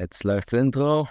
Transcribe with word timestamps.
Jetzt 0.00 0.22
läuft's 0.22 0.52
Intro. 0.52 1.08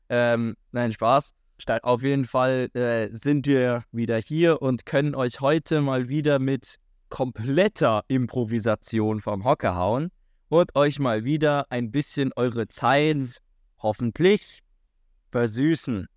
Ähm, 0.10 0.56
nein, 0.72 0.94
Spaß. 0.94 1.34
Auf 1.82 2.04
jeden 2.04 2.26
Fall 2.26 2.70
äh, 2.76 3.10
sind 3.12 3.48
wir 3.48 3.84
wieder 3.92 4.18
hier 4.18 4.62
und 4.62 4.86
können 4.86 5.16
euch 5.16 5.42
heute 5.42 5.82
mal 5.82 6.08
wieder 6.08 6.38
mit 6.38 6.76
kompletter 7.10 8.04
Improvisation 8.08 9.22
vom 9.22 9.44
Hocker 9.44 9.76
hauen 9.76 10.12
und 10.50 10.76
euch 10.76 11.00
mal 11.00 11.24
wieder 11.24 11.66
ein 11.72 11.92
bisschen 11.92 12.32
eure 12.36 12.68
Zeit 12.68 13.38
hoffentlich 13.80 14.60
versüßen. 15.32 16.08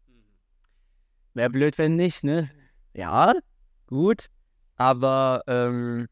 Wäre 1.34 1.50
blöd, 1.50 1.78
wenn 1.78 1.96
nicht, 1.96 2.24
ne? 2.24 2.50
Ja, 2.94 3.34
gut. 3.86 4.26
Aber 4.76 5.42
ähm, 5.46 6.08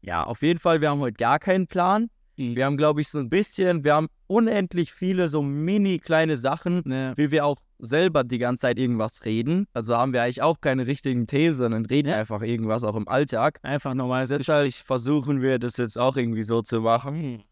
ja, 0.00 0.24
auf 0.24 0.42
jeden 0.42 0.58
Fall, 0.58 0.80
wir 0.80 0.90
haben 0.90 1.00
heute 1.00 1.16
gar 1.16 1.38
keinen 1.38 1.66
Plan. 1.66 2.08
Mhm. 2.36 2.56
Wir 2.56 2.64
haben, 2.64 2.76
glaube 2.76 3.00
ich, 3.00 3.08
so 3.08 3.18
ein 3.18 3.28
bisschen, 3.28 3.84
wir 3.84 3.94
haben 3.94 4.08
unendlich 4.26 4.92
viele 4.92 5.28
so 5.28 5.42
mini 5.42 5.98
kleine 5.98 6.36
Sachen, 6.36 6.82
Ja. 6.90 7.16
wie 7.16 7.30
wir 7.30 7.44
auch 7.44 7.56
selber 7.78 8.24
die 8.24 8.38
ganze 8.38 8.62
Zeit 8.62 8.78
irgendwas 8.78 9.24
reden. 9.24 9.66
Also 9.74 9.96
haben 9.96 10.12
wir 10.12 10.22
eigentlich 10.22 10.42
auch 10.42 10.60
keine 10.60 10.86
richtigen 10.86 11.26
Themen, 11.26 11.54
sondern 11.54 11.84
reden 11.86 12.08
Ja. 12.08 12.16
einfach 12.16 12.42
irgendwas 12.42 12.84
auch 12.84 12.96
im 12.96 13.08
Alltag. 13.08 13.58
Einfach 13.62 13.94
normal. 13.94 14.26
Deshalb 14.26 14.72
versuchen 14.72 15.42
wir 15.42 15.58
das 15.58 15.76
jetzt 15.76 15.98
auch 15.98 16.16
irgendwie 16.16 16.44
so 16.44 16.62
zu 16.62 16.80
machen. 16.80 17.42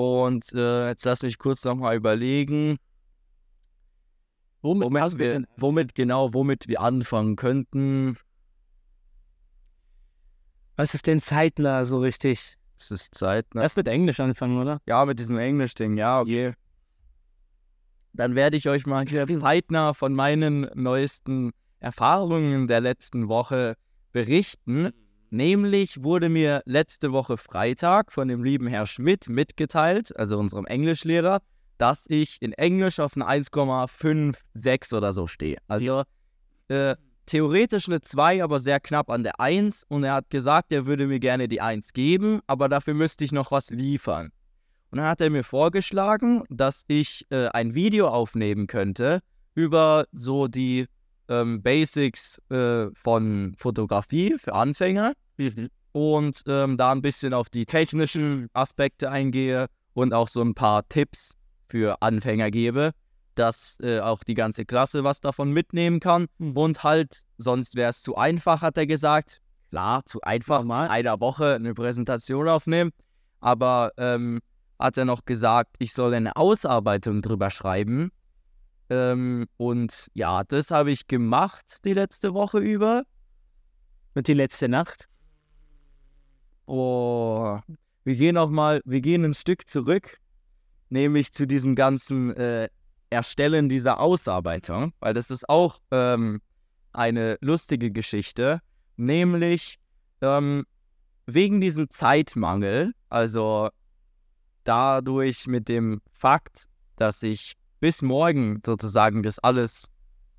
Mhm. 0.00 0.22
Und 0.24 0.52
äh, 0.54 0.88
jetzt 0.88 1.04
lass 1.04 1.22
mich 1.22 1.38
kurz 1.38 1.64
nochmal 1.64 1.96
überlegen, 1.96 2.78
Womit, 4.62 4.88
womit 4.88 5.18
wir, 5.18 5.44
womit 5.56 5.94
genau, 5.94 6.34
womit 6.34 6.68
wir 6.68 6.80
anfangen 6.82 7.36
könnten. 7.36 8.16
Was 10.76 10.94
ist 10.94 11.06
denn 11.06 11.20
zeitnah 11.20 11.84
so 11.84 12.00
richtig? 12.00 12.56
Es 12.76 12.90
ist 12.90 13.14
Zeit, 13.14 13.54
ne? 13.54 13.62
Erst 13.62 13.76
mit 13.76 13.88
Englisch 13.88 14.20
anfangen, 14.20 14.58
oder? 14.58 14.80
Ja, 14.86 15.04
mit 15.04 15.18
diesem 15.18 15.38
Englisch-Ding, 15.38 15.96
ja, 15.96 16.20
okay. 16.20 16.54
Dann 18.12 18.34
werde 18.34 18.56
ich 18.56 18.68
euch 18.68 18.86
mal 18.86 19.06
hier 19.06 19.26
zeitnah 19.26 19.94
von 19.94 20.14
meinen 20.14 20.68
neuesten 20.74 21.52
Erfahrungen 21.78 22.66
der 22.66 22.80
letzten 22.80 23.28
Woche 23.28 23.76
berichten. 24.12 24.92
Nämlich 25.30 26.02
wurde 26.02 26.28
mir 26.28 26.62
letzte 26.64 27.12
Woche 27.12 27.36
Freitag 27.36 28.12
von 28.12 28.26
dem 28.26 28.42
lieben 28.42 28.66
Herr 28.66 28.86
Schmidt 28.86 29.28
mitgeteilt, 29.28 30.16
also 30.16 30.36
unserem 30.36 30.66
Englischlehrer, 30.66 31.40
dass 31.78 32.04
ich 32.08 32.42
in 32.42 32.52
Englisch 32.52 32.98
auf 32.98 33.16
eine 33.16 33.26
1,56 33.26 34.94
oder 34.94 35.12
so 35.12 35.28
stehe. 35.28 35.58
Also 35.68 36.02
äh, 36.66 36.96
theoretisch 37.26 37.88
eine 37.88 38.00
2, 38.00 38.42
aber 38.42 38.58
sehr 38.58 38.80
knapp 38.80 39.08
an 39.08 39.22
der 39.22 39.38
1. 39.38 39.84
Und 39.88 40.02
er 40.02 40.14
hat 40.14 40.30
gesagt, 40.30 40.72
er 40.72 40.86
würde 40.86 41.06
mir 41.06 41.20
gerne 41.20 41.46
die 41.46 41.60
1 41.60 41.92
geben, 41.92 42.40
aber 42.48 42.68
dafür 42.68 42.94
müsste 42.94 43.24
ich 43.24 43.30
noch 43.30 43.52
was 43.52 43.70
liefern. 43.70 44.32
Und 44.90 44.98
dann 44.98 45.06
hat 45.06 45.20
er 45.20 45.30
mir 45.30 45.44
vorgeschlagen, 45.44 46.42
dass 46.50 46.82
ich 46.88 47.24
äh, 47.30 47.46
ein 47.48 47.74
Video 47.74 48.08
aufnehmen 48.08 48.66
könnte 48.66 49.20
über 49.54 50.06
so 50.12 50.48
die 50.48 50.86
ähm, 51.30 51.62
Basics 51.62 52.38
äh, 52.50 52.88
von 52.94 53.54
Fotografie 53.56 54.36
für 54.38 54.54
Anfänger 54.54 55.14
und 55.92 56.42
ähm, 56.46 56.76
da 56.76 56.92
ein 56.92 57.00
bisschen 57.00 57.32
auf 57.32 57.48
die 57.48 57.64
technischen 57.64 58.48
Aspekte 58.52 59.10
eingehe 59.10 59.66
und 59.94 60.12
auch 60.12 60.28
so 60.28 60.42
ein 60.42 60.54
paar 60.54 60.86
Tipps 60.88 61.34
für 61.68 62.02
Anfänger 62.02 62.50
gebe, 62.50 62.90
dass 63.36 63.78
äh, 63.80 64.00
auch 64.00 64.22
die 64.24 64.34
ganze 64.34 64.64
Klasse 64.66 65.04
was 65.04 65.20
davon 65.20 65.52
mitnehmen 65.52 66.00
kann 66.00 66.26
Mhm. 66.38 66.56
und 66.56 66.82
halt, 66.82 67.22
sonst 67.38 67.76
wäre 67.76 67.90
es 67.90 68.02
zu 68.02 68.16
einfach, 68.16 68.60
hat 68.60 68.76
er 68.76 68.86
gesagt. 68.86 69.40
Klar, 69.70 70.04
zu 70.04 70.20
einfach, 70.22 70.62
in 70.62 70.70
einer 70.72 71.20
Woche 71.20 71.54
eine 71.54 71.74
Präsentation 71.74 72.48
aufnehmen, 72.48 72.90
aber 73.40 73.92
ähm, 73.98 74.40
hat 74.80 74.96
er 74.96 75.04
noch 75.04 75.24
gesagt, 75.24 75.76
ich 75.78 75.92
soll 75.92 76.12
eine 76.12 76.34
Ausarbeitung 76.34 77.22
drüber 77.22 77.50
schreiben. 77.50 78.10
Ähm, 78.90 79.46
und 79.56 80.08
ja, 80.14 80.42
das 80.44 80.70
habe 80.70 80.90
ich 80.90 81.06
gemacht 81.06 81.78
die 81.84 81.94
letzte 81.94 82.34
Woche 82.34 82.58
über. 82.58 83.04
Und 84.14 84.26
die 84.26 84.34
letzte 84.34 84.68
Nacht? 84.68 85.08
Oh, 86.66 87.58
wir 88.04 88.14
gehen 88.16 88.34
noch 88.34 88.50
mal, 88.50 88.80
wir 88.84 89.00
gehen 89.00 89.24
ein 89.24 89.34
Stück 89.34 89.68
zurück, 89.68 90.18
nämlich 90.88 91.32
zu 91.32 91.46
diesem 91.46 91.76
ganzen 91.76 92.34
äh, 92.36 92.68
Erstellen 93.10 93.68
dieser 93.68 94.00
Ausarbeitung, 94.00 94.92
weil 95.00 95.14
das 95.14 95.30
ist 95.30 95.48
auch 95.48 95.80
ähm, 95.90 96.40
eine 96.92 97.38
lustige 97.40 97.90
Geschichte, 97.90 98.60
nämlich 98.96 99.78
ähm, 100.20 100.64
wegen 101.26 101.60
diesem 101.60 101.90
Zeitmangel, 101.90 102.92
also 103.08 103.68
dadurch 104.64 105.46
mit 105.46 105.68
dem 105.68 106.00
Fakt, 106.12 106.66
dass 106.96 107.22
ich 107.22 107.54
bis 107.80 108.02
morgen 108.02 108.60
sozusagen 108.64 109.22
das 109.22 109.38
alles 109.38 109.90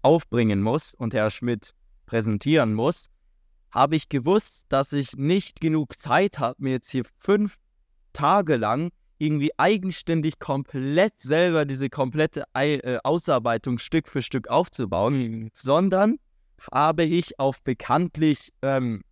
aufbringen 0.03 0.62
muss 0.62 0.94
und 0.94 1.13
Herr 1.13 1.29
Schmidt 1.29 1.74
präsentieren 2.06 2.74
muss, 2.74 3.09
habe 3.72 3.96
ich 3.96 4.09
gewusst, 4.09 4.66
dass 4.69 4.94
ich 4.94 5.16
nicht 5.18 5.59
genug 5.59 5.97
Zeit 5.97 6.40
habe, 6.40 6.56
mir 6.62 6.72
jetzt 6.74 6.91
hier 6.91 7.03
fünf 7.18 7.57
Tage 8.13 8.57
lang 8.57 8.91
irgendwie 9.18 9.52
eigenständig 9.57 10.40
komplett 10.40 11.19
selber 11.19 11.66
diese 11.66 11.90
komplette 11.90 12.44
äh, 12.53 12.97
Ausarbeitung 13.03 13.78
Stück 13.78 14.08
für 14.08 14.22
Stück 14.22 14.47
aufzubauen, 14.47 15.50
sondern 15.53 16.18
habe 16.72 17.03
ich 17.03 17.40
auf 17.40 17.62
bekanntlich 17.63 18.52
ähm, 18.62 19.03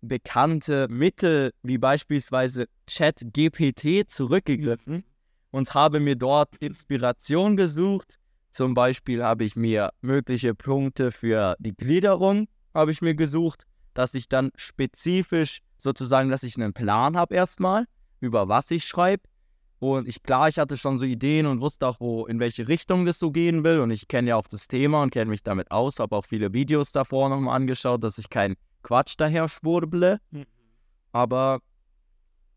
bekannte 0.00 0.86
Mittel 0.88 1.52
wie 1.62 1.78
beispielsweise 1.78 2.66
ChatGPT 2.86 4.08
zurückgegriffen 4.08 5.04
und 5.50 5.74
habe 5.74 6.00
mir 6.00 6.16
dort 6.16 6.56
Inspiration 6.58 7.56
gesucht. 7.56 8.18
Zum 8.50 8.74
Beispiel 8.74 9.22
habe 9.22 9.44
ich 9.44 9.56
mir 9.56 9.90
mögliche 10.00 10.54
Punkte 10.54 11.12
für 11.12 11.56
die 11.58 11.74
Gliederung 11.74 12.48
habe 12.74 12.92
ich 12.92 13.02
mir 13.02 13.14
gesucht, 13.14 13.64
dass 13.94 14.14
ich 14.14 14.28
dann 14.28 14.50
spezifisch 14.54 15.60
sozusagen, 15.76 16.30
dass 16.30 16.42
ich 16.42 16.56
einen 16.56 16.72
Plan 16.72 17.16
habe 17.16 17.34
erstmal, 17.34 17.86
über 18.20 18.48
was 18.48 18.70
ich 18.70 18.84
schreibe. 18.84 19.24
Und 19.80 20.08
ich, 20.08 20.22
klar, 20.22 20.48
ich 20.48 20.58
hatte 20.58 20.76
schon 20.76 20.98
so 20.98 21.04
Ideen 21.04 21.46
und 21.46 21.60
wusste 21.60 21.86
auch, 21.86 22.00
wo, 22.00 22.26
in 22.26 22.40
welche 22.40 22.66
Richtung 22.66 23.04
das 23.04 23.18
so 23.18 23.30
gehen 23.30 23.62
will. 23.62 23.80
Und 23.80 23.90
ich 23.90 24.08
kenne 24.08 24.30
ja 24.30 24.36
auch 24.36 24.48
das 24.48 24.66
Thema 24.66 25.02
und 25.02 25.10
kenne 25.10 25.30
mich 25.30 25.42
damit 25.42 25.70
aus, 25.70 26.00
habe 26.00 26.16
auch 26.16 26.24
viele 26.24 26.52
Videos 26.52 26.90
davor 26.90 27.28
nochmal 27.28 27.56
angeschaut, 27.56 28.02
dass 28.02 28.18
ich 28.18 28.28
keinen 28.28 28.56
Quatsch 28.82 29.14
daher 29.18 29.48
schwurble. 29.48 30.18
Mhm. 30.30 30.46
Aber 31.12 31.60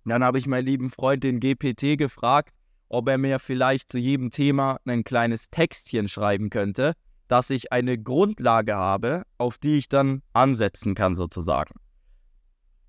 dann 0.05 0.23
habe 0.23 0.39
ich 0.39 0.47
meinen 0.47 0.65
lieben 0.65 0.89
Freund, 0.89 1.23
den 1.23 1.39
GPT, 1.39 1.97
gefragt, 1.97 2.53
ob 2.91 3.07
er 3.07 3.17
mir 3.17 3.39
vielleicht 3.39 3.89
zu 3.89 3.97
jedem 3.97 4.31
Thema 4.31 4.77
ein 4.85 5.05
kleines 5.05 5.49
Textchen 5.49 6.09
schreiben 6.09 6.49
könnte, 6.49 6.93
dass 7.29 7.49
ich 7.49 7.71
eine 7.71 7.97
Grundlage 7.97 8.75
habe, 8.75 9.23
auf 9.37 9.57
die 9.57 9.77
ich 9.77 9.87
dann 9.87 10.21
ansetzen 10.33 10.93
kann, 10.93 11.15
sozusagen. 11.15 11.73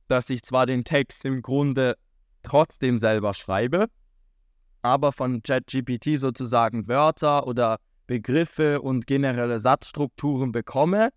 Dass 0.09 0.29
ich 0.29 0.43
zwar 0.43 0.67
den 0.67 0.83
Text 0.83 1.25
im 1.25 1.41
Grunde 1.41 1.95
trotzdem 2.43 2.99
selber 2.99 3.33
schreibe, 3.33 3.87
aber 4.83 5.13
von 5.13 5.45
ChatGPT 5.45 6.19
sozusagen 6.19 6.89
Wörter 6.89 7.47
oder 7.47 7.77
Begriffe 8.09 8.83
und 8.83 9.07
generelle 9.07 9.61
Satzstrukturen 9.61 10.51
bekomme, 10.51 11.11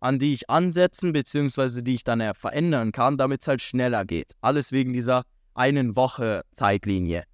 an 0.00 0.18
die 0.18 0.32
ich 0.32 0.48
ansetzen 0.48 1.12
bzw. 1.12 1.82
die 1.82 1.96
ich 1.96 2.04
dann 2.04 2.34
verändern 2.34 2.92
kann, 2.92 3.18
damit 3.18 3.42
es 3.42 3.48
halt 3.48 3.60
schneller 3.60 4.06
geht. 4.06 4.32
Alles 4.40 4.72
wegen 4.72 4.94
dieser 4.94 5.24
einen 5.52 5.94
Woche 5.94 6.40
Zeitlinie. 6.52 7.24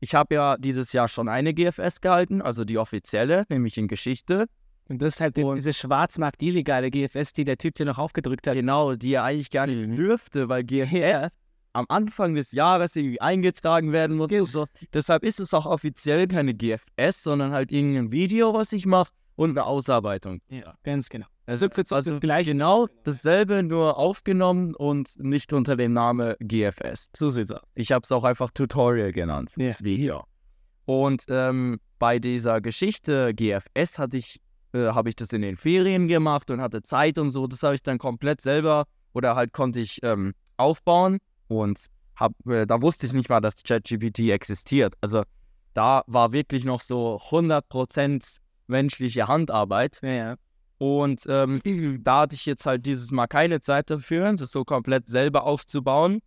Ich 0.00 0.14
habe 0.14 0.34
ja 0.34 0.56
dieses 0.56 0.92
Jahr 0.92 1.08
schon 1.08 1.28
eine 1.28 1.52
GFS 1.54 2.00
gehalten, 2.00 2.40
also 2.42 2.64
die 2.64 2.78
offizielle, 2.78 3.44
nämlich 3.48 3.76
in 3.78 3.86
Geschichte. 3.86 4.46
Und 4.88 5.00
das 5.02 5.14
ist 5.14 5.20
halt 5.20 5.38
Und- 5.38 5.56
diese 5.56 5.72
Schwarzmarkt 5.72 6.42
illegale 6.42 6.90
GFS, 6.90 7.32
die 7.32 7.44
der 7.44 7.58
Typ 7.58 7.74
dir 7.74 7.84
noch 7.86 7.98
aufgedrückt 7.98 8.46
hat. 8.46 8.54
Genau, 8.54 8.96
die 8.96 9.12
er 9.14 9.24
eigentlich 9.24 9.50
gar 9.50 9.66
nicht 9.66 9.86
Mhm. 9.86 9.96
dürfte, 9.96 10.48
weil 10.48 10.64
GFS 11.28 11.34
am 11.72 11.84
Anfang 11.88 12.34
des 12.34 12.50
Jahres 12.50 12.96
irgendwie 12.96 13.20
eingetragen 13.20 13.92
werden 13.92 14.16
muss. 14.16 14.30
So. 14.50 14.66
Deshalb 14.92 15.22
ist 15.22 15.38
es 15.38 15.54
auch 15.54 15.66
offiziell 15.66 16.26
keine 16.26 16.54
GFS, 16.54 17.22
sondern 17.22 17.52
halt 17.52 17.70
irgendein 17.70 18.10
Video, 18.10 18.52
was 18.54 18.72
ich 18.72 18.86
mache. 18.86 19.12
und 19.36 19.50
eine 19.50 19.64
Ausarbeitung. 19.64 20.42
Ja, 20.50 20.74
ganz 20.82 21.08
genau. 21.08 21.26
Also, 21.46 21.66
also 21.90 22.20
genau 22.20 22.86
dasselbe, 23.04 23.62
nur 23.62 23.98
aufgenommen 23.98 24.74
und 24.74 25.18
nicht 25.18 25.52
unter 25.52 25.76
dem 25.76 25.92
Namen 25.92 26.34
GFS. 26.38 27.10
So 27.16 27.30
sieht's 27.30 27.50
aus. 27.50 27.62
Ich 27.74 27.90
habe 27.92 28.02
es 28.04 28.12
auch 28.12 28.24
einfach 28.24 28.50
Tutorial 28.52 29.12
genannt. 29.12 29.52
Ja. 29.56 29.72
Wie 29.80 29.96
hier. 29.96 30.22
Und 30.84 31.24
ähm, 31.28 31.80
bei 31.98 32.18
dieser 32.18 32.60
Geschichte 32.60 33.34
GFS 33.34 33.98
hatte 33.98 34.16
ich, 34.16 34.40
äh, 34.72 34.86
habe 34.86 35.08
ich 35.08 35.16
das 35.16 35.32
in 35.32 35.42
den 35.42 35.56
Ferien 35.56 36.08
gemacht 36.08 36.50
und 36.50 36.60
hatte 36.60 36.82
Zeit 36.82 37.18
und 37.18 37.30
so. 37.30 37.46
Das 37.46 37.62
habe 37.62 37.74
ich 37.74 37.82
dann 37.82 37.98
komplett 37.98 38.40
selber 38.40 38.84
oder 39.12 39.34
halt 39.36 39.52
konnte 39.52 39.80
ich 39.80 40.00
ähm, 40.02 40.34
aufbauen 40.56 41.18
und 41.48 41.86
hab, 42.16 42.32
äh, 42.46 42.66
da 42.66 42.80
wusste 42.82 43.06
ich 43.06 43.12
nicht 43.12 43.28
mal, 43.28 43.40
dass 43.40 43.62
ChatGPT 43.62 44.30
existiert. 44.30 44.94
Also 45.00 45.22
da 45.74 46.02
war 46.06 46.32
wirklich 46.32 46.64
noch 46.64 46.80
so 46.80 47.20
100% 47.30 48.38
menschliche 48.66 49.28
Handarbeit. 49.28 50.00
Ja, 50.02 50.10
ja. 50.10 50.34
Und 50.80 51.26
ähm, 51.28 51.60
da 52.02 52.22
hatte 52.22 52.34
ich 52.34 52.46
jetzt 52.46 52.64
halt 52.64 52.86
dieses 52.86 53.10
Mal 53.10 53.26
keine 53.26 53.60
Zeit 53.60 53.90
dafür, 53.90 54.32
das 54.32 54.50
so 54.50 54.64
komplett 54.64 55.10
selber 55.10 55.44
aufzubauen. 55.44 56.20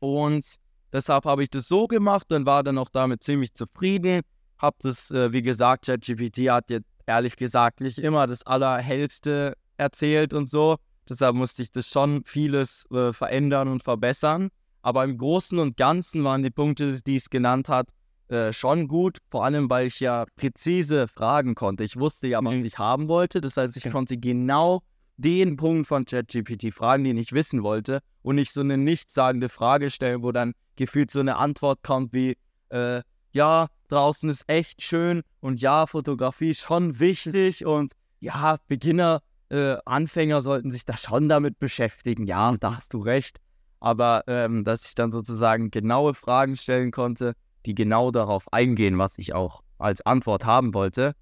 Und 0.00 0.56
deshalb 0.92 1.24
habe 1.24 1.44
ich 1.44 1.48
das 1.48 1.66
so 1.66 1.86
gemacht 1.86 2.30
und 2.30 2.44
war 2.44 2.62
dann 2.62 2.76
auch 2.76 2.90
damit 2.90 3.24
ziemlich 3.24 3.54
zufrieden. 3.54 4.20
Hab 4.58 4.80
das, 4.80 5.10
äh, 5.10 5.32
wie 5.32 5.40
gesagt, 5.40 5.86
ChatGPT 5.86 6.50
hat 6.50 6.68
jetzt 6.68 6.90
ehrlich 7.06 7.36
gesagt 7.36 7.80
nicht 7.80 7.98
immer 7.98 8.26
das 8.26 8.46
Allerhellste 8.46 9.54
erzählt 9.78 10.34
und 10.34 10.50
so. 10.50 10.76
Deshalb 11.08 11.34
musste 11.34 11.62
ich 11.62 11.72
das 11.72 11.88
schon 11.88 12.22
vieles 12.26 12.84
äh, 12.90 13.14
verändern 13.14 13.68
und 13.68 13.82
verbessern. 13.82 14.50
Aber 14.82 15.04
im 15.04 15.16
Großen 15.16 15.58
und 15.58 15.78
Ganzen 15.78 16.22
waren 16.22 16.42
die 16.42 16.50
Punkte, 16.50 17.00
die 17.02 17.16
es 17.16 17.30
genannt 17.30 17.70
hat, 17.70 17.88
äh, 18.28 18.52
schon 18.52 18.88
gut. 18.88 19.18
Vor 19.30 19.44
allem, 19.44 19.68
weil 19.70 19.86
ich 19.86 20.00
ja 20.00 20.24
präzise 20.36 21.08
fragen 21.08 21.54
konnte. 21.54 21.84
Ich 21.84 21.98
wusste 21.98 22.26
ja, 22.26 22.40
was 22.42 22.54
ich 22.54 22.78
haben 22.78 23.08
wollte. 23.08 23.40
Das 23.40 23.56
heißt, 23.56 23.76
ich 23.76 23.90
konnte 23.90 24.16
genau 24.16 24.82
den 25.16 25.56
Punkt 25.56 25.86
von 25.86 26.04
ChatGPT 26.04 26.72
fragen, 26.72 27.04
den 27.04 27.16
ich 27.16 27.32
wissen 27.32 27.62
wollte. 27.62 28.00
Und 28.22 28.36
nicht 28.36 28.52
so 28.52 28.60
eine 28.60 28.78
nichtssagende 28.78 29.48
Frage 29.48 29.90
stellen, 29.90 30.22
wo 30.22 30.32
dann 30.32 30.54
gefühlt 30.76 31.10
so 31.10 31.20
eine 31.20 31.36
Antwort 31.36 31.82
kommt 31.82 32.12
wie, 32.12 32.36
äh, 32.70 33.02
ja, 33.32 33.68
draußen 33.88 34.30
ist 34.30 34.44
echt 34.46 34.82
schön 34.82 35.22
und 35.40 35.60
ja, 35.60 35.86
Fotografie 35.86 36.50
ist 36.50 36.60
schon 36.60 36.98
wichtig 36.98 37.66
und 37.66 37.92
ja, 38.20 38.58
Beginner 38.68 39.20
äh, 39.50 39.76
Anfänger 39.84 40.40
sollten 40.40 40.70
sich 40.70 40.84
da 40.84 40.96
schon 40.96 41.28
damit 41.28 41.58
beschäftigen. 41.58 42.26
Ja, 42.26 42.56
da 42.58 42.76
hast 42.76 42.94
du 42.94 42.98
recht. 42.98 43.38
Aber 43.80 44.24
ähm, 44.26 44.64
dass 44.64 44.86
ich 44.86 44.94
dann 44.94 45.12
sozusagen 45.12 45.70
genaue 45.70 46.14
Fragen 46.14 46.56
stellen 46.56 46.90
konnte, 46.90 47.34
die 47.66 47.74
genau 47.74 48.10
darauf 48.10 48.52
eingehen, 48.52 48.98
was 48.98 49.18
ich 49.18 49.34
auch 49.34 49.62
als 49.78 50.04
Antwort 50.04 50.44
haben 50.44 50.74
wollte. 50.74 51.14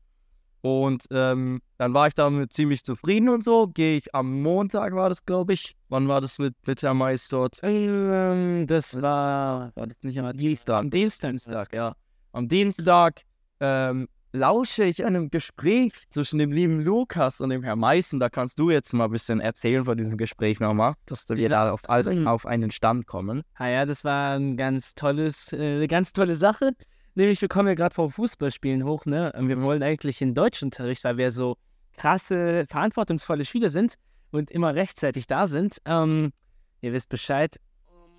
Und 0.62 1.06
ähm, 1.10 1.60
dann 1.76 1.92
war 1.92 2.06
ich 2.06 2.14
damit 2.14 2.52
ziemlich 2.52 2.84
zufrieden 2.84 3.28
und 3.28 3.42
so. 3.42 3.66
Gehe 3.66 3.96
ich 3.96 4.14
am 4.14 4.42
Montag, 4.42 4.94
war 4.94 5.08
das, 5.08 5.24
glaube 5.26 5.54
ich. 5.54 5.76
Wann 5.88 6.06
war 6.06 6.20
das 6.20 6.38
mit, 6.38 6.54
mit 6.66 6.82
Herr 6.82 6.94
Mais 6.94 7.28
dort? 7.28 7.58
Ähm, 7.64 8.66
das 8.68 9.00
war, 9.02 9.72
war 9.74 9.86
das 9.88 9.96
nicht 10.02 10.20
am 10.20 10.36
Dienstag? 10.36 10.78
am 10.78 10.90
Dienstag. 10.90 11.30
Dienstag, 11.30 11.74
ja. 11.74 11.94
Am 12.30 12.46
Dienstag 12.46 13.22
ähm, 13.58 14.08
lausche 14.32 14.84
ich 14.84 15.04
einem 15.04 15.30
Gespräch 15.30 15.92
zwischen 16.08 16.38
dem 16.38 16.52
lieben 16.52 16.80
Lukas 16.80 17.40
und 17.40 17.50
dem 17.50 17.62
Herrn 17.62 17.78
Meißen. 17.78 18.18
Da 18.18 18.28
kannst 18.28 18.58
du 18.58 18.70
jetzt 18.70 18.92
mal 18.92 19.04
ein 19.04 19.10
bisschen 19.10 19.40
erzählen 19.40 19.84
von 19.84 19.96
diesem 19.96 20.16
Gespräch 20.16 20.58
nochmal, 20.58 20.94
dass 21.06 21.28
wir 21.28 21.36
Ja. 21.36 21.48
da 21.48 21.72
auf, 21.72 21.82
auf 21.88 22.46
einen 22.46 22.70
Stand 22.70 23.06
kommen. 23.06 23.42
Ah 23.54 23.68
ja, 23.68 23.84
das 23.86 24.04
war 24.04 24.34
ein 24.36 24.56
ganz 24.56 24.94
tolles, 24.94 25.52
äh, 25.52 25.56
eine 25.76 25.88
ganz 25.88 26.12
tolle 26.12 26.36
Sache. 26.36 26.72
Nämlich, 27.14 27.42
wir 27.42 27.48
kommen 27.48 27.68
ja 27.68 27.74
gerade 27.74 27.94
vom 27.94 28.10
Fußballspielen 28.10 28.84
hoch, 28.84 29.04
ne? 29.04 29.32
Und 29.36 29.48
wir 29.48 29.60
wollen 29.60 29.82
eigentlich 29.82 30.22
in 30.22 30.34
Deutschunterricht, 30.34 31.04
weil 31.04 31.18
wir 31.18 31.30
so 31.30 31.56
krasse, 31.98 32.64
verantwortungsvolle 32.70 33.44
Schüler 33.44 33.68
sind 33.68 33.96
und 34.30 34.50
immer 34.50 34.74
rechtzeitig 34.74 35.26
da 35.26 35.46
sind. 35.46 35.76
Ähm, 35.84 36.32
ihr 36.80 36.94
wisst 36.94 37.10
Bescheid. 37.10 37.56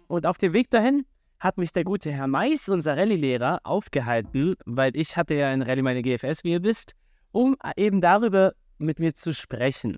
Und 0.08 0.28
auf 0.28 0.38
dem 0.38 0.54
Weg 0.54 0.70
dahin 0.70 1.06
hat 1.44 1.58
mich 1.58 1.74
der 1.74 1.84
gute 1.84 2.12
Herr 2.12 2.28
Mais, 2.28 2.70
unser 2.70 2.96
Rallye-Lehrer, 2.96 3.60
aufgehalten, 3.64 4.56
weil 4.66 4.96
ich 4.96 5.18
hatte 5.18 5.34
ja 5.34 5.52
in 5.52 5.62
Rallye 5.62 5.82
meine 5.82 6.02
GFS, 6.02 6.44
wie 6.44 6.54
ihr 6.54 6.64
wisst, 6.64 6.94
um 7.32 7.58
eben 7.76 8.00
darüber 8.00 8.54
mit 8.78 9.00
mir 9.00 9.14
zu 9.14 9.34
sprechen. 9.34 9.98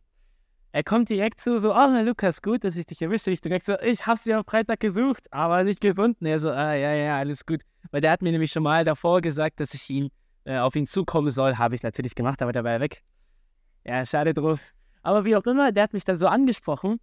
Er 0.72 0.84
kommt 0.84 1.10
direkt 1.10 1.40
zu, 1.40 1.60
so, 1.60 1.74
oh, 1.74 1.88
Lukas, 2.04 2.42
gut, 2.42 2.64
dass 2.64 2.76
ich 2.76 2.86
dich 2.86 3.02
erwische. 3.02 3.32
Ich 3.32 3.40
direkt 3.40 3.66
so, 3.66 3.80
ich 3.80 4.06
hab's 4.06 4.26
ja 4.26 4.40
am 4.40 4.44
Freitag 4.44 4.82
gesucht, 4.82 5.32
aber 5.32 5.64
nicht 5.64 5.80
gefunden. 5.80 6.26
Er 6.26 6.40
so, 6.40 6.50
ah, 6.50 6.74
ja, 6.74 6.94
ja, 6.94 7.18
alles 7.18 7.46
gut. 7.46 7.62
Weil 7.92 8.02
der 8.02 8.12
hat 8.12 8.22
mir 8.22 8.32
nämlich 8.32 8.52
schon 8.52 8.64
mal 8.64 8.84
davor 8.84 9.22
gesagt, 9.22 9.62
dass 9.62 9.74
ich 9.74 9.90
ihn 9.90 10.10
äh, 10.44 10.58
auf 10.58 10.76
ihn 10.76 10.86
zukommen 10.86 11.30
soll. 11.30 11.58
Habe 11.58 11.76
ich 11.76 11.84
natürlich 11.84 12.14
gemacht, 12.14 12.42
aber 12.42 12.52
der 12.52 12.66
war 12.66 12.74
ja 12.74 12.80
weg. 12.82 13.04
Ja, 13.86 14.06
schade 14.06 14.34
drauf. 14.34 14.60
Aber 15.02 15.24
wie 15.24 15.36
auch 15.38 15.46
immer, 15.46 15.72
der 15.72 15.84
hat 15.84 15.94
mich 15.94 16.04
dann 16.04 16.18
so 16.18 16.28
angesprochen 16.28 17.00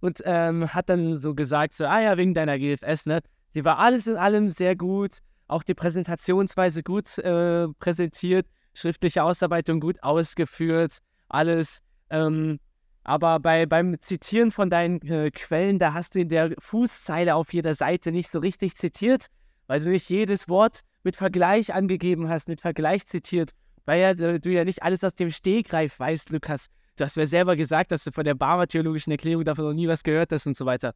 und 0.00 0.20
ähm, 0.24 0.74
hat 0.74 0.88
dann 0.88 1.16
so 1.16 1.34
gesagt, 1.34 1.74
so, 1.74 1.86
ah 1.86 2.00
ja, 2.00 2.16
wegen 2.16 2.34
deiner 2.34 2.58
GFS, 2.58 3.06
ne? 3.06 3.20
Die 3.54 3.64
war 3.64 3.78
alles 3.78 4.06
in 4.06 4.16
allem 4.16 4.48
sehr 4.48 4.76
gut, 4.76 5.18
auch 5.46 5.62
die 5.62 5.74
Präsentationsweise 5.74 6.82
gut 6.82 7.18
äh, 7.18 7.68
präsentiert, 7.78 8.46
schriftliche 8.74 9.22
Ausarbeitung 9.22 9.80
gut 9.80 10.02
ausgeführt, 10.02 10.98
alles. 11.28 11.80
Ähm, 12.10 12.58
aber 13.04 13.38
bei, 13.38 13.66
beim 13.66 14.00
Zitieren 14.00 14.50
von 14.50 14.70
deinen 14.70 15.00
äh, 15.02 15.30
Quellen, 15.30 15.78
da 15.78 15.92
hast 15.92 16.14
du 16.14 16.20
in 16.20 16.28
der 16.30 16.54
Fußzeile 16.58 17.34
auf 17.34 17.52
jeder 17.52 17.74
Seite 17.74 18.12
nicht 18.12 18.30
so 18.30 18.38
richtig 18.38 18.76
zitiert, 18.76 19.26
weil 19.66 19.80
du 19.80 19.90
nicht 19.90 20.08
jedes 20.08 20.48
Wort 20.48 20.80
mit 21.02 21.16
Vergleich 21.16 21.74
angegeben 21.74 22.28
hast, 22.30 22.48
mit 22.48 22.62
Vergleich 22.62 23.06
zitiert, 23.06 23.50
weil 23.84 24.00
ja, 24.00 24.10
äh, 24.10 24.40
du 24.40 24.50
ja 24.50 24.64
nicht 24.64 24.82
alles 24.82 25.04
aus 25.04 25.14
dem 25.14 25.30
Stegreif 25.30 25.98
weißt, 25.98 26.30
Lukas. 26.30 26.68
Du 26.96 27.04
hast 27.04 27.16
mir 27.16 27.26
selber 27.26 27.56
gesagt, 27.56 27.90
dass 27.90 28.04
du 28.04 28.12
von 28.12 28.24
der 28.24 28.34
Barmer-theologischen 28.34 29.10
Erklärung 29.10 29.44
davon 29.44 29.64
noch 29.66 29.74
nie 29.74 29.88
was 29.88 30.02
gehört 30.02 30.32
hast 30.32 30.46
und 30.46 30.56
so 30.56 30.64
weiter. 30.64 30.94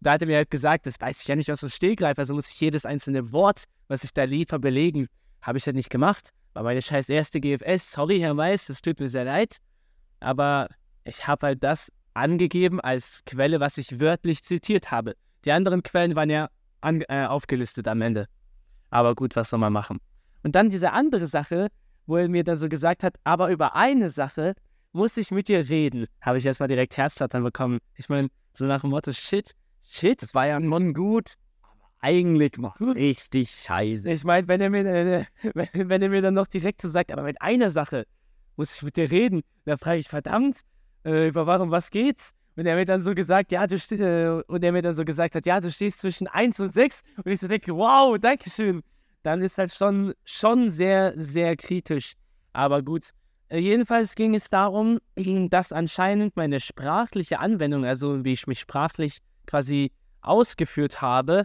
Da 0.00 0.12
hat 0.12 0.22
er 0.22 0.26
mir 0.26 0.36
halt 0.36 0.50
gesagt, 0.50 0.86
das 0.86 1.00
weiß 1.00 1.20
ich 1.20 1.28
ja 1.28 1.36
nicht 1.36 1.52
aus 1.52 1.60
dem 1.60 1.68
Stegreif, 1.68 2.18
also 2.18 2.34
muss 2.34 2.50
ich 2.50 2.58
jedes 2.60 2.86
einzelne 2.86 3.32
Wort, 3.32 3.64
was 3.88 4.02
ich 4.02 4.14
da 4.14 4.24
liefere, 4.24 4.58
belegen. 4.58 5.06
Habe 5.42 5.58
ich 5.58 5.66
ja 5.66 5.72
nicht 5.72 5.90
gemacht. 5.90 6.30
War 6.54 6.62
meine 6.62 6.82
scheiß 6.82 7.08
erste 7.08 7.40
GFS. 7.40 7.92
Sorry, 7.92 8.18
Herr 8.18 8.36
Weiß, 8.36 8.68
es 8.70 8.82
tut 8.82 8.98
mir 8.98 9.08
sehr 9.08 9.24
leid. 9.24 9.58
Aber 10.20 10.68
ich 11.04 11.26
habe 11.26 11.46
halt 11.46 11.62
das 11.62 11.92
angegeben 12.14 12.80
als 12.80 13.22
Quelle, 13.24 13.60
was 13.60 13.78
ich 13.78 14.00
wörtlich 14.00 14.42
zitiert 14.42 14.90
habe. 14.90 15.14
Die 15.44 15.52
anderen 15.52 15.82
Quellen 15.82 16.16
waren 16.16 16.30
ja 16.30 16.48
an, 16.80 17.02
äh, 17.08 17.26
aufgelistet 17.26 17.86
am 17.88 18.00
Ende. 18.00 18.26
Aber 18.90 19.14
gut, 19.14 19.36
was 19.36 19.50
soll 19.50 19.58
man 19.58 19.72
machen? 19.72 19.98
Und 20.42 20.54
dann 20.54 20.70
diese 20.70 20.92
andere 20.92 21.26
Sache, 21.26 21.68
wo 22.06 22.16
er 22.16 22.28
mir 22.28 22.44
dann 22.44 22.56
so 22.56 22.68
gesagt 22.68 23.02
hat, 23.02 23.16
aber 23.24 23.50
über 23.50 23.76
eine 23.76 24.10
Sache 24.10 24.54
muss 24.92 25.16
ich 25.16 25.30
mit 25.30 25.48
dir 25.48 25.68
reden. 25.68 26.06
Habe 26.20 26.38
ich 26.38 26.46
erstmal 26.46 26.68
direkt 26.68 26.96
Herzklappern 26.96 27.44
bekommen. 27.44 27.78
Ich 27.94 28.08
meine, 28.08 28.28
so 28.52 28.64
nach 28.64 28.80
dem 28.80 28.90
Motto, 28.90 29.12
shit, 29.12 29.52
shit, 29.90 30.22
Das 30.22 30.34
war 30.34 30.46
ja 30.46 30.60
nun 30.60 30.94
gut, 30.94 31.34
aber 31.62 31.90
eigentlich 32.00 32.56
macht 32.58 32.80
richtig 32.80 33.50
scheiße. 33.50 34.10
Ich 34.10 34.24
meine, 34.24 34.48
wenn 34.48 34.60
er 34.60 34.70
mir, 34.70 34.86
äh, 34.86 35.24
wenn, 35.54 35.68
wenn 35.88 36.02
er 36.02 36.08
mir 36.08 36.22
dann 36.22 36.34
noch 36.34 36.46
direkt 36.46 36.80
so 36.80 36.88
sagt, 36.88 37.12
aber 37.12 37.22
mit 37.22 37.40
einer 37.42 37.70
Sache 37.70 38.06
muss 38.56 38.76
ich 38.76 38.82
mit 38.82 38.96
dir 38.96 39.10
reden, 39.10 39.42
dann 39.64 39.78
frage 39.78 39.98
ich, 39.98 40.08
verdammt, 40.08 40.60
äh, 41.04 41.28
über 41.28 41.46
warum, 41.46 41.70
was 41.70 41.90
geht's? 41.90 42.34
Und 42.56 42.66
er 42.66 42.76
mir 42.76 42.84
dann 42.84 43.00
so 43.00 43.14
gesagt, 43.14 43.52
ja, 43.52 43.66
du 43.66 43.76
äh, 43.76 44.42
und 44.46 44.62
er 44.62 44.72
mir 44.72 44.82
dann 44.82 44.94
so 44.94 45.04
gesagt 45.04 45.34
hat, 45.34 45.46
ja, 45.46 45.60
du 45.60 45.70
stehst 45.70 46.00
zwischen 46.00 46.26
1 46.26 46.60
und 46.60 46.72
6. 46.72 47.02
Und 47.24 47.32
ich 47.32 47.40
so 47.40 47.48
denke, 47.48 47.74
wow, 47.74 48.18
danke 48.18 48.50
schön. 48.50 48.82
Dann 49.22 49.40
ist 49.40 49.56
halt 49.56 49.72
schon, 49.72 50.14
schon 50.24 50.70
sehr, 50.70 51.14
sehr 51.16 51.56
kritisch. 51.56 52.14
Aber 52.52 52.82
gut. 52.82 53.10
Äh, 53.48 53.60
jedenfalls 53.60 54.14
ging 54.14 54.34
es 54.34 54.50
darum, 54.50 54.98
dass 55.48 55.72
anscheinend 55.72 56.36
meine 56.36 56.60
sprachliche 56.60 57.38
Anwendung, 57.38 57.84
also 57.84 58.24
wie 58.24 58.32
ich 58.32 58.46
mich 58.46 58.60
sprachlich 58.60 59.18
quasi 59.50 59.90
ausgeführt 60.22 61.02
habe, 61.02 61.44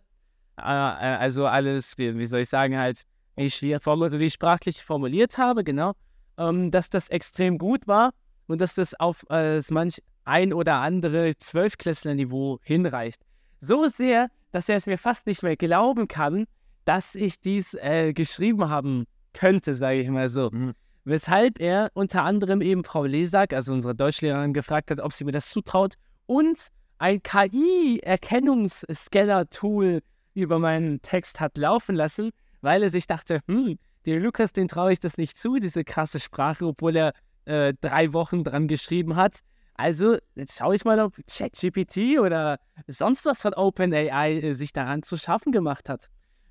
äh, 0.57 0.61
äh, 0.61 1.17
also 1.17 1.47
alles, 1.47 1.97
wie, 1.97 2.25
soll 2.25 2.41
ich 2.41 2.49
sagen, 2.49 2.77
halt, 2.77 3.01
wie 3.35 3.45
ich, 3.45 3.61
wie, 3.61 4.25
ich 4.25 4.33
sprachlich 4.33 4.83
formuliert 4.83 5.37
habe, 5.37 5.63
genau, 5.63 5.93
ähm, 6.37 6.71
dass 6.71 6.89
das 6.89 7.09
extrem 7.09 7.57
gut 7.57 7.87
war 7.87 8.11
und 8.47 8.61
dass 8.61 8.75
das 8.75 8.93
auf 8.99 9.23
äh, 9.29 9.57
das 9.57 9.71
manch 9.71 9.99
ein 10.23 10.53
oder 10.53 10.75
andere 10.75 11.35
Zwölfklässler-Niveau 11.37 12.59
hinreicht. 12.63 13.21
So 13.59 13.87
sehr, 13.87 14.29
dass 14.51 14.69
er 14.69 14.75
es 14.77 14.85
mir 14.85 14.97
fast 14.97 15.27
nicht 15.27 15.43
mehr 15.43 15.55
glauben 15.55 16.07
kann, 16.07 16.45
dass 16.85 17.15
ich 17.15 17.39
dies 17.39 17.73
äh, 17.75 18.13
geschrieben 18.13 18.69
haben 18.69 19.05
könnte, 19.33 19.75
sage 19.75 20.01
ich 20.01 20.09
mal 20.09 20.29
so. 20.29 20.49
Mhm. 20.51 20.73
Weshalb 21.03 21.59
er 21.59 21.91
unter 21.93 22.23
anderem 22.23 22.61
eben 22.61 22.83
Frau 22.83 23.05
Lesak, 23.05 23.53
also 23.53 23.73
unsere 23.73 23.93
Deutschlehrerin, 23.93 24.53
gefragt 24.53 24.89
hat, 24.89 24.99
ob 24.99 25.13
sie 25.13 25.23
mir 25.23 25.31
das 25.31 25.49
zutraut 25.49 25.95
und 26.25 26.69
ein 26.97 27.23
KI-Erkennungsscanner-Tool 27.23 30.01
über 30.33 30.59
meinen 30.59 31.01
Text 31.01 31.39
hat 31.39 31.57
laufen 31.57 31.95
lassen, 31.95 32.31
weil 32.61 32.83
er 32.83 32.89
sich 32.89 33.07
dachte, 33.07 33.39
hm, 33.47 33.79
dem 34.05 34.21
Lukas, 34.21 34.51
den 34.53 34.67
traue 34.67 34.93
ich 34.93 34.99
das 34.99 35.17
nicht 35.17 35.35
zu, 35.37 35.55
diese 35.55 35.83
krasse 35.83 36.19
Sprache, 36.19 36.65
obwohl 36.65 36.95
er 36.95 37.13
äh, 37.45 37.73
drei 37.79 38.13
Wochen 38.13 38.43
dran 38.43 38.67
geschrieben 38.67 39.15
hat. 39.15 39.39
Also, 39.75 40.17
jetzt 40.35 40.57
schaue 40.57 40.75
ich 40.75 40.85
mal, 40.85 40.99
ob 40.99 41.15
ChatGPT 41.27 42.19
oder 42.19 42.59
sonst 42.87 43.25
was 43.25 43.41
von 43.41 43.53
OpenAI 43.53 44.39
äh, 44.39 44.53
sich 44.53 44.73
daran 44.73 45.03
zu 45.03 45.17
schaffen 45.17 45.51
gemacht 45.51 45.89
hat. 45.89 46.07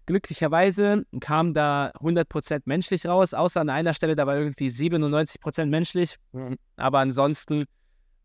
Glücklicherweise 0.06 1.04
kam 1.20 1.54
da 1.54 1.90
100% 2.00 2.62
menschlich 2.66 3.06
raus, 3.06 3.32
außer 3.32 3.62
an 3.62 3.70
einer 3.70 3.94
Stelle, 3.94 4.16
da 4.16 4.26
war 4.26 4.36
irgendwie 4.36 4.68
97% 4.68 5.66
menschlich. 5.66 6.16
Aber 6.76 6.98
ansonsten 6.98 7.64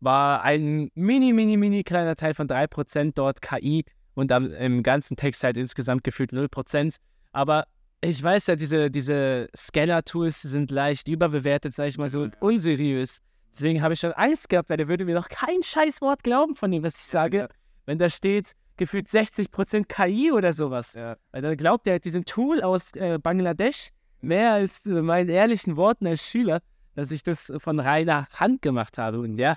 war 0.00 0.42
ein 0.42 0.90
mini, 0.94 1.32
mini, 1.32 1.56
mini 1.56 1.84
kleiner 1.84 2.16
Teil 2.16 2.34
von 2.34 2.48
3% 2.48 3.12
dort 3.14 3.42
KI 3.42 3.84
und 4.14 4.32
am, 4.32 4.50
im 4.52 4.82
ganzen 4.82 5.16
Text 5.16 5.44
halt 5.44 5.56
insgesamt 5.56 6.04
gefühlt 6.04 6.32
0%. 6.32 6.96
Aber 7.32 7.64
ich 8.00 8.22
weiß 8.22 8.46
ja, 8.48 8.56
diese, 8.56 8.90
diese 8.90 9.48
Scanner-Tools 9.54 10.42
sind 10.42 10.70
leicht 10.70 11.08
überbewertet, 11.08 11.74
sag 11.74 11.88
ich 11.88 11.98
mal 11.98 12.08
so, 12.08 12.22
und 12.22 12.40
unseriös. 12.40 13.20
Deswegen 13.52 13.82
habe 13.82 13.94
ich 13.94 14.00
schon 14.00 14.12
Angst 14.12 14.48
gehabt, 14.48 14.70
weil 14.70 14.78
der 14.78 14.88
würde 14.88 15.04
mir 15.04 15.14
noch 15.14 15.28
kein 15.28 15.62
Scheißwort 15.62 16.22
glauben 16.22 16.56
von 16.56 16.70
dem, 16.70 16.82
was 16.82 16.94
ich 16.94 17.06
sage. 17.06 17.48
Wenn 17.84 17.98
da 17.98 18.08
steht, 18.08 18.52
gefühlt 18.76 19.08
60% 19.08 19.84
KI 19.86 20.32
oder 20.32 20.52
sowas. 20.52 20.94
Ja. 20.94 21.16
Weil 21.32 21.42
dann 21.42 21.56
glaubt 21.56 21.86
er 21.86 21.94
halt 21.94 22.04
diesem 22.04 22.24
Tool 22.24 22.62
aus 22.62 22.94
äh, 22.94 23.18
Bangladesch 23.18 23.90
mehr 24.20 24.52
als 24.52 24.86
äh, 24.86 25.02
meinen 25.02 25.28
ehrlichen 25.28 25.76
Worten 25.76 26.06
als 26.06 26.26
Schüler, 26.26 26.60
dass 26.94 27.10
ich 27.10 27.22
das 27.22 27.52
von 27.58 27.80
reiner 27.80 28.26
Hand 28.36 28.62
gemacht 28.62 28.96
habe. 28.98 29.20
Und 29.20 29.36
ja, 29.36 29.56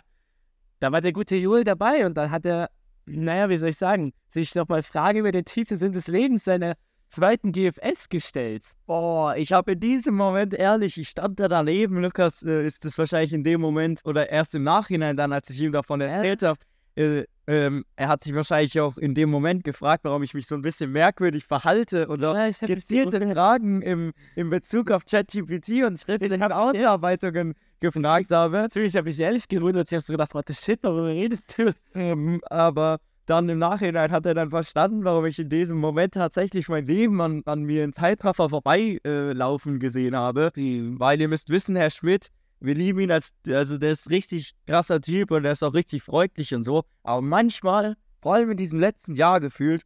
da 0.84 0.92
war 0.92 1.00
der 1.00 1.14
gute 1.14 1.38
Joel 1.38 1.64
dabei 1.64 2.06
und 2.06 2.16
dann 2.16 2.30
hat 2.30 2.46
er, 2.46 2.70
naja, 3.06 3.48
wie 3.48 3.56
soll 3.56 3.70
ich 3.70 3.78
sagen, 3.78 4.12
sich 4.28 4.54
nochmal 4.54 4.84
Fragen 4.84 5.20
über 5.20 5.32
den 5.32 5.46
tiefen 5.46 5.78
Sinn 5.78 5.94
des 5.94 6.08
Lebens 6.08 6.44
seiner 6.44 6.76
zweiten 7.08 7.54
GFS 7.54 8.10
gestellt. 8.10 8.66
Boah, 8.86 9.34
ich 9.38 9.54
habe 9.54 9.72
in 9.74 9.80
diesem 9.80 10.16
Moment, 10.16 10.54
ehrlich, 10.54 10.98
ich 10.98 11.08
stand 11.08 11.40
da 11.40 11.48
daneben. 11.48 12.02
Lukas 12.02 12.44
äh, 12.44 12.66
ist 12.66 12.84
das 12.84 12.98
wahrscheinlich 12.98 13.32
in 13.32 13.46
dem 13.46 13.62
Moment 13.62 14.02
oder 14.04 14.30
erst 14.30 14.56
im 14.56 14.64
Nachhinein 14.64 15.16
dann, 15.16 15.32
als 15.32 15.50
ich 15.50 15.62
ihm 15.62 15.72
davon 15.72 16.02
erzählt 16.02 16.44
habe. 16.44 16.60
Äh, 16.96 17.24
ähm, 17.48 17.86
er 17.96 18.10
hat 18.10 18.24
sich 18.24 18.36
wahrscheinlich 18.36 18.80
auch 18.80 18.98
in 18.98 19.16
dem 19.16 19.30
Moment 19.30 19.64
gefragt, 19.64 20.04
warum 20.04 20.24
ich 20.24 20.34
mich 20.34 20.48
so 20.48 20.56
ein 20.56 20.62
bisschen 20.62 20.92
merkwürdig 20.92 21.46
verhalte 21.46 22.08
oder 22.08 22.48
Ja, 22.48 22.68
gezielte 22.68 23.22
Fragen 23.34 23.82
im, 23.82 24.14
in 24.36 24.50
Bezug 24.50 24.92
auf 24.92 25.06
ChatGPT 25.06 25.84
und 25.86 25.98
schriftliche 25.98 26.56
Ausarbeitungen 26.56 27.56
gefragt 27.84 28.32
habe. 28.32 28.58
Natürlich 28.58 28.96
habe 28.96 29.10
ich 29.10 29.20
ehrlich 29.20 29.48
gewundert. 29.48 29.90
Ich 29.90 29.94
habe 29.94 30.02
so 30.02 30.14
gedacht, 30.14 30.34
what 30.34 30.46
the 30.48 30.54
shit, 30.54 30.82
worüber 30.84 31.08
redest 31.08 31.58
du? 31.58 31.74
Ähm, 31.94 32.42
aber 32.50 33.00
dann 33.26 33.48
im 33.50 33.60
Nachhinein 33.60 34.12
hat 34.12 34.26
er 34.26 34.34
dann 34.34 34.50
verstanden, 34.50 35.04
warum 35.04 35.26
ich 35.26 35.38
in 35.38 35.50
diesem 35.50 35.78
Moment 35.78 36.14
tatsächlich 36.14 36.70
mein 36.70 36.88
Leben 36.88 37.22
an, 37.22 37.44
an 37.46 37.64
mir 37.64 37.84
in 37.84 37.94
Zeitraffer 37.94 38.50
vorbeilaufen 38.50 39.76
äh, 39.76 39.80
gesehen 39.80 40.16
habe. 40.16 40.52
Weil 40.56 41.22
ihr 41.22 41.28
müsst 41.28 41.50
wissen, 41.50 41.76
Herr 41.76 41.90
Schmidt, 41.90 42.30
wir 42.62 42.74
lieben 42.74 43.02
ihn 43.02 43.12
als, 43.12 43.34
also 43.48 43.78
der 43.78 43.92
ist 43.92 44.10
richtig 44.10 44.54
krasser 44.66 45.02
Typ 45.02 45.32
und 45.32 45.44
der 45.44 45.52
ist 45.52 45.64
auch 45.64 45.74
richtig 45.74 46.04
freundlich 46.04 46.56
und 46.56 46.64
so. 46.64 46.84
Aber 47.04 47.22
manchmal, 47.22 47.96
vor 48.22 48.36
allem 48.36 48.52
in 48.52 48.58
diesem 48.58 48.80
letzten 48.80 49.14
Jahr 49.14 49.42
gefühlt, 49.42 49.84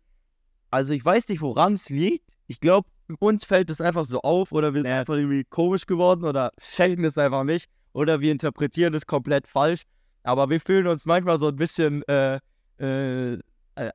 also 0.69 0.93
ich 0.93 1.03
weiß 1.03 1.27
nicht, 1.29 1.41
woran 1.41 1.73
es 1.73 1.89
liegt. 1.89 2.29
Ich 2.45 2.59
glaube, 2.59 2.87
uns 3.19 3.43
fällt 3.43 3.69
es 3.71 3.81
einfach 3.81 4.05
so 4.05 4.21
auf 4.21 4.51
oder 4.51 4.73
wir 4.73 4.81
sind 4.81 4.91
einfach 4.91 5.15
irgendwie 5.15 5.45
komisch 5.45 5.87
geworden 5.87 6.25
oder 6.25 6.51
schenken 6.59 7.05
es 7.05 7.17
einfach 7.17 7.43
nicht 7.43 7.69
oder 7.97 8.21
wir 8.21 8.31
interpretieren 8.31 8.93
es 8.93 9.07
komplett 9.07 9.47
falsch. 9.47 9.81
Aber 10.21 10.51
wir 10.51 10.61
fühlen 10.61 10.85
uns 10.85 11.07
manchmal 11.07 11.39
so 11.39 11.47
ein 11.47 11.55
bisschen 11.55 12.03
äh, 12.07 12.39
äh, 12.79 13.33
äh, 13.33 13.39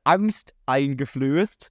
Angst 0.03 0.53
eingeflößt. 0.65 1.69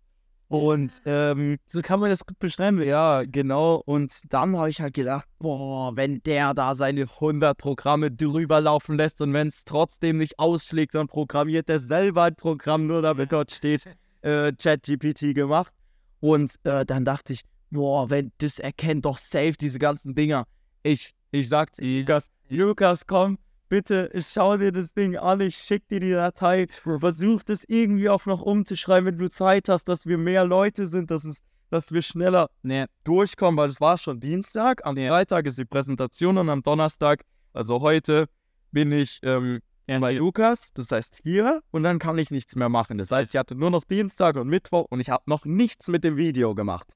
Und 0.49 0.93
ähm, 1.05 1.59
So 1.67 1.83
kann 1.83 2.01
man 2.01 2.09
das 2.09 2.25
gut 2.25 2.39
beschreiben. 2.39 2.81
ja, 2.83 3.23
genau. 3.25 3.83
Und 3.85 4.13
dann 4.31 4.57
habe 4.57 4.71
ich 4.71 4.81
halt 4.81 4.95
gedacht, 4.95 5.27
boah, 5.39 5.95
wenn 5.95 6.23
der 6.23 6.55
da 6.55 6.75
seine 6.75 7.03
100 7.03 7.57
Programme 7.57 8.11
drüber 8.11 8.63
laufen 8.63 8.97
lässt 8.97 9.21
und 9.21 9.35
wenn 9.35 9.49
es 9.49 9.65
trotzdem 9.67 10.17
nicht 10.17 10.39
ausschlägt, 10.39 10.95
dann 10.95 11.09
programmiert 11.09 11.69
er 11.69 11.81
selber 11.81 12.25
ein 12.25 12.37
Programm, 12.37 12.87
nur 12.87 13.03
damit 13.03 13.33
dort 13.33 13.51
steht, 13.51 13.85
äh, 14.23 14.53
ChatGPT 14.53 15.35
gemacht. 15.35 15.73
Und 16.21 16.55
äh, 16.65 16.87
dann 16.87 17.05
dachte 17.05 17.35
ich, 17.35 17.43
boah, 17.71 18.09
wenn 18.09 18.33
das 18.39 18.59
erkennt 18.59 19.05
doch 19.05 19.19
safe 19.19 19.55
diese 19.61 19.79
ganzen 19.79 20.15
Dinger. 20.15 20.45
Ich, 20.83 21.15
ich 21.33 21.49
sag 21.49 21.75
zu 21.75 21.83
Lukas, 21.85 22.31
Lukas, 22.49 23.07
komm, 23.07 23.39
bitte, 23.69 24.11
ich 24.13 24.27
schau 24.27 24.57
dir 24.59 24.71
das 24.71 24.93
Ding 24.93 25.17
an, 25.17 25.41
ich 25.41 25.57
schick 25.57 25.89
dir 25.89 25.99
die 25.99 26.11
Datei, 26.11 26.67
versuch 26.69 27.43
das 27.43 27.65
irgendwie 27.65 28.09
auch 28.11 28.27
noch 28.27 28.43
umzuschreiben, 28.43 29.07
wenn 29.07 29.19
du 29.19 29.31
Zeit 29.31 29.69
hast, 29.69 29.85
dass 29.85 30.07
wir 30.07 30.19
mehr 30.19 30.45
Leute 30.45 30.87
sind, 30.87 31.11
dass, 31.11 31.25
es, 31.25 31.39
dass 31.71 31.91
wir 31.91 32.03
schneller 32.03 32.51
Nee, 32.63 32.85
durchkommen, 33.05 33.57
weil 33.57 33.71
es 33.71 33.81
war 33.81 33.97
schon 33.97 34.21
Dienstag, 34.21 34.85
am 34.85 34.97
Freitag 34.97 35.47
ist 35.47 35.59
die 35.59 35.65
Präsentation 35.65 36.37
und 36.37 36.51
am 36.51 36.63
Donnerstag, 36.63 37.23
also 37.55 37.81
heute, 37.81 38.27
bin 38.71 38.93
ich 38.93 39.19
ähm, 39.23 39.61
ja, 39.87 39.99
bei 39.99 40.13
Lukas, 40.13 40.73
das 40.75 40.93
heißt 40.93 41.21
hier, 41.23 41.63
und 41.71 41.83
dann 41.83 41.99
kann 41.99 42.19
ich 42.19 42.31
nichts 42.31 42.55
mehr 42.57 42.69
machen. 42.69 42.99
Das 42.99 43.11
heißt, 43.11 43.35
ich 43.35 43.39
hatte 43.39 43.55
nur 43.55 43.71
noch 43.71 43.85
Dienstag 43.85 44.37
und 44.37 44.49
Mittwoch 44.49 44.87
und 44.91 45.01
ich 45.01 45.09
habe 45.09 45.25
noch 45.27 45.47
nichts 45.47 45.89
mit 45.89 46.05
dem 46.05 46.17
Video 46.17 46.55
gemacht. 46.55 46.89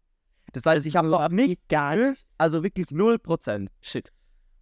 Das 0.52 0.64
heißt, 0.66 0.86
ich 0.86 0.96
habe 0.96 1.08
noch 1.08 1.28
nichts, 1.30 1.66
gar 1.68 1.96
nicht. 1.96 2.26
also 2.38 2.62
wirklich 2.62 2.88
0%. 2.88 3.68
Shit. 3.80 4.12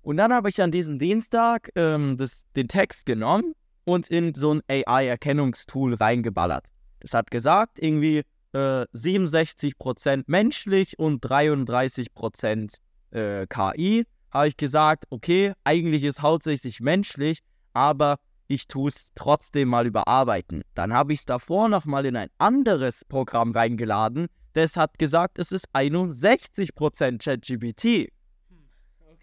Und 0.04 0.18
dann 0.18 0.34
habe 0.34 0.50
ich 0.50 0.61
an 0.61 0.70
diesem 0.70 0.99
Dienstag 0.99 1.70
ähm, 1.76 2.18
das, 2.18 2.44
den 2.56 2.68
Text 2.68 3.06
genommen 3.06 3.54
und 3.84 4.08
in 4.08 4.34
so 4.34 4.52
ein 4.52 4.61
AI-Erkennungstool 4.68 5.94
reingeballert. 5.94 6.66
Das 7.00 7.14
hat 7.14 7.30
gesagt, 7.30 7.78
irgendwie 7.80 8.18
äh, 8.52 8.84
67% 8.94 10.25
menschlich 10.26 10.99
und 10.99 11.25
33% 11.25 12.76
äh, 13.12 13.46
KI. 13.46 14.04
Habe 14.30 14.49
ich 14.49 14.58
gesagt, 14.58 15.06
okay, 15.08 15.54
eigentlich 15.64 16.04
ist 16.04 16.20
hauptsächlich 16.20 16.80
menschlich, 16.80 17.38
aber 17.73 18.16
ich 18.46 18.66
tue 18.68 18.90
es 18.90 19.08
trotzdem 19.14 19.68
mal 19.68 19.87
überarbeiten. 19.87 20.64
Dann 20.75 20.92
habe 20.92 21.14
ich 21.14 21.20
es 21.20 21.25
davor 21.25 21.70
nochmal 21.70 22.04
in 22.04 22.16
ein 22.16 22.28
anderes 22.37 23.06
Programm 23.06 23.52
reingeladen. 23.52 24.26
Das 24.52 24.76
hat 24.76 24.99
gesagt, 24.99 25.38
es 25.38 25.50
ist 25.50 25.75
61% 25.75 27.25
ChatGPT. 27.25 28.12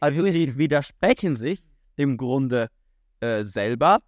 Also 0.01 0.23
die 0.23 0.57
widersprechen 0.57 1.35
sich 1.35 1.63
im 1.95 2.17
Grunde 2.17 2.69
äh, 3.19 3.43
selber, 3.43 3.99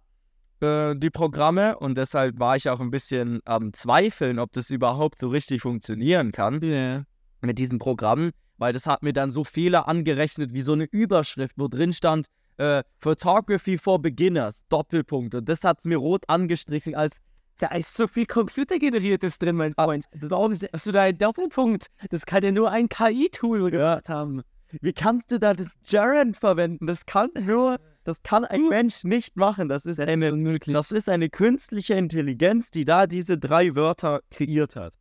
äh, 0.60 0.96
die 0.96 1.10
Programme. 1.10 1.78
Und 1.78 1.96
deshalb 1.96 2.38
war 2.40 2.56
ich 2.56 2.68
auch 2.68 2.80
ein 2.80 2.90
bisschen 2.90 3.40
am 3.44 3.72
Zweifeln, 3.72 4.40
ob 4.40 4.52
das 4.52 4.70
überhaupt 4.70 5.20
so 5.20 5.28
richtig 5.28 5.62
funktionieren 5.62 6.32
kann 6.32 6.60
Ja. 6.62 7.04
mit 7.40 7.58
diesen 7.58 7.78
Programmen. 7.78 8.32
Weil 8.58 8.72
das 8.72 8.86
hat 8.86 9.04
mir 9.04 9.12
dann 9.12 9.30
so 9.30 9.44
Fehler 9.44 9.86
angerechnet, 9.86 10.52
wie 10.52 10.62
so 10.62 10.72
eine 10.72 10.84
Überschrift, 10.84 11.54
wo 11.56 11.68
drin 11.68 11.92
stand, 11.92 12.26
äh, 12.56 12.82
Photography 12.98 13.78
for 13.78 14.02
Beginners, 14.02 14.62
Doppelpunkt. 14.68 15.36
Und 15.36 15.48
das 15.48 15.62
hat 15.62 15.78
es 15.78 15.84
mir 15.84 15.98
rot 15.98 16.24
angestrichen 16.28 16.96
als 16.96 17.18
Da 17.58 17.68
ist 17.68 17.94
so 17.94 18.08
viel 18.08 18.26
computergeneriertes 18.26 19.38
drin, 19.38 19.54
mein 19.54 19.74
Freund. 19.74 20.06
Warum 20.12 20.54
setzt 20.54 20.86
du 20.86 20.90
da 20.90 21.02
einen 21.02 21.18
Doppelpunkt? 21.18 21.86
Das 22.10 22.26
kann 22.26 22.42
ja 22.42 22.50
nur 22.50 22.68
ein 22.68 22.88
KI-Tool 22.88 23.70
gemacht 23.70 24.08
haben. 24.08 24.42
Wie 24.80 24.92
kannst 24.92 25.30
du 25.32 25.38
da 25.38 25.54
das 25.54 25.68
Gerund 25.88 26.36
verwenden? 26.36 26.86
Das 26.86 27.06
kann 27.06 27.30
nur, 27.40 27.78
das 28.04 28.22
kann 28.22 28.44
ein 28.44 28.68
Mensch 28.68 29.04
nicht 29.04 29.36
machen. 29.36 29.68
Das 29.68 29.86
ist 29.86 30.00
eine, 30.00 30.32
unmöglich. 30.32 30.74
das 30.74 30.90
ist 30.90 31.08
eine 31.08 31.28
künstliche 31.28 31.94
Intelligenz, 31.94 32.70
die 32.70 32.84
da 32.84 33.06
diese 33.06 33.38
drei 33.38 33.74
Wörter 33.74 34.20
kreiert 34.30 34.76
hat. 34.76 34.94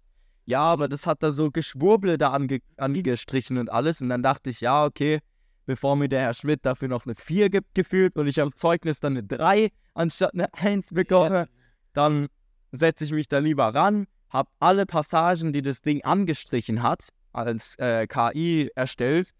Ja, 0.45 0.61
aber 0.61 0.89
das 0.89 1.07
hat 1.07 1.23
da 1.23 1.31
so 1.31 1.51
Geschwurble 1.51 2.17
da 2.17 2.31
ange, 2.31 2.59
angestrichen 2.77 3.57
und 3.57 3.71
alles. 3.71 4.01
Und 4.01 4.09
dann 4.09 4.23
dachte 4.23 4.49
ich, 4.49 4.61
ja, 4.61 4.85
okay, 4.85 5.19
bevor 5.65 5.95
mir 5.95 6.09
der 6.09 6.21
Herr 6.21 6.33
Schmidt 6.33 6.65
dafür 6.65 6.89
noch 6.89 7.05
eine 7.05 7.15
4 7.15 7.49
gibt, 7.49 7.73
gefühlt, 7.75 8.17
und 8.17 8.27
ich 8.27 8.41
am 8.41 8.53
Zeugnis 8.53 8.99
dann 8.99 9.13
eine 9.13 9.23
3 9.23 9.69
anstatt 9.93 10.33
eine 10.33 10.53
1 10.53 10.89
bekomme, 10.93 11.47
dann 11.93 12.27
setze 12.71 13.05
ich 13.05 13.11
mich 13.11 13.27
da 13.27 13.37
lieber 13.37 13.73
ran, 13.73 14.07
habe 14.29 14.49
alle 14.59 14.85
Passagen, 14.85 15.53
die 15.53 15.61
das 15.61 15.81
Ding 15.81 16.03
angestrichen 16.03 16.83
hat, 16.83 17.09
als 17.31 17.75
äh, 17.79 18.07
KI 18.07 18.69
erstellt, 18.75 19.31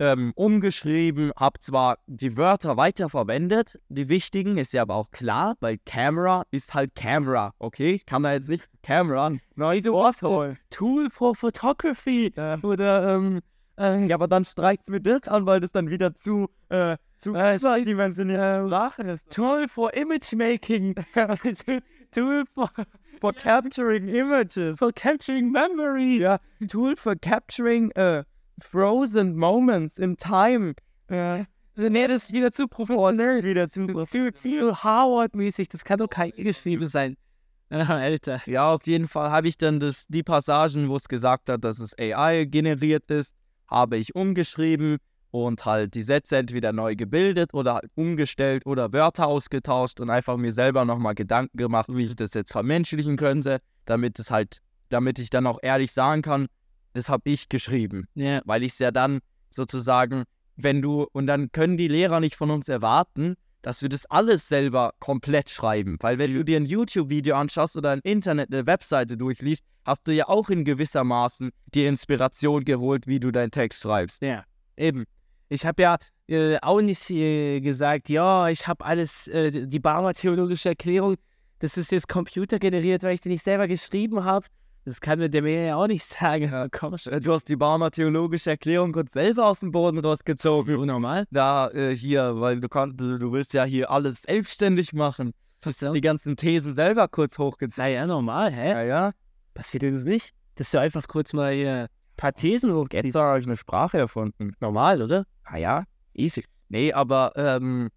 ähm, 0.00 0.32
umgeschrieben, 0.34 1.30
habe 1.36 1.60
zwar 1.60 1.98
die 2.06 2.36
Wörter 2.36 2.76
weiterverwendet, 2.76 3.78
die 3.90 4.08
wichtigen, 4.08 4.56
ist 4.56 4.72
ja 4.72 4.82
aber 4.82 4.94
auch 4.96 5.10
klar, 5.10 5.56
weil 5.60 5.78
Camera 5.84 6.44
ist 6.50 6.72
halt 6.74 6.94
Camera, 6.94 7.52
okay? 7.58 7.92
Ich 7.92 8.06
kann 8.06 8.22
da 8.22 8.32
jetzt 8.32 8.48
nicht 8.48 8.68
Camera 8.82 9.30
neues 9.54 9.84
Wort 9.86 10.22
holen. 10.22 10.58
Tool 10.70 11.10
for 11.10 11.36
Photography. 11.36 12.32
Oder, 12.62 13.14
ähm, 13.14 13.40
äh, 13.78 14.06
Ja, 14.06 14.16
aber 14.16 14.26
dann 14.26 14.44
streikt 14.44 14.88
mir 14.88 15.00
das 15.00 15.28
an, 15.28 15.44
weil 15.44 15.60
das 15.60 15.70
dann 15.72 15.90
wieder 15.90 16.14
zu, 16.14 16.48
äh, 16.70 16.96
zu 17.18 17.34
Äh, 17.34 17.56
überdimensionierte 17.56 18.62
äh, 18.62 18.66
Sprache 18.66 19.02
ist. 19.02 19.30
Tool 19.30 19.68
for 19.68 19.92
Image 19.92 20.32
Making. 20.32 20.94
Tool 22.10 22.44
for, 22.54 22.70
For 23.20 23.34
capturing 23.34 24.08
images. 24.08 24.78
for 24.78 24.92
Capturing 24.92 25.52
Memory. 25.52 26.20
Ja, 26.20 26.38
Tool 26.68 26.96
for 26.96 27.14
capturing 27.16 27.90
äh, 27.90 28.24
frozen 28.60 29.36
moments 29.36 29.98
in 29.98 30.16
time. 30.16 30.74
Äh, 31.08 31.44
Nee, 31.76 32.08
das 32.08 32.24
ist 32.24 32.32
wieder 32.32 32.52
zu 32.52 32.68
professionell. 32.68 33.42
wieder 33.42 33.70
zu 33.70 33.86
ist 33.86 34.12
zu, 34.12 34.32
zu 34.32 34.82
Harvard-mäßig. 34.82 35.68
Das 35.68 35.84
kann 35.84 35.98
doch 35.98 36.08
KI 36.08 36.32
geschrieben 36.32 36.86
sein. 36.86 37.16
Alter. 37.70 38.40
Ja, 38.46 38.74
auf 38.74 38.86
jeden 38.86 39.06
Fall 39.06 39.30
habe 39.30 39.48
ich 39.48 39.56
dann 39.56 39.80
das, 39.80 40.06
die 40.08 40.22
Passagen, 40.22 40.88
wo 40.88 40.96
es 40.96 41.08
gesagt 41.08 41.48
hat, 41.48 41.64
dass 41.64 41.78
es 41.78 41.96
AI 41.98 42.44
generiert 42.44 43.10
ist, 43.10 43.34
habe 43.68 43.96
ich 43.96 44.14
umgeschrieben 44.14 44.98
und 45.30 45.64
halt 45.64 45.94
die 45.94 46.02
Sätze 46.02 46.38
entweder 46.38 46.72
neu 46.72 46.96
gebildet 46.96 47.54
oder 47.54 47.74
halt 47.74 47.90
umgestellt 47.94 48.66
oder 48.66 48.92
Wörter 48.92 49.28
ausgetauscht 49.28 50.00
und 50.00 50.10
einfach 50.10 50.36
mir 50.36 50.52
selber 50.52 50.84
nochmal 50.84 51.14
Gedanken 51.14 51.56
gemacht, 51.56 51.86
wie 51.90 52.06
ich 52.06 52.16
das 52.16 52.34
jetzt 52.34 52.50
vermenschlichen 52.50 53.16
könnte, 53.16 53.60
damit 53.84 54.18
es 54.18 54.32
halt, 54.32 54.58
damit 54.88 55.20
ich 55.20 55.30
dann 55.30 55.46
auch 55.46 55.60
ehrlich 55.62 55.92
sagen 55.92 56.22
kann, 56.22 56.48
das 56.92 57.08
habe 57.08 57.30
ich 57.30 57.48
geschrieben, 57.48 58.06
Ja. 58.14 58.42
weil 58.44 58.62
ich 58.62 58.72
es 58.72 58.78
ja 58.78 58.90
dann 58.90 59.20
sozusagen, 59.50 60.24
wenn 60.56 60.82
du, 60.82 61.06
und 61.12 61.26
dann 61.26 61.52
können 61.52 61.76
die 61.76 61.88
Lehrer 61.88 62.20
nicht 62.20 62.36
von 62.36 62.50
uns 62.50 62.68
erwarten, 62.68 63.36
dass 63.62 63.82
wir 63.82 63.88
das 63.88 64.06
alles 64.06 64.48
selber 64.48 64.92
komplett 65.00 65.50
schreiben. 65.50 65.96
Weil 66.00 66.18
wenn 66.18 66.32
du 66.32 66.44
dir 66.44 66.56
ein 66.56 66.66
YouTube-Video 66.66 67.36
anschaust 67.36 67.76
oder 67.76 67.90
ein 67.90 68.00
Internet, 68.00 68.52
eine 68.52 68.66
Webseite 68.66 69.16
durchliest, 69.16 69.64
hast 69.84 70.06
du 70.06 70.12
ja 70.12 70.28
auch 70.28 70.48
in 70.48 70.64
gewissermaßen 70.64 71.50
die 71.74 71.86
Inspiration 71.86 72.64
geholt, 72.64 73.06
wie 73.06 73.20
du 73.20 73.30
deinen 73.30 73.50
Text 73.50 73.82
schreibst. 73.82 74.22
Ja, 74.22 74.44
eben. 74.76 75.04
Ich 75.48 75.66
habe 75.66 75.82
ja 75.82 75.96
äh, 76.28 76.58
auch 76.62 76.80
nicht 76.80 77.10
äh, 77.10 77.60
gesagt, 77.60 78.08
ja, 78.08 78.48
ich 78.48 78.66
habe 78.66 78.84
alles, 78.84 79.26
äh, 79.28 79.66
die 79.66 79.80
Barmer 79.80 80.14
theologische 80.14 80.70
Erklärung, 80.70 81.16
das 81.58 81.76
ist 81.76 81.92
jetzt 81.92 82.08
computergeneriert, 82.08 83.02
weil 83.02 83.14
ich 83.14 83.20
die 83.20 83.28
nicht 83.30 83.42
selber 83.44 83.68
geschrieben 83.68 84.24
habe. 84.24 84.46
Das 84.84 85.00
kann 85.00 85.18
mir 85.18 85.28
der 85.28 85.42
mir 85.42 85.64
ja 85.66 85.76
auch 85.76 85.86
nicht 85.86 86.04
sagen. 86.06 86.50
Ja. 86.50 86.68
Also, 86.70 87.20
Du 87.20 87.32
hast 87.32 87.48
die 87.48 87.56
Barmer 87.56 87.90
theologische 87.90 88.50
Erklärung 88.50 88.92
kurz 88.92 89.12
selber 89.12 89.46
aus 89.46 89.60
dem 89.60 89.70
Boden 89.70 89.98
rausgezogen. 89.98 90.76
Unnormal. 90.76 91.26
Da 91.30 91.68
äh, 91.70 91.94
hier, 91.94 92.40
weil 92.40 92.60
du 92.60 92.68
kannst, 92.68 93.00
du 93.00 93.32
willst 93.32 93.52
ja 93.52 93.64
hier 93.64 93.90
alles 93.90 94.22
selbstständig 94.22 94.92
machen. 94.92 95.32
Was 95.62 95.76
Die 95.78 96.00
ganzen 96.00 96.36
Thesen 96.36 96.72
selber 96.72 97.06
kurz 97.08 97.38
hochgezogen. 97.38 97.72
Sei 97.72 97.92
ja 97.92 98.06
normal, 98.06 98.52
hä? 98.52 98.70
Ja, 98.70 98.82
ja. 98.82 99.12
Passiert 99.52 99.82
dir 99.82 99.92
das 99.92 100.04
nicht? 100.04 100.30
Dass 100.54 100.70
du 100.70 100.80
einfach 100.80 101.06
kurz 101.06 101.34
mal 101.34 101.52
hier 101.52 101.82
ein 101.82 101.88
paar 102.16 102.32
Thesen 102.32 102.72
hochgehst. 102.72 103.04
Jetzt 103.04 103.14
habe 103.14 103.38
ich 103.38 103.46
eine 103.46 103.56
Sprache 103.56 103.98
erfunden. 103.98 104.54
Normal, 104.60 105.02
oder? 105.02 105.26
Ah 105.44 105.58
ja, 105.58 105.84
easy. 106.14 106.44
Nee, 106.70 106.92
aber 106.92 107.32
ähm, 107.36 107.90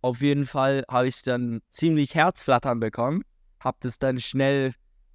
auf 0.00 0.20
jeden 0.22 0.46
Fall 0.46 0.84
habe 0.88 1.08
ich 1.08 1.22
dann 1.22 1.60
ziemlich 1.70 2.14
Herzflattern 2.14 2.80
bekommen. 2.80 3.22
Hab 3.60 3.80
das 3.80 3.98
dann 3.98 4.18
schnell 4.20 4.74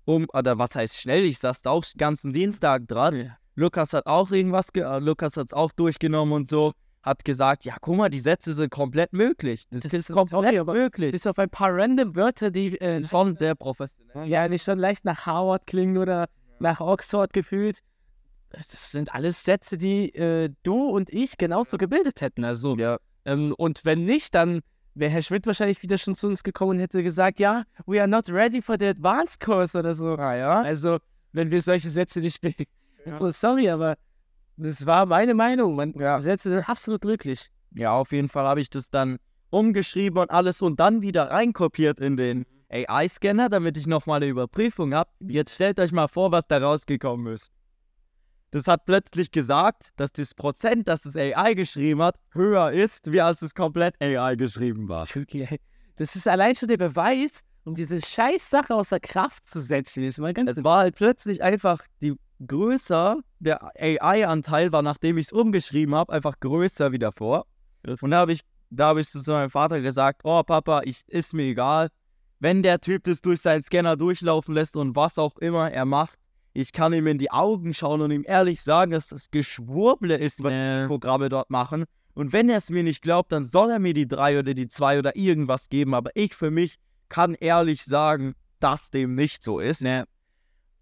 um, 0.10 0.28
oder 0.34 0.58
was 0.58 0.74
heißt 0.76 0.98
schnell? 0.98 1.24
Ich 1.24 1.38
saß 1.38 1.62
da 1.62 1.70
auch 1.70 1.86
den 1.86 1.98
ganzen 1.98 2.34
Dienstag 2.34 2.88
dran. 2.88 3.16
Ja. 3.16 3.38
Lukas 3.56 3.94
hat 3.94 4.08
auch 4.08 4.32
irgendwas, 4.32 4.74
ge 4.74 4.84
äh, 4.84 4.98
Lukas 5.00 5.38
hat 5.38 5.48
es 5.48 5.54
auch 5.54 5.72
durchgenommen 5.72 6.34
und 6.34 6.50
so. 6.50 6.74
Hat 7.04 7.24
gesagt, 7.24 7.64
ja, 7.64 7.76
guck 7.80 7.96
mal, 7.96 8.10
die 8.10 8.20
Sätze 8.20 8.54
sind 8.54 8.72
komplett 8.72 9.14
möglich. 9.14 9.68
Das, 9.70 9.84
Das 9.84 9.94
ist 9.94 10.12
komplett 10.12 10.56
sorry, 10.56 10.80
möglich. 10.80 11.12
Bis 11.12 11.28
auf 11.28 11.38
ein 11.38 11.50
paar 11.50 11.70
random 11.74 12.16
Wörter, 12.16 12.50
die 12.50 12.80
äh, 12.82 13.04
Schon 13.06 13.36
sehr 13.38 13.56
professionell. 13.56 14.28
ja 14.28 14.48
nicht 14.48 14.64
schon 14.64 14.80
leicht 14.80 15.06
nach 15.06 15.26
Harvard 15.26 15.66
klingen 15.68 15.98
oder 15.98 16.28
nach 16.60 16.82
Oxford 16.82 17.32
gefühlt. 17.32 17.80
Das 18.50 18.92
sind 18.92 19.14
alles 19.14 19.44
Sätze, 19.44 19.78
die 19.78 20.14
äh, 20.16 20.50
du 20.64 20.90
und 20.90 21.12
ich 21.12 21.38
genauso 21.38 21.78
gebildet 21.78 22.22
hätten. 22.22 22.44
Also, 22.44 22.76
Ja, 22.78 22.98
ähm, 23.26 23.54
und 23.58 23.86
wenn 23.86 24.06
nicht, 24.06 24.34
dann 24.34 24.62
wäre 25.00 25.12
Herr 25.12 25.22
Schmidt 25.22 25.46
wahrscheinlich 25.48 25.82
wieder 25.82 25.98
schon 25.98 26.16
zu 26.16 26.28
uns 26.28 26.44
gekommen 26.44 26.72
und 26.72 26.80
hätte 26.80 27.02
gesagt, 27.04 27.40
ja, 27.40 27.64
we 27.86 28.00
are 28.00 28.08
not 28.08 28.30
ready 28.30 28.62
for 28.62 28.76
the 28.80 28.88
advanced 28.88 29.40
course 29.40 29.78
oder 29.78 29.94
so. 29.94 30.16
ah 30.16 30.36
ja. 30.36 30.62
Also, 30.62 30.98
wenn 31.32 31.52
wir 31.52 31.62
solche 31.62 31.90
Sätze 31.90 32.20
nicht 32.22 32.42
bilden. 32.42 32.66
Ja. 32.66 32.70
Oh, 33.22 33.30
sorry, 33.32 33.70
aber 33.70 33.96
das 34.58 34.86
war 34.86 35.06
meine 35.06 35.34
Meinung. 35.34 35.76
Man, 35.76 35.94
Ja. 35.98 36.20
Sätze 36.20 36.50
sind 36.50 36.70
absolut 36.70 37.02
glücklich. 37.02 37.50
Ja, 37.74 37.94
auf 37.94 38.12
jeden 38.12 38.28
Fall 38.30 38.46
habe 38.46 38.60
ich 38.62 38.70
das 38.70 38.90
dann 38.90 39.18
umgeschrieben 39.52 40.20
und 40.20 40.30
alles 40.32 40.62
und 40.62 40.80
dann 40.80 41.02
wieder 41.02 41.32
reinkopiert 41.32 42.00
in 42.00 42.18
den 42.18 42.46
AI-Scanner, 42.70 43.50
damit 43.50 43.78
ich 43.78 43.88
nochmal 43.88 44.18
eine 44.18 44.28
Überprüfung 44.28 44.94
habe. 44.94 45.10
Jetzt 45.22 45.56
stellt 45.56 45.80
euch 45.80 45.92
mal 45.92 46.08
vor, 46.08 46.32
was 46.32 46.46
da 46.48 46.58
rausgekommen 46.60 47.34
ist. 47.34 47.52
Das 48.52 48.68
hat 48.68 48.86
plötzlich 48.86 49.32
gesagt, 49.32 49.92
dass 49.96 50.12
das 50.12 50.34
Prozent, 50.34 50.88
das 50.88 51.04
das 51.04 51.16
AI 51.16 51.54
geschrieben 51.54 52.02
hat, 52.02 52.16
höher 52.32 52.72
ist, 52.72 53.12
wie 53.12 53.22
als 53.22 53.42
es 53.42 53.54
komplett 53.54 53.96
AI 54.02 54.36
geschrieben 54.36 54.90
war. 54.90 55.08
Okay. 55.16 55.60
Das 55.98 56.16
ist 56.16 56.28
allein 56.28 56.56
schon 56.56 56.68
der 56.68 56.78
Beweis, 56.78 57.42
um 57.66 57.76
diese 57.76 58.02
scheiß 58.02 58.50
Sache 58.50 58.74
außer 58.74 59.00
Kraft 59.00 59.46
zu 59.46 59.60
setzen. 59.60 60.04
Ist 60.04 60.18
mal 60.18 60.34
ganz 60.34 60.52
Es 60.52 60.64
war 60.64 60.80
halt 60.80 60.96
plötzlich 60.96 61.44
einfach 61.44 61.84
die 62.02 62.16
größer, 62.46 63.20
der 63.40 63.62
AI-Anteil 63.78 64.72
war, 64.72 64.82
nachdem 64.82 65.18
ich 65.18 65.28
es 65.28 65.34
umgeschrieben 65.34 65.94
habe, 65.94 66.14
einfach 66.14 66.40
größer 66.40 66.92
wie 66.92 67.00
davor. 67.00 67.46
Und 68.02 68.12
da 68.12 68.20
habe 68.20 68.32
ich, 68.32 68.42
da 68.70 68.88
habe 68.88 69.02
ich 69.02 69.10
zu 69.10 69.32
meinem 69.32 69.50
Vater 69.50 69.82
gesagt, 69.82 70.22
oh 70.24 70.42
Papa, 70.44 70.82
ich, 70.86 71.08
ist 71.08 71.34
mir 71.34 71.44
egal, 71.44 71.90
wenn 72.40 72.64
der 72.64 72.80
Typ 72.80 73.04
das 73.04 73.22
durch 73.22 73.42
seinen 73.42 73.64
Scanner 73.64 73.98
durchlaufen 73.98 74.56
lässt 74.56 74.76
und 74.76 74.96
was 74.96 75.18
auch 75.18 75.38
immer 75.38 75.72
er 75.72 75.86
macht, 75.86 76.18
ich 76.54 76.74
kann 76.74 76.94
ihm 76.94 77.08
in 77.08 77.18
die 77.18 77.32
Augen 77.32 77.74
schauen 77.74 78.02
und 78.02 78.12
ihm 78.12 78.24
ehrlich 78.28 78.62
sagen, 78.62 78.92
dass 78.92 79.10
das 79.10 79.32
Geschwurble 79.32 80.16
ist, 80.16 80.44
was 80.44 80.54
Ja. 80.54 80.82
die 80.82 80.88
Programme 80.88 81.30
dort 81.30 81.50
machen. 81.50 81.86
Und 82.14 82.34
wenn 82.34 82.50
er 82.50 82.58
es 82.58 82.70
mir 82.70 82.84
nicht 82.84 83.02
glaubt, 83.02 83.32
dann 83.32 83.46
soll 83.46 83.72
er 83.72 83.80
mir 83.80 83.94
die 83.94 84.08
drei 84.08 84.40
oder 84.40 84.54
die 84.54 84.68
zwei 84.68 85.00
oder 85.00 85.16
irgendwas 85.16 85.70
geben. 85.70 85.94
Aber 85.94 86.12
ich 86.16 86.36
für 86.36 86.52
mich 86.52 86.76
kann 87.08 87.34
ehrlich 87.36 87.84
sagen, 87.84 88.34
dass 88.60 88.90
dem 88.90 89.16
nicht 89.16 89.44
so 89.44 89.60
ist. 89.60 89.82
Ja. 89.82 90.04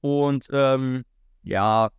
Und 0.01 0.47
ähm, 0.51 1.03
ja, 1.43 1.89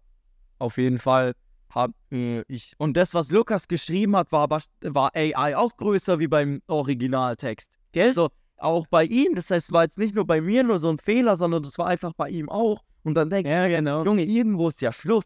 auf 0.59 0.77
jeden 0.79 0.99
Fall 0.99 1.35
habe 1.71 1.93
äh, 2.11 2.43
ich. 2.49 2.73
Und 2.79 2.97
das, 2.97 3.15
was 3.15 3.31
Lukas 3.31 3.69
geschrieben 3.69 4.17
hat, 4.17 4.33
war, 4.33 4.49
war 4.49 5.11
AI 5.15 5.57
auch 5.57 5.77
größer 5.77 6.19
wie 6.19 6.29
beim 6.29 6.63
Originaltext. 6.67 7.71
Gell? 7.93 8.15
So, 8.15 8.31
auch 8.57 8.87
bei 8.89 9.05
ihm. 9.05 9.35
Das 9.35 9.51
heißt, 9.51 9.69
es 9.69 9.73
war 9.73 9.85
jetzt 9.85 9.99
nicht 9.99 10.15
nur 10.15 10.27
bei 10.27 10.41
mir 10.41 10.65
nur 10.65 10.79
so 10.79 10.89
ein 10.91 10.99
Fehler, 10.99 11.37
sondern 11.37 11.63
das 11.63 11.79
war 11.79 11.87
einfach 11.87 12.13
bei 12.15 12.29
ihm 12.31 12.49
auch. 12.49 12.83
Und 13.09 13.15
dann 13.15 13.31
denke 13.31 13.49
Ja, 13.49 13.67
ich, 13.67 13.75
genau. 13.75 14.05
Junge, 14.05 14.23
irgendwo 14.25 14.69
ist 14.69 14.83
ja 14.83 14.93
Schluss. 14.93 15.25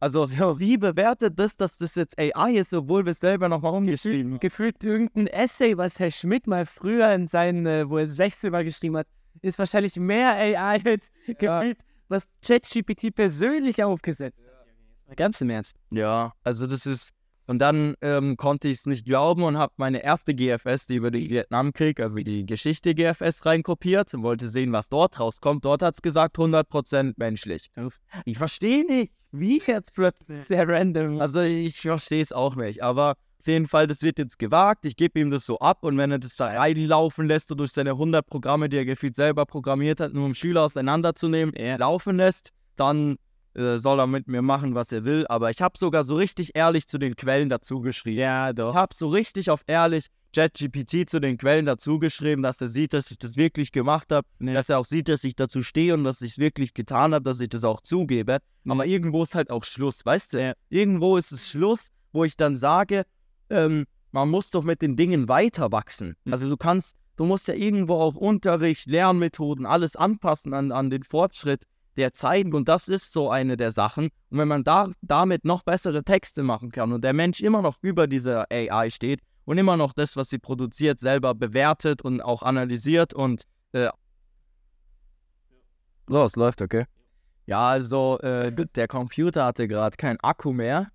Also, 0.00 0.28
wie 0.58 0.76
bewertet 0.76 1.38
das, 1.38 1.56
dass 1.56 1.78
das 1.78 1.94
jetzt 1.94 2.18
AI 2.18 2.54
ist, 2.54 2.74
obwohl 2.74 3.04
wir 3.04 3.12
es 3.12 3.20
selber 3.20 3.48
nochmal 3.48 3.74
umgeschrieben 3.74 4.32
haben? 4.32 4.40
Gefühlt 4.40 4.82
irgendein 4.82 5.28
Essay, 5.28 5.78
was 5.78 6.00
Herr 6.00 6.10
Schmidt 6.10 6.48
mal 6.48 6.66
früher 6.66 7.14
in 7.14 7.28
seinen, 7.28 7.64
äh, 7.64 7.88
wo 7.88 7.96
er 7.98 8.08
16 8.08 8.50
war, 8.50 8.64
geschrieben 8.64 8.96
hat, 8.96 9.06
ist 9.40 9.56
wahrscheinlich 9.58 9.96
mehr 9.96 10.32
AI 10.32 10.80
als 10.84 11.12
gefühlt, 11.26 11.78
was 12.08 12.26
ChatGPT 12.44 13.14
persönlich 13.14 13.84
aufgesetzt 13.84 14.40
hat. 14.40 14.66
Mal 15.06 15.14
Ganz 15.14 15.40
im 15.40 15.50
Ernst. 15.50 15.76
Ja, 15.90 16.32
also 16.42 16.66
das 16.66 16.86
ist. 16.86 17.12
Und 17.46 17.60
dann 17.60 17.94
ähm, 18.00 18.36
konnte 18.36 18.68
ich 18.68 18.78
es 18.78 18.86
nicht 18.86 19.04
glauben 19.06 19.42
und 19.44 19.56
habe 19.56 19.72
meine 19.76 20.02
erste 20.02 20.34
GFS, 20.34 20.86
die 20.86 20.96
über 20.96 21.10
den 21.10 21.28
Vietnamkrieg, 21.30 22.00
also 22.00 22.16
die 22.16 22.44
Geschichte 22.44 22.94
GFS, 22.94 23.46
reinkopiert 23.46 24.12
und 24.14 24.22
wollte 24.22 24.48
sehen, 24.48 24.72
was 24.72 24.88
dort 24.88 25.18
rauskommt. 25.20 25.64
Dort 25.64 25.82
hat 25.82 25.94
es 25.94 26.02
gesagt, 26.02 26.36
100% 26.36 27.14
menschlich. 27.16 27.70
Ich 28.24 28.38
verstehe 28.38 28.84
nicht, 28.84 29.12
wie 29.32 29.62
jetzt 29.66 29.94
plötzlich. 29.94 30.44
Sehr 30.44 30.68
random. 30.68 31.20
Also 31.20 31.40
ich 31.40 31.80
verstehe 31.80 32.22
es 32.22 32.32
auch 32.32 32.56
nicht, 32.56 32.82
aber 32.82 33.14
auf 33.38 33.46
jeden 33.46 33.68
Fall, 33.68 33.86
das 33.86 34.02
wird 34.02 34.18
jetzt 34.18 34.40
gewagt. 34.40 34.84
Ich 34.86 34.96
gebe 34.96 35.20
ihm 35.20 35.30
das 35.30 35.46
so 35.46 35.60
ab 35.60 35.84
und 35.84 35.96
wenn 35.98 36.10
er 36.10 36.18
das 36.18 36.34
da 36.34 36.46
reinlaufen 36.46 37.26
lässt 37.26 37.52
und 37.52 37.58
durch 37.58 37.70
seine 37.70 37.90
100 37.90 38.26
Programme, 38.26 38.68
die 38.68 38.76
er 38.78 38.84
gefühlt 38.84 39.14
selber 39.14 39.46
programmiert 39.46 40.00
hat, 40.00 40.12
nur 40.14 40.24
um 40.24 40.34
Schüler 40.34 40.64
auseinanderzunehmen, 40.64 41.54
Ja. 41.56 41.76
laufen 41.76 42.16
lässt, 42.16 42.50
dann 42.74 43.18
soll 43.78 44.00
er 44.00 44.06
mit 44.06 44.28
mir 44.28 44.42
machen, 44.42 44.74
was 44.74 44.92
er 44.92 45.04
will. 45.04 45.26
Aber 45.28 45.50
ich 45.50 45.62
habe 45.62 45.78
sogar 45.78 46.04
so 46.04 46.14
richtig 46.16 46.50
ehrlich 46.54 46.86
zu 46.86 46.98
den 46.98 47.16
Quellen 47.16 47.48
dazu 47.48 47.80
geschrieben. 47.80 48.18
ja, 48.20 48.50
Ich 48.50 48.56
doch. 48.56 48.74
habe 48.74 48.94
so 48.94 49.08
richtig 49.08 49.50
auf 49.50 49.62
ehrlich 49.66 50.06
ChatGPT 50.34 51.08
zu 51.08 51.18
den 51.20 51.38
Quellen 51.38 51.64
dazu 51.64 51.98
geschrieben, 51.98 52.42
dass 52.42 52.60
er 52.60 52.68
sieht, 52.68 52.92
dass 52.92 53.10
ich 53.10 53.18
das 53.18 53.36
wirklich 53.36 53.72
gemacht 53.72 54.12
habe, 54.12 54.26
Ja. 54.40 54.52
dass 54.52 54.68
er 54.68 54.78
auch 54.78 54.84
sieht, 54.84 55.08
dass 55.08 55.24
ich 55.24 55.34
dazu 55.34 55.62
stehe 55.62 55.94
und 55.94 56.04
dass 56.04 56.20
ich 56.20 56.32
es 56.32 56.38
wirklich 56.38 56.74
getan 56.74 57.14
habe, 57.14 57.22
dass 57.22 57.40
ich 57.40 57.48
das 57.48 57.64
auch 57.64 57.80
zugebe. 57.80 58.38
Aber 58.68 58.84
irgendwo 58.84 59.22
ist 59.22 59.34
halt 59.34 59.50
auch 59.50 59.64
Schluss, 59.64 60.04
weißt 60.04 60.34
du? 60.34 60.42
Ja. 60.42 60.52
Irgendwo 60.68 61.16
ist 61.16 61.32
es 61.32 61.48
Schluss, 61.48 61.88
wo 62.12 62.24
ich 62.24 62.36
dann 62.36 62.56
sage, 62.58 63.04
ähm, 63.48 63.86
man 64.12 64.28
muss 64.28 64.50
doch 64.50 64.62
mit 64.64 64.82
den 64.82 64.96
Dingen 64.96 65.28
weiter 65.28 65.72
wachsen. 65.72 66.14
Mhm. 66.24 66.32
Also 66.32 66.48
du 66.50 66.56
kannst, 66.58 66.94
du 67.16 67.24
musst 67.24 67.48
ja 67.48 67.54
irgendwo 67.54 67.94
auch 67.94 68.14
Unterricht, 68.16 68.86
Lernmethoden, 68.90 69.64
alles 69.64 69.96
anpassen 69.96 70.52
an, 70.52 70.70
an 70.72 70.90
den 70.90 71.02
Fortschritt 71.02 71.64
der 71.96 72.12
Zeiten 72.12 72.54
und 72.54 72.68
das 72.68 72.88
ist 72.88 73.12
so 73.12 73.30
eine 73.30 73.56
der 73.56 73.70
Sachen. 73.70 74.10
Und 74.30 74.38
wenn 74.38 74.48
man 74.48 74.64
da 74.64 74.90
damit 75.02 75.44
noch 75.44 75.62
bessere 75.62 76.04
Texte 76.04 76.42
machen 76.42 76.70
kann 76.70 76.92
und 76.92 77.02
der 77.02 77.12
Mensch 77.12 77.40
immer 77.40 77.62
noch 77.62 77.78
über 77.82 78.06
dieser 78.06 78.46
AI 78.50 78.90
steht 78.90 79.20
und 79.44 79.58
immer 79.58 79.76
noch 79.76 79.92
das, 79.92 80.16
was 80.16 80.28
sie 80.28 80.38
produziert, 80.38 81.00
selber 81.00 81.34
bewertet 81.34 82.02
und 82.02 82.20
auch 82.20 82.42
analysiert 82.42 83.14
und 83.14 83.44
äh, 83.72 83.88
so, 86.08 86.22
es 86.22 86.36
läuft, 86.36 86.62
okay. 86.62 86.84
Ja, 87.46 87.68
also 87.68 88.18
äh, 88.20 88.52
der 88.74 88.88
Computer 88.88 89.44
hatte 89.44 89.66
gerade 89.66 89.96
keinen 89.96 90.18
Akku 90.20 90.52
mehr. 90.52 90.88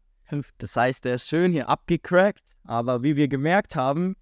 Das 0.57 0.75
heißt, 0.75 1.03
der 1.03 1.15
ist 1.15 1.27
schön 1.27 1.51
hier 1.51 1.67
abgecrackt, 1.67 2.47
aber 2.63 3.03
wie 3.03 3.17
wir 3.17 3.27
gemerkt 3.27 3.75
haben, 3.75 4.15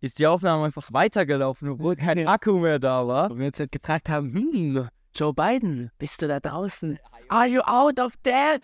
ist 0.00 0.18
die 0.18 0.26
Aufnahme 0.26 0.64
einfach 0.64 0.92
weitergelaufen, 0.92 1.68
obwohl 1.68 1.96
kein 1.96 2.26
Akku 2.26 2.58
mehr 2.58 2.78
da 2.78 3.06
war. 3.06 3.30
Wo 3.30 3.38
wir 3.38 3.46
uns 3.46 3.58
halt 3.58 3.72
gefragt 3.72 4.08
haben, 4.08 4.34
hm, 4.34 4.88
Joe 5.14 5.32
Biden, 5.32 5.90
bist 5.98 6.20
du 6.22 6.26
da 6.28 6.40
draußen? 6.40 6.98
Are 7.28 7.46
you 7.46 7.62
out 7.66 7.98
of 8.00 8.14
there? 8.24 8.60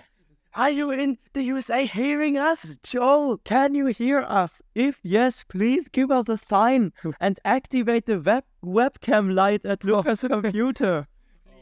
Are 0.53 0.71
you 0.71 0.91
in 0.91 1.17
the 1.33 1.43
USA 1.45 1.87
hearing 1.87 2.37
us? 2.37 2.77
Joe, 2.83 3.39
can 3.45 3.77
you 3.77 3.87
hear 3.87 4.19
us? 4.23 4.61
If 4.75 4.99
yes, 5.05 5.45
please 5.45 5.89
give 5.89 6.11
us 6.11 6.29
a 6.29 6.37
sign 6.37 6.93
and 7.21 7.39
activate 7.45 8.07
the 8.07 8.19
web 8.19 8.45
webcam 8.65 9.33
light 9.33 9.65
at 9.65 9.85
Lukas' 9.85 10.23
computer. 10.29 11.07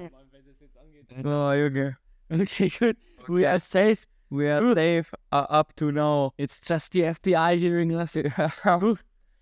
Oh, 0.01 1.53
Junge. 1.53 1.96
Okay, 2.33 2.70
good. 2.70 2.96
We 3.29 3.44
are 3.44 3.59
safe. 3.59 4.07
We 4.31 4.48
are 4.48 4.74
safe 4.74 5.12
uh, 5.33 5.46
up 5.51 5.74
to 5.77 5.92
now. 5.92 6.33
It's 6.38 6.61
just 6.61 6.92
the 6.92 7.03
FBI 7.03 7.59
hearing 7.59 7.94
us. 7.94 8.16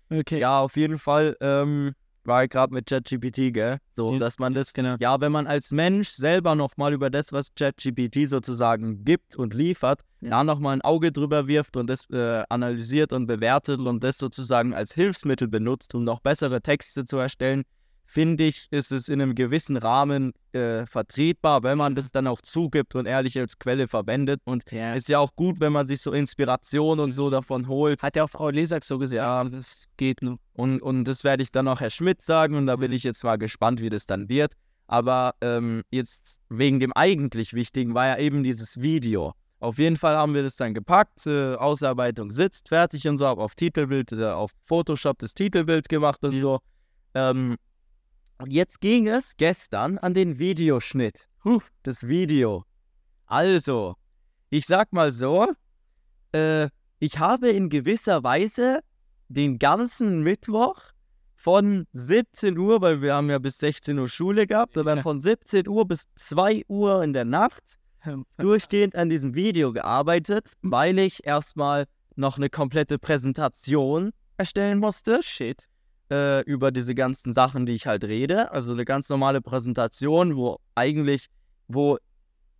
Okay. 0.09 0.39
Ja, 0.39 0.61
auf 0.61 0.77
jeden 0.77 0.99
Fall. 0.99 1.35
Ähm, 1.41 1.93
war 2.27 2.47
gerade 2.47 2.73
mit 2.73 2.87
ChatGPT, 2.87 3.53
gell? 3.53 3.77
So, 3.91 4.13
Ja, 4.13 4.19
dass 4.19 4.37
man 4.39 4.53
das, 4.53 4.73
genau. 4.73 4.95
ja, 4.99 5.19
wenn 5.21 5.31
man 5.31 5.47
als 5.47 5.71
Mensch 5.71 6.09
selber 6.09 6.55
nochmal 6.55 6.93
über 6.93 7.09
das, 7.09 7.31
was 7.33 7.53
ChatGPT 7.55 8.27
sozusagen 8.27 9.03
gibt 9.05 9.35
und 9.35 9.53
liefert, 9.53 10.01
Ja. 10.21 10.29
da 10.31 10.43
nochmal 10.43 10.73
ein 10.73 10.81
Auge 10.81 11.11
drüber 11.11 11.47
wirft 11.47 11.77
und 11.77 11.87
das 11.87 12.09
äh, 12.09 12.43
analysiert 12.49 13.13
und 13.13 13.27
bewertet 13.27 13.79
und 13.79 14.03
das 14.03 14.17
sozusagen 14.17 14.73
als 14.73 14.93
Hilfsmittel 14.93 15.47
benutzt, 15.47 15.95
um 15.95 16.03
noch 16.03 16.19
bessere 16.19 16.61
Texte 16.61 17.05
zu 17.05 17.17
erstellen, 17.17 17.63
finde 18.09 18.45
ich, 18.45 18.67
ist 18.71 18.91
es 18.91 19.09
in 19.09 19.21
einem 19.21 19.35
gewissen 19.35 19.75
Rahmen 19.77 20.31
äh, 20.53 20.85
vertretbar, 20.85 21.61
wenn 21.63 21.77
man 21.77 21.93
das 21.93 22.09
dann 22.11 22.25
auch 22.25 22.41
zugibt 22.41 22.95
und 22.95 23.05
ehrlich 23.05 23.37
als 23.37 23.59
Quelle 23.59 23.87
verwendet. 23.87 24.41
Und 24.45 24.63
Ja. 24.71 24.93
ist 24.93 25.09
ja 25.09 25.19
auch 25.19 25.35
gut, 25.35 25.59
wenn 25.59 25.73
man 25.73 25.85
sich 25.87 26.01
so 26.01 26.13
Inspiration 26.13 26.99
und 27.01 27.11
so 27.11 27.29
davon 27.29 27.67
holt. 27.67 28.01
Hat 28.01 28.15
ja 28.15 28.23
auch 28.23 28.29
Frau 28.29 28.49
Lesak 28.49 28.83
so 28.85 28.97
gesagt. 28.97 29.17
Ja. 29.17 29.43
Das 29.43 29.85
geht 29.97 30.21
nur. 30.21 30.37
Und, 30.53 30.81
und 30.81 31.03
das 31.03 31.23
werde 31.25 31.43
ich 31.43 31.51
dann 31.51 31.67
auch 31.67 31.81
Herr 31.81 31.89
Schmidt 31.89 32.21
sagen 32.21 32.55
und 32.55 32.65
da 32.67 32.77
bin 32.77 32.91
Mhm. 32.91 32.95
ich 32.97 33.03
jetzt 33.03 33.23
mal 33.23 33.35
gespannt, 33.37 33.81
wie 33.81 33.89
das 33.89 34.05
dann 34.05 34.29
wird. 34.29 34.53
Aber 34.87 35.35
ähm, 35.41 35.83
jetzt 35.91 36.39
wegen 36.49 36.79
dem 36.79 36.93
eigentlich 36.93 37.53
Wichtigen 37.53 37.93
war 37.93 38.07
ja 38.07 38.17
eben 38.17 38.41
dieses 38.43 38.81
Video. 38.81 39.33
Auf 39.59 39.79
jeden 39.79 39.97
Fall 39.97 40.15
haben 40.15 40.33
wir 40.33 40.43
das 40.43 40.55
dann 40.55 40.73
gepackt, 40.73 41.25
äh, 41.27 41.55
Ausarbeitung 41.55 42.31
sitzt, 42.31 42.69
fertig 42.69 43.05
und 43.07 43.17
so, 43.17 43.25
habe 43.27 43.41
auf 43.43 43.53
Titelbild, 43.55 44.13
äh, 44.13 44.25
auf 44.25 44.51
Photoshop 44.63 45.19
das 45.19 45.33
Titelbild 45.33 45.89
gemacht 45.89 46.23
und 46.23 46.35
Mhm. 46.35 46.39
so. 46.39 46.59
Ähm, 47.13 47.57
und 48.39 48.51
jetzt 48.51 48.81
ging 48.81 49.07
es 49.07 49.35
gestern 49.37 49.97
an 49.97 50.13
den 50.13 50.39
Videoschnitt. 50.39 51.27
Huh. 51.43 51.59
Das 51.83 52.07
Video. 52.07 52.65
Also, 53.25 53.95
ich 54.49 54.65
sag 54.65 54.93
mal 54.93 55.11
so, 55.11 55.47
äh, 56.33 56.69
ich 56.99 57.19
habe 57.19 57.49
in 57.49 57.69
gewisser 57.69 58.23
Weise 58.23 58.81
den 59.27 59.59
ganzen 59.59 60.21
Mittwoch 60.23 60.81
von 61.35 61.85
17 61.93 62.57
Uhr, 62.57 62.81
weil 62.81 63.01
wir 63.01 63.15
haben 63.15 63.29
ja 63.29 63.39
bis 63.39 63.57
16 63.59 63.99
Uhr 63.99 64.07
Schule 64.07 64.47
gehabt, 64.47 64.77
und 64.77 64.85
dann 64.85 64.97
Ja. 64.97 65.03
von 65.03 65.21
17 65.21 65.67
Uhr 65.67 65.87
bis 65.87 66.05
2 66.15 66.63
Uhr 66.67 67.03
in 67.03 67.13
der 67.13 67.25
Nacht 67.25 67.77
durchgehend 68.37 68.95
an 68.95 69.09
diesem 69.09 69.35
Video 69.35 69.73
gearbeitet, 69.73 70.53
weil 70.61 70.97
ich 70.99 71.25
erstmal 71.25 71.85
noch 72.15 72.37
eine 72.37 72.49
komplette 72.49 72.97
Präsentation 72.97 74.11
erstellen 74.37 74.79
musste. 74.79 75.21
Shit. 75.21 75.67
Äh, 76.09 76.41
über 76.43 76.71
diese 76.71 76.95
ganzen 76.95 77.33
Sachen, 77.33 77.65
die 77.65 77.73
ich 77.73 77.85
halt 77.85 78.05
rede. 78.05 78.49
Also 78.51 78.71
eine 78.71 78.85
ganz 78.85 79.09
normale 79.09 79.41
Präsentation, 79.41 80.37
wo 80.37 80.57
eigentlich, 80.73 81.25
wo 81.67 81.97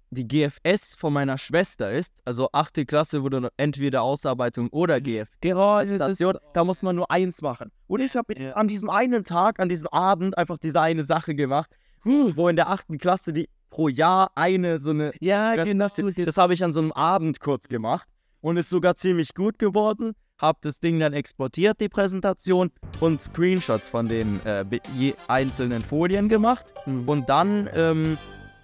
die 0.09 0.27
GFS 0.27 0.95
von 0.95 1.13
meiner 1.13 1.37
Schwester 1.37 1.91
ist. 1.91 2.13
Also 2.25 2.49
achte 2.51 2.85
Klasse 2.85 3.23
wurde 3.23 3.49
entweder 3.57 4.01
Ausarbeitung 4.01 4.69
oder 4.69 4.99
GFS. 4.99 5.31
Genau, 5.41 5.77
Präsentation, 5.77 6.37
da 6.53 6.63
muss 6.63 6.81
man 6.81 6.95
nur 6.97 7.09
eins 7.09 7.41
machen. 7.41 7.71
Und 7.87 8.01
ich 8.01 8.15
habe 8.15 8.37
Ja. 8.37 8.53
an 8.53 8.67
diesem 8.67 8.89
einen 8.89 9.23
Tag, 9.23 9.59
an 9.59 9.69
diesem 9.69 9.87
Abend 9.89 10.37
einfach 10.37 10.57
diese 10.57 10.81
eine 10.81 11.03
Sache 11.03 11.35
gemacht, 11.35 11.69
wo 12.03 12.47
in 12.49 12.55
der 12.57 12.69
achten 12.69 12.97
Klasse 12.97 13.31
die 13.33 13.49
pro 13.69 13.89
Jahr 13.89 14.31
eine 14.35 14.79
so 14.79 14.91
eine 14.91 15.11
Ja, 15.19 15.55
genau. 15.63 15.87
das 15.87 16.37
habe 16.37 16.53
ich 16.53 16.63
an 16.63 16.71
so 16.73 16.79
einem 16.79 16.91
Abend 16.93 17.39
kurz 17.39 17.67
gemacht 17.67 18.07
und 18.41 18.57
ist 18.57 18.69
sogar 18.69 18.95
ziemlich 18.95 19.33
gut 19.33 19.59
geworden. 19.59 20.13
Habe 20.39 20.59
das 20.61 20.79
Ding 20.79 20.99
dann 20.99 21.13
exportiert, 21.13 21.79
die 21.81 21.89
Präsentation, 21.89 22.71
und 22.99 23.19
Screenshots 23.19 23.89
von 23.89 24.07
den 24.07 24.45
äh, 24.45 24.65
je 24.95 25.13
einzelnen 25.27 25.81
Folien 25.81 26.29
gemacht. 26.29 26.73
Mhm. 26.85 27.07
Und 27.07 27.29
dann 27.29 27.69
ähm, 27.73 28.17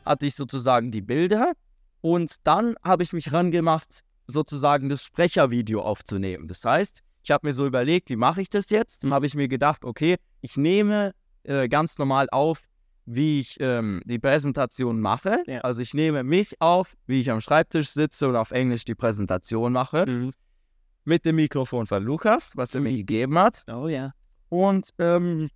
hatte 0.05 0.25
ich 0.25 0.35
sozusagen 0.35 0.91
die 0.91 1.01
Bilder 1.01 1.53
und 2.01 2.35
dann 2.45 2.75
habe 2.83 3.03
ich 3.03 3.13
mich 3.13 3.31
rangemacht, 3.31 4.01
sozusagen 4.27 4.89
das 4.89 5.03
Sprechervideo 5.03 5.81
aufzunehmen. 5.81 6.47
Das 6.47 6.63
heißt, 6.63 7.01
ich 7.23 7.31
habe 7.31 7.47
mir 7.47 7.53
so 7.53 7.65
überlegt, 7.65 8.09
wie 8.09 8.15
mache 8.15 8.41
ich 8.41 8.49
das 8.49 8.69
jetzt? 8.69 9.03
Dann 9.03 9.13
habe 9.13 9.25
ich 9.25 9.35
mir 9.35 9.47
gedacht, 9.47 9.85
okay, 9.85 10.17
ich 10.41 10.57
nehme 10.57 11.13
äh, 11.43 11.69
ganz 11.69 11.97
normal 11.97 12.27
auf, 12.31 12.63
wie 13.05 13.39
ich 13.39 13.57
ähm, 13.59 14.01
die 14.05 14.19
Präsentation 14.19 14.99
mache. 14.99 15.43
Ja. 15.47 15.61
Also 15.61 15.81
ich 15.81 15.93
nehme 15.93 16.23
mich 16.23 16.61
auf, 16.61 16.95
wie 17.05 17.19
ich 17.19 17.31
am 17.31 17.41
Schreibtisch 17.41 17.89
sitze 17.89 18.27
und 18.27 18.35
auf 18.35 18.51
Englisch 18.51 18.85
die 18.85 18.95
Präsentation 18.95 19.73
mache. 19.73 20.05
Mhm. 20.05 20.31
Mit 21.05 21.25
dem 21.25 21.35
Mikrofon 21.35 21.85
von 21.85 22.03
Lukas, 22.03 22.53
was 22.55 22.73
er 22.75 22.81
mir 22.81 22.93
gegeben 22.95 23.37
hat. 23.37 23.63
Oh 23.67 23.87
ja. 23.87 24.13
Und 24.49 24.89
ähm, 24.99 25.49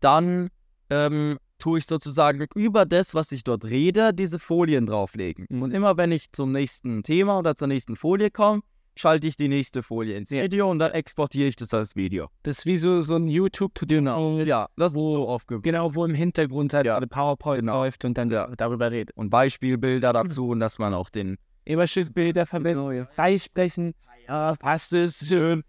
dann 0.00 0.48
ähm, 0.90 1.38
tue 1.58 1.78
ich 1.78 1.86
sozusagen 1.86 2.46
über 2.54 2.86
das, 2.86 3.14
was 3.14 3.32
ich 3.32 3.44
dort 3.44 3.64
rede, 3.64 4.12
diese 4.14 4.38
Folien 4.38 4.86
drauflegen. 4.86 5.46
Mhm. 5.48 5.62
Und 5.62 5.70
immer 5.72 5.96
wenn 5.96 6.12
ich 6.12 6.32
zum 6.32 6.52
nächsten 6.52 7.02
Thema 7.02 7.38
oder 7.38 7.54
zur 7.56 7.68
nächsten 7.68 7.96
Folie 7.96 8.30
komme, 8.30 8.62
schalte 8.96 9.28
ich 9.28 9.36
die 9.36 9.48
nächste 9.48 9.82
Folie 9.84 10.16
ins 10.16 10.30
Ja. 10.30 10.42
Video 10.42 10.68
und 10.70 10.80
dann 10.80 10.90
exportiere 10.90 11.48
ich 11.48 11.56
das 11.56 11.72
als 11.72 11.94
Video. 11.94 12.28
Das 12.42 12.58
ist 12.58 12.66
wie 12.66 12.78
so, 12.78 13.00
so 13.02 13.14
ein 13.14 13.28
YouTube-Tutorial. 13.28 14.46
Ja, 14.46 14.68
das 14.76 14.88
ist 14.88 14.94
so 14.98 15.28
aufgebaut. 15.28 15.62
Genau, 15.62 15.94
wo 15.94 16.04
im 16.04 16.14
Hintergrund 16.14 16.74
halt 16.74 16.86
Ja. 16.86 16.96
eine 16.96 17.06
PowerPoint 17.06 17.60
Genau. 17.60 17.82
läuft 17.82 18.04
und 18.04 18.18
dann 18.18 18.28
Ja. 18.30 18.48
darüber 18.56 18.90
redet. 18.90 19.16
Und 19.16 19.30
Beispielbilder 19.30 20.12
dazu 20.12 20.48
und 20.48 20.58
dass 20.60 20.78
man 20.80 20.94
auch 20.94 21.10
den 21.10 21.36
Überschussbilder 21.68 22.46
verwenden, 22.46 23.06
freisprechen. 23.12 23.94
Ja, 24.26 24.54
passt 24.56 24.92
es. 24.92 25.26
Schön. 25.26 25.62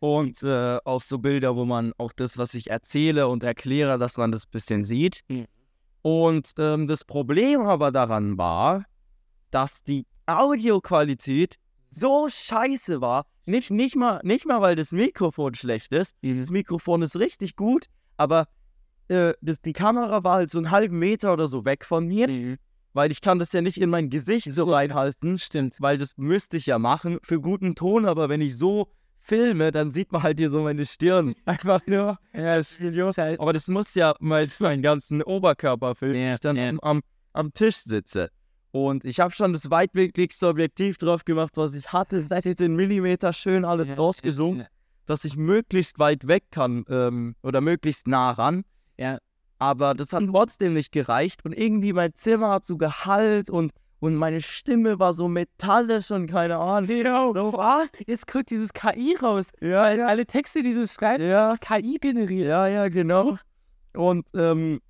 und 0.00 0.42
äh, 0.42 0.78
auch 0.84 1.02
so 1.02 1.18
Bilder, 1.18 1.54
wo 1.56 1.64
man 1.64 1.92
auch 1.98 2.12
das, 2.12 2.38
was 2.38 2.54
ich 2.54 2.70
erzähle 2.70 3.28
und 3.28 3.42
erkläre, 3.42 3.98
dass 3.98 4.16
man 4.16 4.32
das 4.32 4.44
ein 4.44 4.50
bisschen 4.50 4.84
sieht. 4.84 5.20
Mhm. 5.28 5.46
Und 6.02 6.52
ähm, 6.58 6.86
das 6.86 7.04
Problem 7.04 7.60
aber 7.62 7.90
daran 7.92 8.38
war, 8.38 8.84
dass 9.50 9.82
die 9.82 10.06
Audioqualität 10.26 11.56
so 11.90 12.28
scheiße 12.28 13.00
war. 13.00 13.26
Nicht, 13.44 13.70
nicht, 13.70 13.96
mal, 13.96 14.20
nicht 14.24 14.46
mal, 14.46 14.60
weil 14.60 14.76
das 14.76 14.92
Mikrofon 14.92 15.54
schlecht 15.54 15.92
ist. 15.92 16.16
Das 16.22 16.50
Mikrofon 16.50 17.02
ist 17.02 17.16
richtig 17.16 17.54
gut, 17.56 17.86
aber 18.16 18.48
äh, 19.08 19.34
das, 19.40 19.60
die 19.60 19.72
Kamera 19.72 20.24
war 20.24 20.36
halt 20.36 20.50
so 20.50 20.58
einen 20.58 20.70
halben 20.70 20.98
Meter 20.98 21.32
oder 21.32 21.46
so 21.48 21.64
weg 21.64 21.84
von 21.84 22.06
mir, 22.06 22.28
Mhm. 22.28 22.56
Weil 22.96 23.12
ich 23.12 23.20
kann 23.20 23.38
das 23.38 23.52
ja 23.52 23.60
nicht 23.60 23.78
in 23.78 23.90
mein 23.90 24.08
Gesicht 24.08 24.50
so 24.54 24.64
reinhalten. 24.64 25.38
Stimmt. 25.38 25.76
Weil 25.80 25.98
das 25.98 26.16
müsste 26.16 26.56
ich 26.56 26.64
ja 26.64 26.78
machen 26.78 27.18
für 27.22 27.38
guten 27.38 27.74
Ton, 27.74 28.06
aber 28.06 28.30
wenn 28.30 28.40
ich 28.40 28.56
so 28.56 28.90
filme, 29.18 29.70
dann 29.70 29.90
sieht 29.90 30.12
man 30.12 30.22
halt 30.22 30.38
hier 30.38 30.48
so 30.48 30.62
meine 30.62 30.86
Stirn. 30.86 31.34
Einfach 31.44 31.86
nur. 31.86 32.18
Ja, 32.32 32.56
das 32.56 32.80
halt. 33.18 33.38
Aber 33.38 33.52
das 33.52 33.68
muss 33.68 33.94
ja 33.94 34.14
mein, 34.18 34.50
meinen 34.60 34.80
ganzen 34.80 35.22
Oberkörper 35.22 35.94
filmen, 35.94 36.14
Ja, 36.14 36.26
wenn 36.28 36.34
ich 36.34 36.40
dann 36.40 36.56
ja. 36.56 36.72
am, 36.80 37.02
am, 37.34 37.52
Tisch 37.52 37.76
sitze. 37.76 38.30
Und 38.70 39.04
ich 39.04 39.20
habe 39.20 39.32
schon 39.32 39.52
das 39.52 39.68
weitwinkligste 39.70 40.48
Objektiv 40.48 40.96
drauf 40.96 41.26
gemacht, 41.26 41.52
was 41.56 41.74
ich 41.74 41.92
hatte. 41.92 42.26
Seit 42.26 42.46
jetzt 42.46 42.62
in 42.62 42.76
Millimeter 42.76 43.34
schön 43.34 43.66
alles 43.66 43.88
Ja, 43.88 43.94
rausgezoomt, 43.96 44.66
dass 45.04 45.26
ich 45.26 45.36
möglichst 45.36 45.98
weit 45.98 46.28
weg 46.28 46.44
kann 46.50 46.86
ähm, 46.88 47.36
oder 47.42 47.60
möglichst 47.60 48.08
nah 48.08 48.30
ran. 48.30 48.64
Ja. 48.96 49.18
Aber 49.58 49.94
das 49.94 50.12
hat 50.12 50.24
trotzdem 50.30 50.74
nicht 50.74 50.92
gereicht. 50.92 51.44
Und 51.44 51.52
irgendwie 51.52 51.92
mein 51.92 52.14
Zimmer 52.14 52.50
hat 52.50 52.64
so 52.64 52.76
Gehalt 52.76 53.48
und, 53.48 53.72
und 54.00 54.14
meine 54.14 54.40
Stimme 54.42 54.98
war 54.98 55.14
so 55.14 55.28
metallisch 55.28 56.10
und 56.10 56.26
keine 56.26 56.58
Ahnung. 56.58 56.90
Ja. 56.90 57.30
So, 57.32 57.58
Ah, 57.58 57.86
jetzt 58.06 58.26
kommt 58.26 58.50
dieses 58.50 58.72
KI 58.72 59.16
raus. 59.20 59.50
ja, 59.60 59.90
ja, 59.92 60.06
Alle 60.06 60.26
Texte, 60.26 60.60
die 60.62 60.74
du 60.74 60.86
schreibst, 60.86 61.26
ja. 61.26 61.56
KI 61.60 61.98
generiert. 62.00 62.48
Ja, 62.48 62.66
ja, 62.68 62.88
genau. 62.88 63.38
Und 63.94 64.26
ähm, 64.34 64.80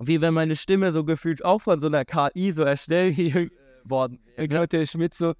wie 0.00 0.20
wenn 0.20 0.34
meine 0.34 0.56
Stimme 0.56 0.90
so 0.92 1.04
gefühlt 1.04 1.44
auch 1.44 1.60
von 1.62 1.78
so 1.80 1.86
einer 1.86 2.04
KI 2.04 2.50
so 2.50 2.64
erstellt 2.64 3.16
worden 3.84 4.18
Dann 4.36 4.50
wäre. 4.50 4.60
kommt 4.60 4.72
der 4.72 4.84
Schmidt 4.86 5.14
so, 5.14 5.32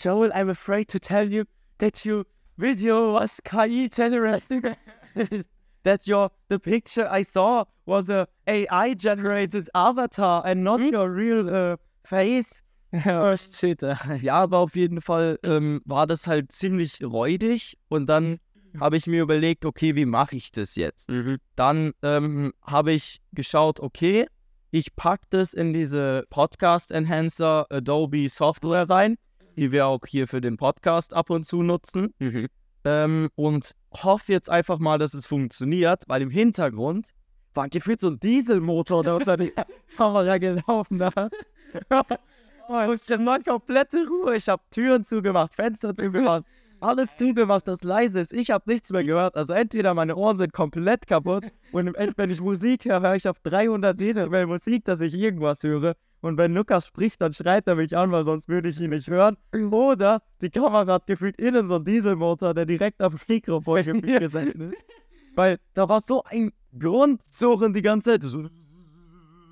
Joel, 0.00 0.30
I'm 0.32 0.48
afraid 0.50 0.88
to 0.92 0.98
tell 1.00 1.30
you 1.32 1.42
that 1.78 2.06
your 2.06 2.24
video 2.56 3.14
was 3.14 3.40
KI 3.42 3.88
generated. 3.92 4.76
That 5.88 6.06
your 6.06 6.30
the 6.50 6.58
picture 6.58 7.08
I 7.10 7.24
saw 7.24 7.64
was 7.86 8.10
a 8.10 8.28
AI 8.46 8.92
generated 8.92 9.70
avatar 9.74 10.44
and 10.44 10.62
not 10.62 10.80
your 10.80 11.08
real 11.10 11.48
uh, 11.48 11.76
face. 12.04 12.62
oh 13.06 13.34
shit. 13.36 13.80
Ja, 14.20 14.34
aber 14.42 14.58
auf 14.58 14.76
jeden 14.76 15.00
Fall 15.00 15.38
ähm, 15.42 15.80
war 15.86 16.06
das 16.06 16.26
halt 16.26 16.52
ziemlich 16.52 17.02
räudig 17.02 17.78
und 17.88 18.06
dann 18.06 18.38
habe 18.78 18.98
ich 18.98 19.06
mir 19.06 19.22
überlegt, 19.22 19.64
okay, 19.64 19.94
wie 19.94 20.04
mache 20.04 20.36
ich 20.36 20.52
das 20.52 20.76
jetzt? 20.76 21.08
Dann 21.56 21.92
ähm, 22.02 22.52
habe 22.62 22.92
ich 22.92 23.22
geschaut, 23.32 23.80
okay, 23.80 24.26
ich 24.70 24.94
packe 24.94 25.24
das 25.30 25.54
in 25.54 25.72
diese 25.72 26.26
Podcast 26.28 26.92
Enhancer 26.92 27.66
Adobe 27.70 28.28
Software 28.28 28.90
rein, 28.90 29.16
die 29.56 29.72
wir 29.72 29.86
auch 29.86 30.00
hier 30.06 30.28
für 30.28 30.42
den 30.42 30.58
Podcast 30.58 31.14
ab 31.14 31.30
und 31.30 31.44
zu 31.44 31.62
nutzen. 31.62 32.12
Ähm, 32.88 33.28
und 33.34 33.72
hoffe 33.92 34.32
jetzt 34.32 34.48
einfach 34.48 34.78
mal, 34.78 34.98
dass 34.98 35.12
es 35.12 35.26
funktioniert, 35.26 36.04
weil 36.06 36.22
im 36.22 36.30
Hintergrund 36.30 37.10
war 37.52 37.68
gefühlt 37.68 38.00
so 38.00 38.08
ein 38.08 38.18
Dieselmotor, 38.18 39.02
der 39.02 39.16
unter 39.16 39.36
die 39.36 39.52
Kamera 39.96 40.38
gelaufen 40.38 41.04
hat. 41.04 41.32
und 42.68 42.94
es 42.94 43.10
war 43.10 43.42
komplette 43.42 44.06
Ruhe. 44.08 44.36
Ich 44.36 44.48
habe 44.48 44.62
Türen 44.70 45.04
zugemacht, 45.04 45.52
Fenster 45.54 45.94
zugemacht, 45.94 46.44
alles 46.80 47.14
zugemacht, 47.16 47.68
das 47.68 47.82
leise 47.82 48.20
ist. 48.20 48.32
Ich 48.32 48.50
habe 48.50 48.70
nichts 48.70 48.90
mehr 48.90 49.04
gehört. 49.04 49.36
Also 49.36 49.52
entweder 49.52 49.92
meine 49.92 50.16
Ohren 50.16 50.38
sind 50.38 50.54
komplett 50.54 51.06
kaputt 51.06 51.44
und 51.72 51.94
wenn 51.94 52.30
ich 52.30 52.40
Musik 52.40 52.86
höre, 52.86 53.02
höre 53.02 53.16
ich 53.16 53.28
auf 53.28 53.38
300 53.40 54.00
Dezibel 54.00 54.46
Musik, 54.46 54.86
dass 54.86 55.00
ich 55.00 55.12
irgendwas 55.12 55.62
höre. 55.62 55.94
Und 56.20 56.36
wenn 56.36 56.52
Lukas 56.52 56.86
spricht, 56.86 57.20
dann 57.22 57.32
schreit 57.32 57.66
er 57.68 57.76
mich 57.76 57.96
an, 57.96 58.10
weil 58.10 58.24
sonst 58.24 58.48
würde 58.48 58.68
ich 58.70 58.80
ihn 58.80 58.90
nicht 58.90 59.08
hören. 59.08 59.36
Oder 59.70 60.20
die 60.42 60.50
Kamera 60.50 60.94
hat 60.94 61.06
gefühlt 61.06 61.36
innen 61.38 61.68
so 61.68 61.76
einen 61.76 61.84
Dieselmotor, 61.84 62.54
der 62.54 62.66
direkt 62.66 63.00
am 63.00 63.18
Mikrofon 63.28 63.82
gesetzt 64.02 64.56
ist. 64.56 64.74
Weil 65.36 65.58
da 65.74 65.88
war 65.88 66.00
so 66.00 66.24
ein 66.24 66.52
Grundsuchen 66.76 67.72
die 67.72 67.82
ganze 67.82 68.10
Zeit. 68.12 68.22
So, 68.24 68.48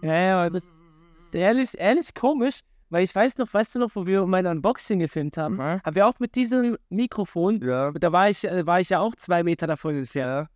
Ja, 0.02 0.14
ja, 0.14 0.50
das 0.50 0.64
ist 0.64 1.34
ehrlich, 1.34 1.78
ehrlich 1.78 2.12
komisch, 2.14 2.60
weil 2.90 3.04
ich 3.04 3.14
weiß 3.14 3.38
noch, 3.38 3.52
weißt 3.52 3.76
du 3.76 3.78
noch, 3.78 3.94
wo 3.94 4.04
wir 4.06 4.26
mein 4.26 4.46
Unboxing 4.46 4.98
gefilmt 4.98 5.36
haben, 5.38 5.54
Mhm. 5.56 5.80
haben 5.84 5.94
wir 5.94 6.06
auch 6.06 6.18
mit 6.18 6.34
diesem 6.34 6.76
Mikrofon, 6.88 7.60
ja. 7.62 7.92
da 7.92 8.10
war 8.12 8.28
ich, 8.28 8.44
äh, 8.44 8.66
war 8.66 8.80
ich 8.80 8.90
ja 8.90 8.98
auch 9.00 9.14
zwei 9.16 9.42
Meter 9.44 9.66
davon 9.68 9.96
entfernt. 9.96 10.48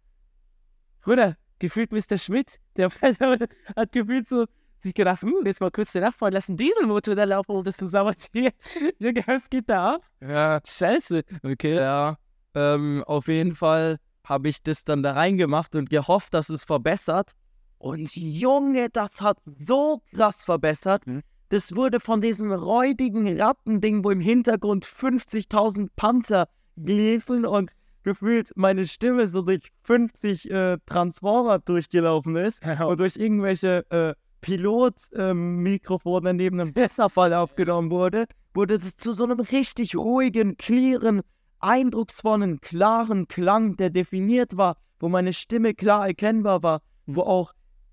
Bruder, 1.02 1.36
gefühlt 1.60 1.92
Mr. 1.92 2.18
Schmidt, 2.18 2.58
der 2.76 2.90
hat 3.76 3.92
gefühlt 3.92 4.28
so 4.28 4.46
sich 4.82 4.94
gedacht, 4.94 5.22
hm, 5.22 5.42
jetzt 5.44 5.60
mal 5.60 5.70
kurz 5.70 5.92
den 5.92 6.02
Nachbarn 6.02 6.32
lassen 6.32 6.56
Dieselmotor 6.56 7.14
da 7.14 7.24
laufen, 7.24 7.52
um 7.52 7.64
das 7.64 7.76
zu 7.76 7.86
sabotieren. 7.86 8.52
Junge, 8.98 9.22
was 9.26 9.48
geht 9.50 9.68
da 9.68 9.94
ab? 9.94 10.02
Ja, 10.20 10.60
Scheiße. 10.64 11.22
Okay. 11.42 11.74
ja. 11.76 12.16
Ähm, 12.54 13.04
auf 13.06 13.28
jeden 13.28 13.54
Fall 13.54 13.98
habe 14.24 14.48
ich 14.48 14.62
das 14.62 14.84
dann 14.84 15.02
da 15.02 15.12
reingemacht 15.12 15.74
und 15.74 15.90
gehofft, 15.90 16.34
dass 16.34 16.48
es 16.48 16.64
verbessert. 16.64 17.32
Und 17.78 18.14
Junge, 18.14 18.88
das 18.90 19.20
hat 19.20 19.38
so 19.58 20.02
krass 20.14 20.44
verbessert. 20.44 21.06
Mhm. 21.06 21.22
Das 21.48 21.74
wurde 21.74 21.98
von 21.98 22.20
diesem 22.20 22.52
räudigen 22.52 23.40
Rattending, 23.40 24.04
wo 24.04 24.10
im 24.10 24.20
Hintergrund 24.20 24.86
50.000 24.86 25.88
Panzer 25.96 26.48
liefen 26.76 27.44
und 27.44 27.70
gefühlt 28.02 28.52
meine 28.54 28.86
Stimme 28.86 29.26
so 29.26 29.42
durch 29.42 29.72
50 29.82 30.50
äh, 30.50 30.78
Transformer 30.86 31.58
durchgelaufen 31.58 32.36
ist 32.36 32.62
und 32.86 33.00
durch 33.00 33.16
irgendwelche 33.16 33.84
äh, 33.90 34.14
Pilot-Mikrofone 34.40 36.34
neben 36.34 36.60
einem 36.60 36.72
Messerfall 36.74 37.34
aufgenommen 37.34 37.90
wurde, 37.90 38.26
wurde 38.54 38.74
es 38.74 38.96
zu 38.96 39.12
so 39.12 39.24
einem 39.24 39.40
richtig 39.40 39.96
ruhigen, 39.96 40.56
clearen, 40.56 41.22
eindrucksvollen, 41.60 42.60
klaren 42.60 43.28
Klang, 43.28 43.76
der 43.76 43.90
definiert 43.90 44.56
war, 44.56 44.76
wo 44.98 45.08
meine 45.08 45.32
Stimme 45.32 45.74
klar 45.74 46.06
erkennbar 46.08 46.62
war, 46.62 46.82
wo 47.06 47.22
auch 47.22 47.52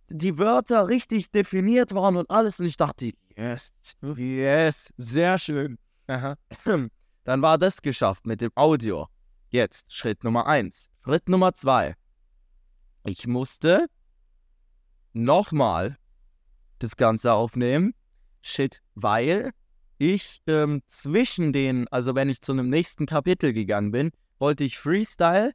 die 0.10 0.38
Wörter 0.38 0.88
richtig 0.88 1.32
definiert 1.32 1.94
waren 1.94 2.16
und 2.16 2.30
alles. 2.30 2.60
Und 2.60 2.66
ich 2.66 2.78
dachte, 2.78 3.12
yes, 3.36 3.72
yes, 4.16 4.94
sehr 4.98 5.38
schön. 5.38 5.78
Aha. 6.08 6.38
Dann 7.24 7.42
war 7.42 7.58
das 7.58 7.82
geschafft 7.82 8.26
mit 8.26 8.40
dem 8.42 8.52
Audio. 8.56 9.08
Jetzt 9.50 9.94
Schritt 9.94 10.24
Nummer 10.24 10.48
eins. 10.48 10.90
Schritt 11.04 11.28
Nummer 11.28 11.54
zwei. 11.54 11.96
Ich 13.04 13.28
musste 13.28 13.88
nochmal 15.14 15.98
das 16.80 16.98
Ganze 16.98 17.34
aufnehmen. 17.34 17.94
Shit, 18.42 18.82
weil 18.96 19.52
ich 19.98 20.42
ähm, 20.48 20.82
zwischen 20.88 21.54
den, 21.54 21.88
also 21.90 22.16
wenn 22.16 22.30
ich 22.30 22.42
zu 22.42 22.52
einem 22.52 22.70
nächsten 22.70 23.06
Kapitel 23.06 23.54
gegangen 23.54 23.92
bin, 23.92 24.12
wollte 24.40 24.64
ich 24.64 24.78
Freestyle 24.78 25.54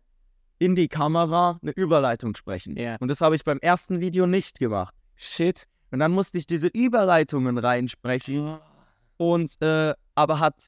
in 0.58 0.74
die 0.74 0.88
Kamera 0.88 1.58
eine 1.62 1.72
Überleitung 1.72 2.35
sprechen. 2.37 2.76
Ja. 2.76 2.96
Und 3.00 3.08
das 3.08 3.20
habe 3.20 3.37
ich 3.37 3.44
beim 3.44 3.58
ersten 3.58 4.00
Video 4.00 4.26
nicht 4.26 4.58
gemacht. 4.58 4.94
Shit. 5.16 5.66
Und 5.90 5.98
dann 5.98 6.12
musste 6.12 6.38
ich 6.38 6.46
diese 6.46 6.68
Überleitungen 6.68 7.58
reinsprechen. 7.58 8.58
Und, 9.16 9.61
äh, 9.61 9.94
aber 10.14 10.40
hat, 10.40 10.66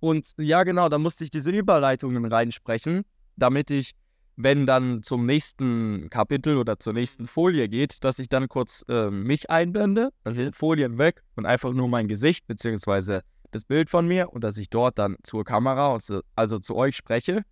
und 0.00 0.32
ja 0.38 0.62
genau, 0.64 0.88
da 0.88 0.98
musste 0.98 1.24
ich 1.24 1.30
diese 1.30 1.50
Überleitungen 1.50 2.24
reinsprechen, 2.24 3.04
damit 3.36 3.70
ich, 3.70 3.92
wenn 4.36 4.66
dann 4.66 5.02
zum 5.02 5.24
nächsten 5.26 6.08
Kapitel 6.10 6.58
oder 6.58 6.78
zur 6.78 6.92
nächsten 6.92 7.26
Folie 7.26 7.68
geht, 7.68 8.04
dass 8.04 8.18
ich 8.18 8.28
dann 8.28 8.48
kurz 8.48 8.84
äh, 8.88 9.10
mich 9.10 9.50
einblende, 9.50 10.10
dann 10.24 10.34
sind 10.34 10.54
Folien 10.54 10.98
weg 10.98 11.22
und 11.34 11.46
einfach 11.46 11.72
nur 11.72 11.88
mein 11.88 12.06
Gesicht 12.06 12.46
beziehungsweise 12.46 13.22
das 13.50 13.64
Bild 13.64 13.88
von 13.88 14.06
mir 14.06 14.32
und 14.32 14.44
dass 14.44 14.58
ich 14.58 14.68
dort 14.68 14.98
dann 14.98 15.16
zur 15.22 15.44
Kamera, 15.44 15.92
also, 15.94 16.20
also 16.34 16.58
zu 16.58 16.76
euch 16.76 16.96
spreche. 16.96 17.42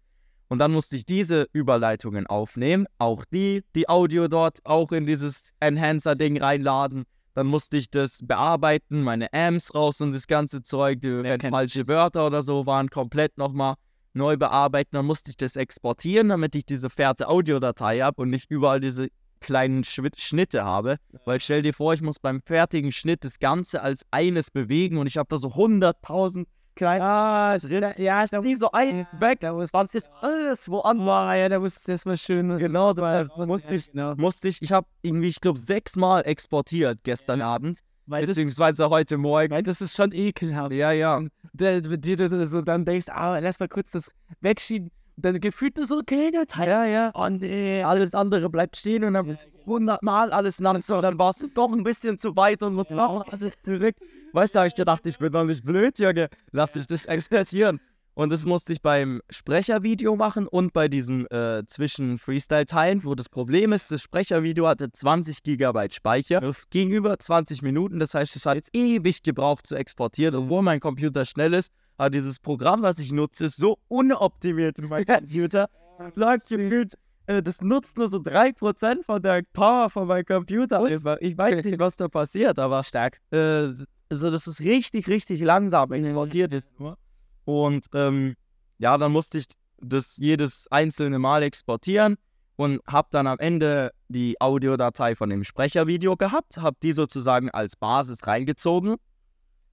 Und 0.49 0.59
dann 0.59 0.73
musste 0.73 0.97
ich 0.97 1.07
diese 1.07 1.49
Überleitungen 1.55 2.27
aufnehmen, 2.27 2.87
auch 2.99 3.25
die, 3.25 3.65
die 3.75 3.89
Audio 3.89 4.29
dort 4.29 4.59
auch 4.65 4.93
in 4.93 5.07
dieses 5.07 5.53
Enhancer-Ding 5.61 6.41
reinladen. 6.41 7.05
Dann 7.33 7.47
musste 7.47 7.79
ich 7.79 7.91
das 7.91 8.21
bearbeiten, 8.23 9.03
meine 9.03 9.33
Amps 9.33 9.75
raus 9.75 10.01
und 10.03 10.13
das 10.13 10.27
ganze 10.27 10.63
Zeug, 10.63 11.01
die, 11.01 11.23
falsche 11.51 11.89
Wörter 11.89 12.27
oder 12.27 12.43
so 12.43 12.67
waren, 12.67 12.91
komplett 12.91 13.39
nochmal 13.39 13.75
neu 14.15 14.37
bearbeiten. 14.37 14.91
Dann 14.93 15.07
musste 15.07 15.31
ich 15.31 15.37
das 15.37 15.57
exportieren, 15.57 16.29
damit 16.29 16.55
ich 16.55 16.65
diese 16.65 16.91
fette 16.91 17.29
Audiodatei 17.29 18.01
habe 18.01 18.23
und 18.23 18.31
nicht 18.31 18.51
überall 18.51 18.81
diese 18.81 19.09
kleinen 19.41 19.85
Schnitte 19.85 20.65
habe. 20.65 20.97
Weil 21.25 21.41
stell 21.41 21.63
dir 21.63 21.75
vor, 21.75 21.93
ich 21.95 22.01
muss 22.01 22.19
beim 22.19 22.41
fertigen 22.41 22.93
Schnitt 22.93 23.25
das 23.25 23.39
Ganze 23.39 23.83
als 23.83 24.05
eines 24.11 24.51
bewegen 24.51 24.97
und 24.99 25.07
ich 25.07 25.19
habe 25.19 25.29
da 25.29 25.37
so 25.37 25.49
100.000 25.49 26.47
kleine 26.75 27.05
Ah, 27.05 27.57
ja, 27.57 27.93
ja, 27.99 28.27
da 28.27 28.41
die 28.41 28.55
so 28.55 28.71
eins 28.73 29.07
weg. 29.21 29.41
Da 29.41 29.53
Das 29.53 29.95
ist 29.95 30.11
alles 30.21 30.69
woanders. 30.69 31.05
Boah, 31.05 31.35
ja, 31.35 31.49
da 31.49 31.59
muss 31.61 31.83
das 31.83 32.05
mal 32.05 32.17
schön. 32.17 32.57
Genau, 32.59 32.93
deshalb 32.93 33.37
muss- 33.37 33.47
musste 33.47 33.69
ja, 33.69 33.75
ich, 33.77 33.93
genau. 33.93 34.15
musste 34.17 34.49
ich, 34.49 34.63
ich 34.63 34.73
habe 34.73 34.87
irgendwie, 35.03 35.29
ich 35.29 35.41
glaube, 35.41 35.59
sechsmal 35.59 36.23
exportiert 36.27 37.01
gestern 37.05 37.43
Abend, 37.43 37.81
Weil 38.07 38.27
das, 38.27 38.37
beziehungsweise 38.37 38.91
heute 38.91 39.17
Morgen. 39.17 39.51
weil 39.51 39.63
das 39.63 39.81
ist 39.81 39.97
schon 39.97 40.13
ekelhaft. 40.13 40.73
Ja, 40.73 40.93
ja. 40.93 41.23
Du 41.53 42.47
so 42.47 42.61
dann 42.63 42.85
denkst, 42.85 43.07
ah, 43.09 43.39
lass 43.39 43.61
mal 43.61 43.69
kurz 43.69 43.93
das 43.93 44.11
wegschieben. 44.41 44.91
Und 45.17 45.25
dann 45.25 45.41
gefühlt 45.41 45.79
so 45.87 46.03
kleiner 46.03 46.47
Teil. 46.47 46.69
Ja, 46.69 46.85
ja. 46.85 47.11
Oh 47.15 47.29
nee. 47.29 47.83
Alles 47.83 48.15
andere 48.15 48.51
bleibt 48.51 48.77
stehen 48.77 49.05
und 49.05 49.15
dann 49.15 49.29
ist 49.29 49.47
hundertmal 49.65 50.33
alles 50.33 50.59
langsam. 50.59 51.03
Dann 51.03 51.19
warst 51.19 51.43
du 51.43 51.47
doch 51.47 51.73
ein 51.73 51.85
bisschen 51.85 52.19
zu 52.19 52.35
weit 52.37 52.63
und 52.63 52.75
musst 52.75 52.91
noch 52.91 53.27
alles 53.29 53.55
zurück. 53.63 53.95
Weißt 54.33 54.55
du, 54.55 54.59
hab 54.59 54.67
ich 54.67 54.75
gedacht, 54.75 55.07
ich 55.07 55.17
bin 55.19 55.33
doch 55.33 55.45
nicht 55.45 55.65
blöd, 55.65 55.99
Junge. 55.99 56.29
Lass 56.51 56.73
dich 56.73 56.89
das 56.89 57.05
exportieren. 57.07 57.81
Und 58.15 58.31
das 58.31 58.45
musste 58.45 58.73
ich 58.73 58.81
beim 58.81 59.21
Sprechervideo 59.29 60.15
machen 60.15 60.47
und 60.47 60.73
bei 60.73 60.87
diesen 60.87 61.27
äh, 61.31 61.65
Zwischen-Freestyle-Teilen, 61.67 63.03
wo 63.05 63.17
das 63.17 63.29
Problem 63.29 63.73
ist, 63.73 63.91
das 63.91 64.03
Sprechervideo 64.03 64.69
hatte 64.69 64.91
20 64.91 65.43
GB 65.43 65.89
Speicher 65.91 66.43
Uff. 66.43 66.65
gegenüber 66.71 67.19
20 67.19 67.63
Minuten. 67.63 67.99
Das 67.99 68.15
heißt, 68.15 68.37
es 68.37 68.47
hat 68.47 68.59
ewig 68.73 69.25
gebraucht 69.25 69.67
zu 69.67 69.75
exportieren, 69.75 70.37
obwohl 70.37 70.63
mein 70.63 70.79
Computer 70.79 71.25
schnell 71.25 71.55
ist. 71.55 71.73
Aber 71.97 72.11
dieses 72.11 72.39
Programm, 72.39 72.83
was 72.83 73.01
ich 73.01 73.11
nutze, 73.11 73.47
ist 73.47 73.57
so 73.57 73.79
unoptimiert 73.89 74.77
für 74.77 74.87
meinen 74.87 75.07
Computer. 75.07 75.69
Das 75.99 76.15
lag 76.15 76.39
gefühlt, 76.47 76.95
äh, 77.27 77.43
das 77.43 77.63
nutzt 77.63 77.99
nur 77.99 78.09
so 78.09 78.19
3% 78.19 79.05
von 79.05 79.23
der 79.23 79.43
Power 79.53 79.91
von 79.91 80.07
meinem 80.07 80.25
Computer. 80.25 80.89
Ich 81.21 81.37
weiß 81.37 81.65
nicht, 81.65 81.79
was 81.81 81.97
da 81.97 82.07
passiert, 82.07 82.61
aber 82.61 82.85
Stark. 82.85 83.21
äh, 83.33 83.71
also 84.11 84.31
das 84.31 84.47
ist 84.47 84.61
richtig, 84.61 85.09
richtig 85.09 85.41
langsam 85.41 85.91
exportiert 85.93 86.53
ist 86.53 86.69
nur. 86.79 86.97
Und 87.45 87.87
ähm, 87.95 88.35
ja, 88.79 88.97
dann 88.99 89.13
musste 89.13 89.39
ich 89.39 89.47
das 89.79 90.17
jedes 90.17 90.67
einzelne 90.71 91.19
Mal 91.19 91.43
exportieren 91.43 92.17
und 92.57 92.81
habe 92.87 93.09
dann 93.11 93.27
am 93.27 93.39
Ende 93.39 93.91
die 94.09 94.41
Audiodatei 94.41 95.15
von 95.15 95.29
dem 95.29 95.45
Sprechervideo 95.45 96.17
gehabt, 96.17 96.59
habe 96.59 96.77
die 96.83 96.93
sozusagen 96.93 97.51
als 97.51 97.77
Basis 97.77 98.27
reingezogen, 98.27 98.97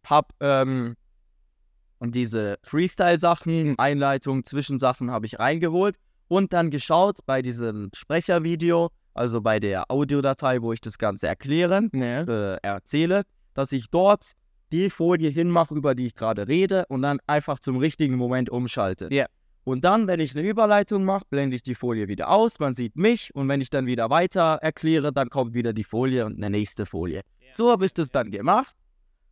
habe 0.06 0.28
ähm, 0.40 0.96
diese 2.02 2.58
Freestyle-Sachen, 2.64 3.78
Einleitung, 3.78 4.44
Zwischensachen 4.44 5.12
habe 5.12 5.28
ich 5.28 5.38
reingeholt 5.38 5.98
und 6.28 6.54
dann 6.54 6.72
geschaut 6.72 7.20
bei 7.26 7.42
diesem 7.44 7.90
Sprechervideo, 7.94 8.90
also 9.14 9.42
bei 9.42 9.60
der 9.60 9.92
Audiodatei, 9.92 10.62
wo 10.62 10.74
ich 10.74 10.82
das 10.82 10.98
Ganze 10.98 11.28
erkläre, 11.28 11.90
Ja. 11.94 12.22
äh, 12.24 12.58
erzähle, 12.64 13.24
dass 13.54 13.72
ich 13.72 13.90
dort 13.92 14.32
die 14.72 14.90
Folie 14.90 15.30
hinmache, 15.30 15.74
über 15.76 15.96
die 15.96 16.08
ich 16.08 16.16
gerade 16.16 16.48
rede 16.48 16.86
und 16.88 17.02
dann 17.02 17.20
einfach 17.28 17.60
zum 17.60 17.78
richtigen 17.78 18.16
Moment 18.16 18.50
umschalte. 18.50 19.10
Ja. 19.12 19.26
Und 19.64 19.84
dann, 19.84 20.08
wenn 20.08 20.20
ich 20.20 20.36
eine 20.36 20.48
Überleitung 20.48 21.04
mache, 21.04 21.24
blende 21.30 21.56
ich 21.56 21.62
die 21.62 21.76
Folie 21.76 22.08
wieder 22.08 22.30
aus, 22.30 22.60
man 22.60 22.74
sieht 22.74 22.96
mich 22.96 23.34
und 23.36 23.48
wenn 23.48 23.62
ich 23.62 23.70
dann 23.70 23.86
wieder 23.86 24.10
weiter 24.10 24.58
erkläre, 24.62 25.14
dann 25.14 25.30
kommt 25.30 25.54
wieder 25.54 25.72
die 25.72 25.84
Folie 25.84 26.26
und 26.26 26.38
eine 26.38 26.50
nächste 26.50 26.86
Folie. 26.86 27.22
So 27.54 27.70
habe 27.70 27.86
ich 27.86 27.94
das 27.94 28.10
dann 28.10 28.32
gemacht 28.32 28.74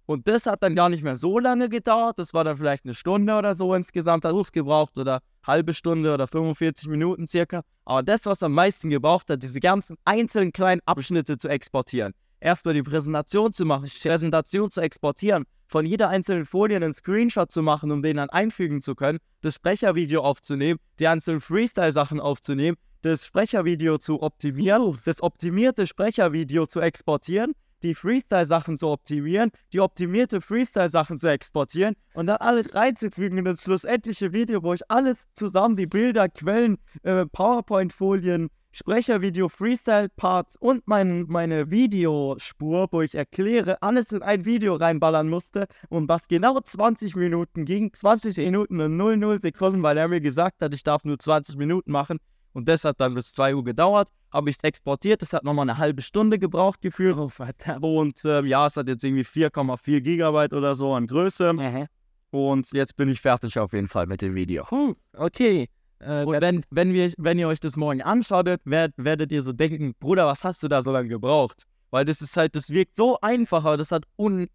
und 0.06 0.28
das 0.28 0.45
hat 0.45 0.62
dann 0.62 0.75
gar 0.75 0.89
nicht 0.89 1.04
mehr 1.04 1.15
so 1.15 1.39
lange 1.39 1.67
gedauert, 1.67 2.19
das 2.19 2.34
war 2.34 2.43
dann 2.43 2.58
vielleicht 2.58 2.86
eine 2.86 2.93
Stunde 2.93 3.36
oder 3.36 3.56
so 3.56 3.73
insgesamt 3.73 4.23
hat 4.23 4.36
es 4.36 4.52
gebraucht 4.52 4.97
oder 4.97 5.21
halbe 5.45 5.73
Stunde 5.73 6.13
oder 6.13 6.28
45 6.28 6.89
Minuten 6.89 7.28
circa. 7.28 7.62
Aber 7.86 8.04
das, 8.04 8.25
was 8.28 8.43
am 8.43 8.54
meisten 8.54 8.91
gebraucht 8.91 9.32
hat, 9.32 9.41
diese 9.41 9.60
ganzen 9.60 9.97
einzelnen 10.06 10.52
kleinen 10.52 10.82
Abschnitte 10.86 11.38
zu 11.39 11.47
exportieren 11.47 12.13
erstmal 12.39 12.73
die 12.73 12.84
Präsentation 12.84 13.54
zu 13.54 13.65
machen, 13.65 13.86
die 13.86 14.08
Präsentation 14.08 14.71
zu 14.71 14.82
exportieren, 14.82 15.45
von 15.67 15.86
jeder 15.86 16.10
einzelnen 16.10 16.45
Folie 16.45 16.78
einen 16.78 16.93
Screenshot 16.93 17.52
zu 17.52 17.62
machen, 17.62 17.91
um 17.91 18.02
den 18.02 18.17
dann 18.17 18.30
einfügen 18.30 18.82
zu 18.82 18.95
können, 18.95 19.19
das 19.41 19.56
Sprechervideo 19.56 20.21
aufzunehmen, 20.21 20.80
die 20.99 21.08
einzelnen 21.08 21.41
Freestyle-Sachen 21.41 22.19
aufzunehmen, 22.19 22.78
das 23.02 23.25
Sprechervideo 23.25 23.97
zu 23.97 24.21
optimieren, 24.21 24.97
das 25.06 25.21
optimierte 25.21 25.88
Sprechervideo 25.88 26.65
zu 26.65 26.82
exportieren, 26.82 27.54
die 27.84 27.95
Freestyle-Sachen 27.95 28.78
zu 28.78 28.88
optimieren, 28.88 29.52
die 29.71 29.80
optimierte 29.80 30.41
Freestyle-Sachen 30.41 31.17
zu 31.17 31.28
exportieren 31.28 31.95
und 32.13 32.28
dann 32.28 32.38
alles 32.38 32.73
reinzufügen 32.73 33.38
in 33.38 33.45
das 33.45 33.62
schlussendliche 33.62 34.34
Video, 34.34 34.63
wo 34.63 34.73
ich 34.73 34.82
alles 34.89 35.34
zusammen, 35.36 35.78
die 35.78 35.88
Bilder, 35.88 36.30
Quellen, 36.30 36.78
äh, 37.04 37.25
PowerPoint-Folien, 37.25 38.49
Sprechervideo, 38.71 39.49
Freestyle-Parts 39.49 40.55
und 40.58 40.88
mein, 40.88 41.25
meine 41.27 41.71
Videospur, 41.71 42.88
wo 42.91 43.01
ich 43.01 43.15
erkläre, 43.15 43.82
alles 43.82 44.12
in 44.12 44.21
ein 44.21 44.45
Video 44.45 44.75
reinballern 44.75 45.27
musste 45.27 45.67
und 45.89 46.08
was 46.08 46.27
genau 46.27 46.60
20 46.60 47.15
Minuten 47.15 47.65
ging, 47.65 47.91
20 47.93 48.38
Minuten 48.38 48.79
und 48.79 48.95
00 48.95 49.41
Sekunden, 49.41 49.84
weil 49.84 49.97
er 49.97 50.08
mir 50.08 50.21
gesagt 50.21 50.62
hat, 50.62 50.73
ich 50.73 50.84
darf 50.84 51.03
nur 51.03 51.17
20 51.17 51.58
Minuten 51.58 51.91
machen, 51.91 52.19
Und 52.53 52.67
das 52.67 52.84
hat 52.84 52.99
dann 52.99 53.13
bis 53.13 53.34
2 53.34 53.55
Uhr 53.55 53.63
gedauert. 53.63 54.10
Habe 54.32 54.49
ich 54.49 54.58
es 54.58 54.63
exportiert. 54.63 55.21
Das 55.21 55.34
hat 55.34 55.43
nochmal 55.43 55.69
eine 55.69 55.77
halbe 55.77 56.01
Stunde 56.01 56.38
gebraucht 56.38 56.82
gefühlt. 56.82 57.17
Oh, 57.17 57.29
verdammt. 57.29 57.84
Und 57.84 58.21
ähm, 58.25 58.45
ja, 58.45 58.67
es 58.67 58.77
hat 58.77 58.88
jetzt 58.88 59.03
irgendwie 59.03 59.23
4,4 59.23 60.01
Gigabyte 60.01 60.53
oder 60.53 60.75
so 60.75 60.93
an 60.93 61.08
Größe. 61.08 61.55
Aha. 61.58 61.86
Und 62.32 62.71
jetzt 62.71 62.95
bin 62.95 63.10
ich 63.10 63.21
fertig 63.21 63.58
auf 63.58 63.73
jeden 63.73 63.88
Fall 63.88 64.05
mit 64.05 64.21
dem 64.21 64.36
Video. 64.36 64.63
Puh, 64.65 64.93
okay. 65.15 65.67
Äh, 65.99 66.23
Und 66.23 66.41
wenn, 66.41 66.63
wenn, 66.69 66.93
wir, 66.93 67.12
wenn 67.17 67.39
ihr 67.39 67.47
euch 67.47 67.59
das 67.59 67.75
morgen 67.75 68.01
anschaut, 68.01 68.47
werd, 68.63 68.93
werdet 68.97 69.31
ihr 69.31 69.41
so 69.41 69.53
denken, 69.53 69.93
Bruder, 69.99 70.25
was 70.27 70.43
hast 70.43 70.63
du 70.63 70.67
da 70.67 70.81
so 70.81 70.91
lange 70.91 71.09
gebraucht? 71.09 71.63
Weil 71.91 72.05
das 72.05 72.21
ist 72.21 72.38
halt, 72.38 72.55
das 72.55 72.69
wirkt 72.69 72.95
so 72.95 73.17
einfach, 73.19 73.65
aber 73.65 73.75
das 73.75 73.91
hat 73.91 74.03
un, 74.15 74.47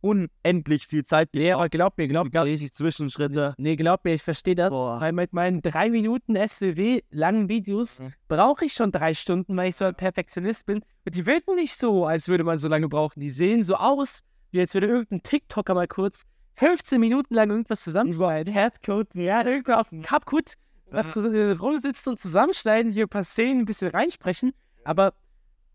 unendlich 0.00 0.86
viel 0.86 1.04
Zeit 1.04 1.28
nee, 1.34 1.52
aber 1.52 1.68
glaub 1.68 1.96
mir, 1.98 2.08
glaub 2.08 2.24
mir. 2.24 2.30
ganzen 2.30 2.70
Zwischenschritte. 2.72 3.54
Nee, 3.58 3.76
glaub 3.76 4.04
mir, 4.04 4.14
ich 4.14 4.22
verstehe 4.22 4.54
das. 4.56 4.70
Boah. 4.70 5.00
Weil 5.00 5.12
mit 5.12 5.32
meinen 5.32 5.62
drei 5.62 5.88
Minuten 5.90 6.34
SWW 6.36 7.02
langen 7.10 7.48
Videos 7.48 8.00
Mhm. 8.00 8.12
brauche 8.28 8.64
ich 8.64 8.72
schon 8.72 8.90
drei 8.90 9.14
Stunden, 9.14 9.56
weil 9.56 9.68
ich 9.68 9.76
so 9.76 9.84
ein 9.84 9.94
Perfektionist 9.94 10.66
bin. 10.66 10.82
Und 11.04 11.14
die 11.14 11.26
wirken 11.26 11.54
nicht 11.54 11.76
so, 11.78 12.06
als 12.06 12.28
würde 12.28 12.44
man 12.44 12.58
so 12.58 12.68
lange 12.68 12.88
brauchen. 12.88 13.20
Die 13.20 13.30
sehen 13.30 13.62
so 13.62 13.74
aus, 13.76 14.20
wie 14.50 14.60
als 14.60 14.74
würde 14.74 14.88
irgendein 14.88 15.22
TikToker 15.22 15.74
mal 15.74 15.86
kurz 15.86 16.22
15 16.56 17.00
Minuten 17.00 17.34
lang 17.34 17.50
irgendwas 17.50 17.82
zusammenschneiden. 17.84 18.52
Capcut, 18.52 19.14
ja, 19.14 19.46
irgendwo 19.46 19.72
auf 19.72 19.90
dem 19.90 20.02
Capcut 20.02 20.54
was 20.90 21.16
rumsitzen 21.16 22.12
und 22.12 22.18
zusammenschneiden, 22.18 22.92
hier 22.92 23.06
ein 23.06 23.08
paar 23.08 23.24
Szenen 23.24 23.60
ein 23.60 23.64
bisschen 23.64 23.90
reinsprechen. 23.90 24.52
Aber 24.84 25.14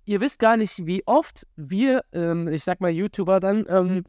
ihr 0.06 0.22
wisst 0.22 0.40
gar 0.40 0.58
nicht, 0.58 0.86
wie 0.86 1.06
oft 1.06 1.46
wir, 1.56 2.04
ähm, 2.12 2.48
ich 2.48 2.64
sag 2.64 2.82
mal 2.82 2.92
YouTuber 2.92 3.40
dann, 3.40 3.66
ähm, 3.70 4.04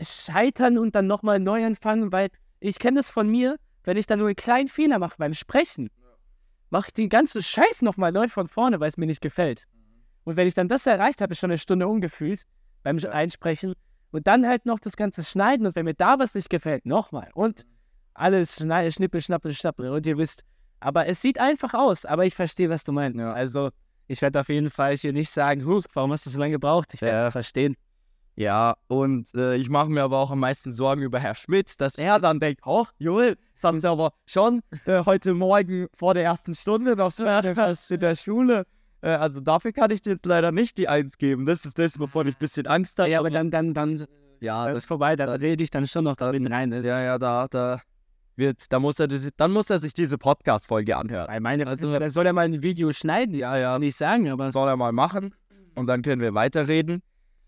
scheitern 0.00 0.78
und 0.78 0.94
dann 0.94 1.06
nochmal 1.06 1.38
neu 1.38 1.64
anfangen, 1.64 2.12
weil 2.12 2.30
ich 2.60 2.78
kenne 2.78 2.98
das 2.98 3.10
von 3.10 3.28
mir, 3.28 3.56
wenn 3.84 3.96
ich 3.96 4.06
dann 4.06 4.18
nur 4.18 4.28
einen 4.28 4.36
kleinen 4.36 4.68
Fehler 4.68 4.98
mache 4.98 5.16
beim 5.18 5.34
Sprechen, 5.34 5.90
mache 6.70 6.88
ich 6.88 6.94
den 6.94 7.08
ganzen 7.08 7.42
Scheiß 7.42 7.82
nochmal 7.82 8.12
neu 8.12 8.28
von 8.28 8.48
vorne, 8.48 8.80
weil 8.80 8.88
es 8.88 8.96
mir 8.96 9.06
nicht 9.06 9.20
gefällt. 9.20 9.66
Und 10.24 10.36
wenn 10.36 10.46
ich 10.46 10.54
dann 10.54 10.68
das 10.68 10.86
erreicht 10.86 11.20
habe, 11.20 11.32
ist 11.32 11.40
schon 11.40 11.50
eine 11.50 11.58
Stunde 11.58 11.88
umgefühlt 11.88 12.44
beim 12.82 12.98
Einsprechen. 12.98 13.74
Und 14.12 14.26
dann 14.26 14.46
halt 14.46 14.66
noch 14.66 14.78
das 14.78 14.96
ganze 14.96 15.22
Schneiden 15.24 15.66
und 15.66 15.74
wenn 15.74 15.84
mir 15.84 15.94
da 15.94 16.18
was 16.18 16.34
nicht 16.34 16.50
gefällt, 16.50 16.86
nochmal 16.86 17.30
und 17.34 17.66
alles 18.22 18.56
schneide, 18.56 18.90
schnippel, 18.92 19.20
schnappel, 19.20 19.52
schnappel 19.52 19.90
und 19.90 20.06
ihr 20.06 20.16
wisst, 20.16 20.44
aber 20.80 21.06
es 21.06 21.20
sieht 21.20 21.38
einfach 21.38 21.74
aus, 21.74 22.04
aber 22.06 22.24
ich 22.24 22.34
verstehe, 22.34 22.70
was 22.70 22.84
du 22.84 22.92
meinst. 22.92 23.18
Ja. 23.18 23.32
Also 23.32 23.70
ich 24.08 24.22
werde 24.22 24.40
auf 24.40 24.48
jeden 24.48 24.70
Fall 24.70 24.96
hier 24.96 25.12
nicht 25.12 25.30
sagen, 25.30 25.64
huh, 25.66 25.80
warum 25.94 26.12
hast 26.12 26.26
du 26.26 26.30
so 26.30 26.38
lange 26.38 26.52
gebraucht? 26.52 26.94
Ich 26.94 27.02
werde 27.02 27.16
Ja. 27.18 27.26
es 27.26 27.32
verstehen. 27.32 27.76
Ja, 28.34 28.76
und 28.88 29.28
äh, 29.34 29.56
ich 29.56 29.68
mache 29.68 29.90
mir 29.90 30.02
aber 30.02 30.18
auch 30.18 30.30
am 30.30 30.40
meisten 30.40 30.72
Sorgen 30.72 31.02
über 31.02 31.18
Herr 31.18 31.34
Schmidt, 31.34 31.78
dass 31.82 31.96
er 31.96 32.18
dann 32.18 32.40
denkt, 32.40 32.62
oh, 32.64 32.86
Joel, 32.98 33.36
das 33.54 33.62
haben 33.64 33.80
sie 33.82 33.88
aber 33.88 34.14
schon 34.24 34.62
äh, 34.86 35.04
heute 35.04 35.34
Morgen 35.34 35.86
vor 35.94 36.14
der 36.14 36.24
ersten 36.24 36.54
Stunde 36.54 36.96
noch 36.96 37.12
fast 37.12 37.90
in 37.90 38.00
der 38.00 38.14
Schule. 38.14 38.64
Äh, 39.02 39.10
also 39.10 39.40
dafür 39.40 39.72
kann 39.72 39.90
ich 39.90 40.00
dir 40.00 40.12
jetzt 40.12 40.24
leider 40.24 40.50
nicht 40.50 40.78
die 40.78 40.88
Eins 40.88 41.18
geben. 41.18 41.44
Das 41.44 41.66
ist 41.66 41.78
das, 41.78 41.98
wovon 42.00 42.26
ich 42.26 42.34
ein 42.36 42.38
bisschen 42.38 42.66
Angst 42.66 42.98
habe. 42.98 43.10
Ja, 43.10 43.18
aber 43.18 43.28
dann, 43.30 43.50
dann, 43.50 43.74
dann 43.74 44.06
ja, 44.40 44.66
das 44.66 44.78
ist 44.78 44.86
vorbei, 44.86 45.14
dann- 45.14 45.28
rede 45.28 45.62
ich 45.62 45.70
dann 45.70 45.86
schon 45.86 46.04
noch 46.04 46.16
damit 46.16 46.50
rein. 46.50 46.72
ja, 46.72 47.02
ja, 47.02 47.18
da, 47.18 47.46
da 47.48 47.82
wird, 48.36 48.72
da 48.72 48.78
muss 48.78 48.98
er, 48.98 49.08
das, 49.08 49.28
dann 49.36 49.52
muss 49.52 49.70
er 49.70 49.78
sich 49.78 49.94
diese 49.94 50.18
Podcast-Folge 50.18 50.96
anhören. 50.96 51.28
Weil 51.28 51.40
meine, 51.40 51.66
Also- 51.66 51.86
also, 51.88 51.98
da 51.98 52.10
soll 52.10 52.26
er 52.26 52.32
mal 52.32 52.44
ein 52.44 52.62
Video 52.62 52.92
schneiden, 52.92 53.34
Ja, 53.34 53.56
ja, 53.56 53.78
ich 53.78 53.96
sagen, 53.96 54.28
aber 54.30 54.50
soll 54.52 54.68
er 54.68 54.76
mal 54.76 54.92
machen 54.92 55.34
und 55.74 55.86
dann 55.86 56.02
können 56.02 56.20
wir 56.20 56.34
weiterreden. 56.34 57.02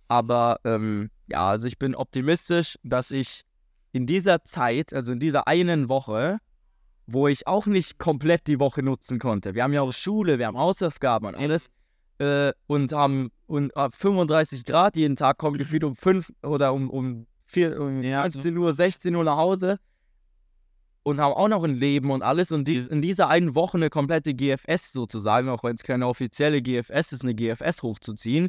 Aber 0.09 0.59
ähm, 0.65 1.11
ja, 1.29 1.49
also 1.49 1.67
ich 1.67 1.79
bin 1.79 1.95
optimistisch, 1.95 2.77
dass 2.83 3.11
ich 3.11 3.43
in 3.93 4.07
dieser 4.07 4.45
Zeit, 4.45 4.93
also 4.93 5.13
in 5.13 5.21
dieser 5.21 5.47
einen 5.49 5.89
Woche, 5.89 6.39
wo 7.07 7.29
ich 7.29 7.47
auch 7.47 7.67
nicht 7.67 7.99
komplett 7.99 8.47
die 8.47 8.59
Woche 8.61 8.83
nutzen 8.83 9.19
konnte. 9.19 9.55
Wir 9.55 9.63
haben 9.63 9.73
ja 9.73 9.83
auch 9.83 9.93
Schule, 9.93 10.39
wir 10.39 10.47
haben 10.47 10.59
Hausaufgaben 10.59 11.27
und 11.27 11.35
alles 11.35 11.69
äh, 12.19 12.53
und 12.67 12.93
haben 12.93 13.31
und, 13.47 13.75
äh, 13.77 13.89
35 13.91 14.65
Grad 14.65 14.97
jeden 14.97 15.17
Tag, 15.17 15.39
kommen 15.39 15.59
gefühlt 15.59 15.85
um 15.85 15.97
5 15.97 16.33
oder 16.43 16.73
um, 16.73 16.91
um, 16.91 17.27
4, 17.47 17.81
um 17.81 18.03
Ja, 18.03 18.23
15 18.23 18.57
Uhr, 18.57 18.73
16 18.73 19.15
Uhr 19.15 19.25
nach 19.25 19.37
Hause 19.37 19.79
und 21.05 21.21
haben 21.21 21.35
auch 21.35 21.49
noch 21.49 21.63
ein 21.63 21.77
Leben 21.77 22.11
und 22.11 22.23
alles 22.23 22.51
und 22.51 22.67
dies, 22.67 22.89
in 22.89 23.03
dieser 23.03 23.29
einen 23.29 23.55
Woche 23.55 23.77
eine 23.77 23.91
komplette 23.91 24.35
GFS 24.35 24.93
sozusagen, 24.93 25.49
auch 25.49 25.63
wenn 25.63 25.77
es 25.77 25.83
keine 25.83 26.09
offizielle 26.09 26.63
GFS 26.63 27.13
ist, 27.13 27.23
eine 27.23 27.35
GFS 27.35 27.83
hochzuziehen, 27.83 28.49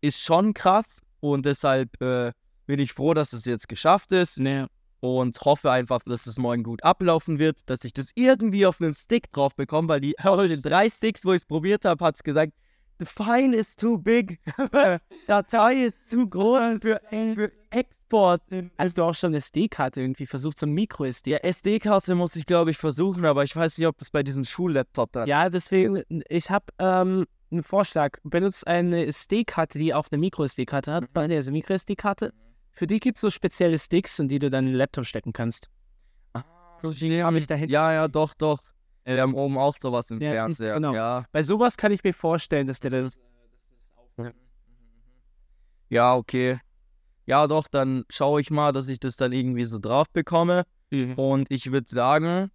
ist 0.00 0.20
schon 0.20 0.52
krass 0.52 1.00
und 1.20 1.46
deshalb 1.46 2.00
äh, 2.02 2.32
bin 2.66 2.80
ich 2.80 2.92
froh, 2.92 3.14
dass 3.14 3.32
es 3.32 3.44
jetzt 3.44 3.68
geschafft 3.68 4.10
ist 4.10 4.40
ne, 4.40 4.68
und 4.98 5.40
hoffe 5.42 5.70
einfach, 5.70 6.00
dass 6.04 6.26
es 6.26 6.38
morgen 6.38 6.64
gut 6.64 6.82
ablaufen 6.82 7.38
wird, 7.38 7.70
dass 7.70 7.84
ich 7.84 7.92
das 7.92 8.10
irgendwie 8.16 8.66
auf 8.66 8.80
einen 8.80 8.94
Stick 8.94 9.32
drauf 9.32 9.54
bekomme, 9.54 9.88
weil 9.88 10.00
die 10.00 10.16
drei 10.62 10.88
Sticks, 10.88 11.24
wo 11.24 11.30
ich 11.30 11.42
es 11.42 11.46
probiert 11.46 11.84
habe, 11.84 12.04
hat 12.04 12.16
es 12.16 12.24
gesagt, 12.24 12.52
the 12.98 13.04
file 13.04 13.54
is 13.54 13.76
too 13.76 13.96
big, 13.96 14.40
Datei 15.28 15.84
ist 15.84 16.10
zu 16.10 16.28
groß 16.28 16.78
für, 16.82 17.00
für 17.10 17.52
Export. 17.70 18.42
In 18.50 18.70
hast 18.78 18.98
du 18.98 19.02
auch 19.04 19.14
schon 19.14 19.28
eine 19.28 19.38
SD-Karte 19.38 20.00
irgendwie 20.00 20.26
versucht, 20.26 20.58
so 20.58 20.66
ein 20.66 20.72
Micro-SD? 20.72 21.30
ja, 21.30 21.38
SD-Karte 21.38 22.14
muss 22.14 22.36
ich, 22.36 22.46
glaube 22.46 22.70
ich, 22.70 22.78
versuchen, 22.78 23.24
aber 23.24 23.44
ich 23.44 23.54
weiß 23.56 23.78
nicht, 23.78 23.86
ob 23.86 23.96
das 23.98 24.10
bei 24.10 24.22
diesem 24.22 24.44
Schullaptop 24.44 25.12
dann. 25.12 25.28
Ja, 25.28 25.48
deswegen, 25.48 26.02
ich 26.28 26.50
habe 26.50 26.66
ähm, 26.78 27.26
einen 27.50 27.62
Vorschlag. 27.62 28.18
Benutzt 28.22 28.66
eine 28.66 29.06
SD-Karte, 29.06 29.78
die 29.78 29.94
auch 29.94 30.06
eine 30.10 30.18
Micro-SD-Karte 30.18 30.92
hat, 30.92 31.04
Mhm. 31.14 31.32
also 31.32 31.52
Micro-SD-Karte. 31.52 32.32
Für 32.72 32.86
die 32.86 33.00
gibt 33.00 33.16
es 33.16 33.20
so 33.20 33.30
spezielle 33.30 33.78
Sticks, 33.78 34.18
in 34.18 34.28
die 34.28 34.38
du 34.38 34.48
dann 34.50 34.66
in 34.66 34.72
den 34.72 34.76
Laptop 34.78 35.04
stecken 35.06 35.32
kannst. 35.32 35.68
So, 36.82 36.92
die 36.92 37.22
habe 37.22 37.38
ich 37.38 37.46
da. 37.46 37.56
Ja, 37.56 37.92
ja, 37.92 38.08
doch, 38.08 38.32
doch. 38.34 38.60
Wir 39.04 39.20
haben 39.20 39.34
oben 39.34 39.58
auch 39.58 39.76
sowas 39.78 40.10
im 40.10 40.20
Ja, 40.22 40.30
Fernseher. 40.30 40.74
genau. 40.74 40.94
Ja. 40.94 41.24
Bei 41.32 41.42
sowas 41.42 41.76
kann 41.76 41.92
ich 41.92 42.02
mir 42.04 42.14
vorstellen, 42.14 42.66
dass 42.68 42.80
der 42.80 42.90
dann. 42.90 43.10
ja, 45.88 46.14
okay. 46.14 46.58
Ja, 47.30 47.46
doch, 47.46 47.68
dann 47.68 48.02
schaue 48.10 48.40
ich 48.40 48.50
mal, 48.50 48.72
dass 48.72 48.88
ich 48.88 48.98
das 48.98 49.14
dann 49.14 49.30
irgendwie 49.30 49.64
so 49.64 49.78
drauf 49.78 50.08
bekomme. 50.12 50.64
Und 51.14 51.48
ich 51.48 51.70
würde 51.70 51.88
sagen, 51.88 52.50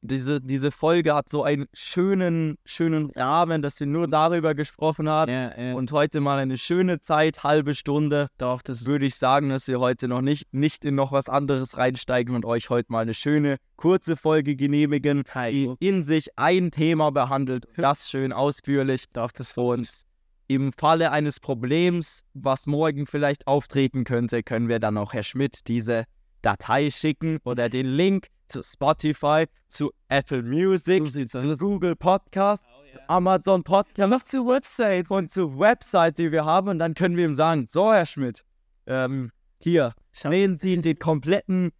diese, 0.00 0.40
diese 0.40 0.70
Folge 0.70 1.14
hat 1.14 1.28
so 1.28 1.42
einen 1.42 1.66
schönen, 1.74 2.56
schönen 2.64 3.10
Rahmen, 3.10 3.60
dass 3.60 3.78
wir 3.80 3.86
nur 3.86 4.08
darüber 4.08 4.54
gesprochen 4.54 5.10
haben. 5.10 5.30
Ja, 5.30 5.58
ja. 5.58 5.74
Und 5.74 5.92
heute 5.92 6.20
mal 6.20 6.38
eine 6.38 6.56
schöne 6.56 7.00
Zeit, 7.00 7.44
halbe 7.44 7.74
Stunde. 7.74 8.28
doch, 8.38 8.62
das 8.62 8.86
Würde 8.86 9.04
ich 9.04 9.16
sagen, 9.16 9.50
dass 9.50 9.68
wir 9.68 9.78
heute 9.78 10.08
noch 10.08 10.22
nicht, 10.22 10.46
nicht 10.52 10.86
in 10.86 10.94
noch 10.94 11.12
was 11.12 11.28
anderes 11.28 11.76
reinsteigen 11.76 12.34
und 12.34 12.46
euch 12.46 12.70
heute 12.70 12.90
mal 12.92 13.00
eine 13.00 13.12
schöne, 13.12 13.58
kurze 13.76 14.16
Folge 14.16 14.56
genehmigen, 14.56 15.24
die 15.50 15.74
in 15.80 16.02
sich 16.02 16.38
ein 16.38 16.70
Thema 16.70 17.10
behandelt. 17.10 17.66
Das 17.76 18.08
schön 18.08 18.32
ausführlich. 18.32 19.04
Doch, 19.12 19.32
das 19.32 19.52
Und 19.52 20.13
im 20.46 20.72
Falle 20.72 21.10
eines 21.10 21.40
Problems, 21.40 22.24
was 22.34 22.66
morgen 22.66 23.06
vielleicht 23.06 23.46
auftreten 23.46 24.04
könnte, 24.04 24.42
können 24.42 24.68
wir 24.68 24.78
dann 24.78 24.98
auch 24.98 25.12
Herr 25.12 25.22
Schmidt 25.22 25.66
diese 25.68 26.04
Datei 26.42 26.90
schicken 26.90 27.38
oder 27.44 27.68
den 27.68 27.86
Link 27.86 28.28
zu 28.48 28.62
Spotify, 28.62 29.46
zu 29.68 29.90
Apple 30.08 30.42
Music, 30.42 31.02
zu. 31.10 31.56
Google 31.56 31.96
Podcast, 31.96 32.64
zu 32.92 32.98
Amazon 33.08 33.64
Podcast 33.64 34.10
noch 34.10 34.22
zur 34.22 34.46
Website. 34.46 35.10
und 35.10 35.30
zur 35.30 35.58
Website, 35.58 36.18
die 36.18 36.30
wir 36.30 36.44
haben. 36.44 36.68
Und 36.68 36.78
dann 36.78 36.94
können 36.94 37.16
wir 37.16 37.24
ihm 37.24 37.34
sagen, 37.34 37.66
so 37.66 37.90
Herr 37.92 38.04
Schmidt, 38.04 38.42
ähm, 38.86 39.30
hier, 39.58 39.92
sehen 40.12 40.58
Sie 40.58 40.78
den 40.82 40.98
kompletten, 40.98 41.72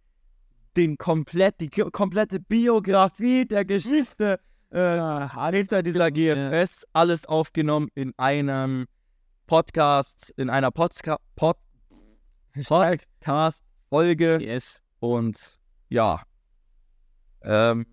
den 0.75 0.97
komplett, 0.97 1.61
die 1.61 1.69
ko- 1.69 1.91
komplette 1.91 2.39
Biografie 2.39 3.45
der 3.45 3.63
Geschichte 3.63 4.39
äh, 4.71 4.79
Ah, 4.79 5.49
hinter 5.51 5.83
dieser 5.83 6.11
GFS, 6.11 6.85
alles 6.93 7.25
aufgenommen 7.25 7.89
in 7.95 8.13
einem 8.17 8.85
Podcast, 9.47 10.33
in 10.37 10.49
einer 10.49 10.71
Podca 10.71 11.17
Pod 11.35 11.57
Podcast-Folge. 12.53 14.39
Yes. 14.41 14.81
Und 14.99 15.59
ja, 15.89 16.21
ähm, 17.43 17.85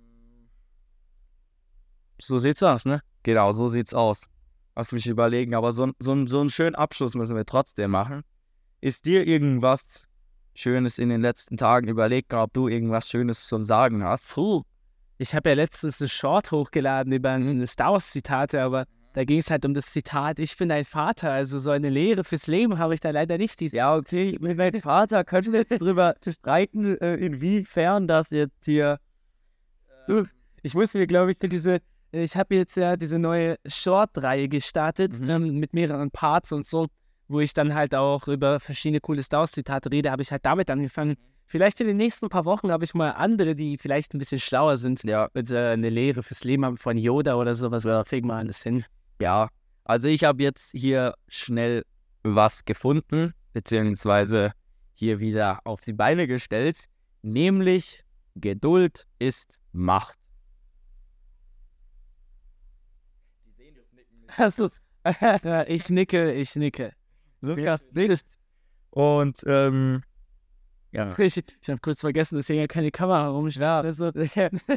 So 2.21 2.39
sieht's 2.39 2.63
aus, 2.63 2.85
ne? 2.85 3.03
genau, 3.23 3.53
so 3.53 3.69
sieht's 3.69 3.93
aus. 3.95 4.25
Lass 4.75 4.93
mich 4.93 5.07
überlegen, 5.07 5.55
aber 5.55 5.73
so, 5.73 5.91
so, 5.99 6.27
so 6.27 6.41
einen 6.41 6.51
schönen 6.51 6.75
Abschluss 6.75 7.15
müssen 7.15 7.37
wir 7.37 7.45
trotzdem 7.45 7.91
machen. 7.91 8.23
Ist 8.81 9.05
dir 9.05 9.27
irgendwas 9.27 10.05
Schönes 10.55 10.99
in 10.99 11.09
den 11.11 11.21
letzten 11.21 11.57
Tagen 11.57 11.89
überlegt, 11.89 12.33
ob 12.33 12.53
du 12.53 12.69
irgendwas 12.69 13.09
Schönes 13.09 13.47
zum 13.47 13.65
Sagen 13.65 14.03
hast? 14.05 14.33
Puh. 14.33 14.63
Ich 15.23 15.37
habe 15.37 15.51
ja 15.51 15.55
letztens 15.55 16.01
eine 16.01 16.09
Short 16.09 16.51
hochgeladen 16.51 17.13
über 17.13 17.31
ein 17.31 17.65
Star 17.69 17.93
Wars-Zitate, 17.93 18.61
aber 18.61 18.87
da 19.15 19.23
ging 19.23 19.39
es 19.39 19.53
halt 19.53 19.65
um 19.65 19.73
das 19.73 19.87
Zitat, 19.87 20.41
ich 20.41 20.57
bin 20.57 20.73
ein 20.73 20.85
Vater, 20.85 21.31
also 21.31 21.61
so 21.61 21.71
eine 21.71 21.91
Lehre 21.91 22.25
fürs 22.25 22.49
Leben 22.49 22.77
habe 22.79 22.95
ich 22.95 22.99
da 22.99 23.11
leider 23.11 23.39
nicht. 23.39 23.61
Ja, 23.63 23.95
okay, 23.95 24.37
mit 24.41 24.59
meinem 24.59 24.83
Vater 24.83 25.23
können 25.23 25.53
wir 25.53 25.61
jetzt 25.61 25.81
drüber 25.81 26.17
streiten, 26.29 26.99
äh, 26.99 27.15
inwiefern 27.15 28.09
das 28.09 28.31
jetzt 28.31 28.65
hier. 28.65 28.99
Du, 30.09 30.25
ich 30.63 30.75
muss 30.75 30.93
mir, 30.95 31.07
glaube 31.07 31.31
ich, 31.31 31.39
für 31.39 31.49
diese, 31.49 31.79
ich 32.11 32.35
habe 32.37 32.57
jetzt 32.57 32.77
ja 32.77 32.97
diese 32.97 33.21
neue 33.21 33.59
Short-Reihe 33.65 34.49
gestartet 34.49 35.21
Mhm. 35.21 35.31
ähm, 35.31 35.59
mit 35.61 35.73
mehreren 35.73 36.11
Parts 36.11 36.51
und 36.51 36.67
so, 36.67 36.89
wo 37.29 37.39
ich 37.39 37.55
dann 37.55 37.75
halt 37.75 37.95
auch 37.95 38.27
über 38.27 38.59
verschiedene 38.59 38.99
coole 38.99 39.23
Star 39.23 39.43
Wars-Zitate 39.43 39.93
rede, 39.93 40.11
habe 40.11 40.23
ich 40.23 40.33
halt 40.33 40.45
damit 40.45 40.69
angefangen. 40.69 41.15
Vielleicht 41.53 41.83
in 41.83 41.87
den 41.87 41.99
nächsten 41.99 42.31
paar 42.31 42.47
Wochen 42.47 42.73
habe 42.73 42.83
ich 42.87 42.95
mal 42.95 43.11
andere, 43.11 43.55
die 43.55 43.77
vielleicht 43.77 44.15
ein 44.15 44.19
bisschen 44.19 44.41
schlauer 44.41 44.79
sind. 44.79 45.05
Ja. 45.05 45.29
Mit 45.35 45.51
äh, 45.51 45.69
eine 45.69 45.91
Lehre 45.91 46.23
fürs 46.23 46.45
Leben 46.45 46.65
haben 46.65 46.79
von 46.79 46.97
Yoda 46.97 47.35
oder 47.35 47.55
sowas. 47.55 47.85
Ja. 47.85 48.03
Kriegen 48.05 48.29
wir 48.29 48.37
alles 48.37 48.63
hin. 48.63 48.87
Ja, 49.21 49.51
also 49.85 50.09
ich 50.09 50.25
habe 50.25 50.43
jetzt 50.43 50.71
hier 50.71 51.13
schnell 51.29 51.85
was 52.23 52.65
gefunden, 52.65 53.35
beziehungsweise 53.53 54.53
hier 54.95 55.21
wieder 55.21 55.61
auf 55.65 55.83
die 55.83 55.93
Beine 55.93 56.27
gestellt, 56.27 56.87
nämlich 57.21 58.03
Geduld 58.35 59.07
ist 59.19 59.59
Macht. 59.73 60.19
Die 63.45 63.53
sehen 63.53 63.75
das 63.77 63.93
Nicken 63.93 64.21
nicht. 64.21 64.39
Also, 64.39 64.69
ich 65.71 65.91
nicke, 65.91 66.33
ich 66.33 66.57
nicke. 66.57 66.95
Lukas 67.43 67.83
nickt. 67.93 68.25
Und 68.89 69.43
ähm, 69.47 70.03
ja. 70.93 71.15
Ich, 71.19 71.37
ich 71.37 71.69
habe 71.69 71.81
kurz 71.81 72.01
vergessen, 72.01 72.37
dass 72.37 72.47
hier 72.47 72.57
ja 72.57 72.67
keine 72.67 72.91
Kamera 72.91 73.29
rumsteht. 73.29 73.63
Ja. 73.63 73.81
Also, 73.81 74.11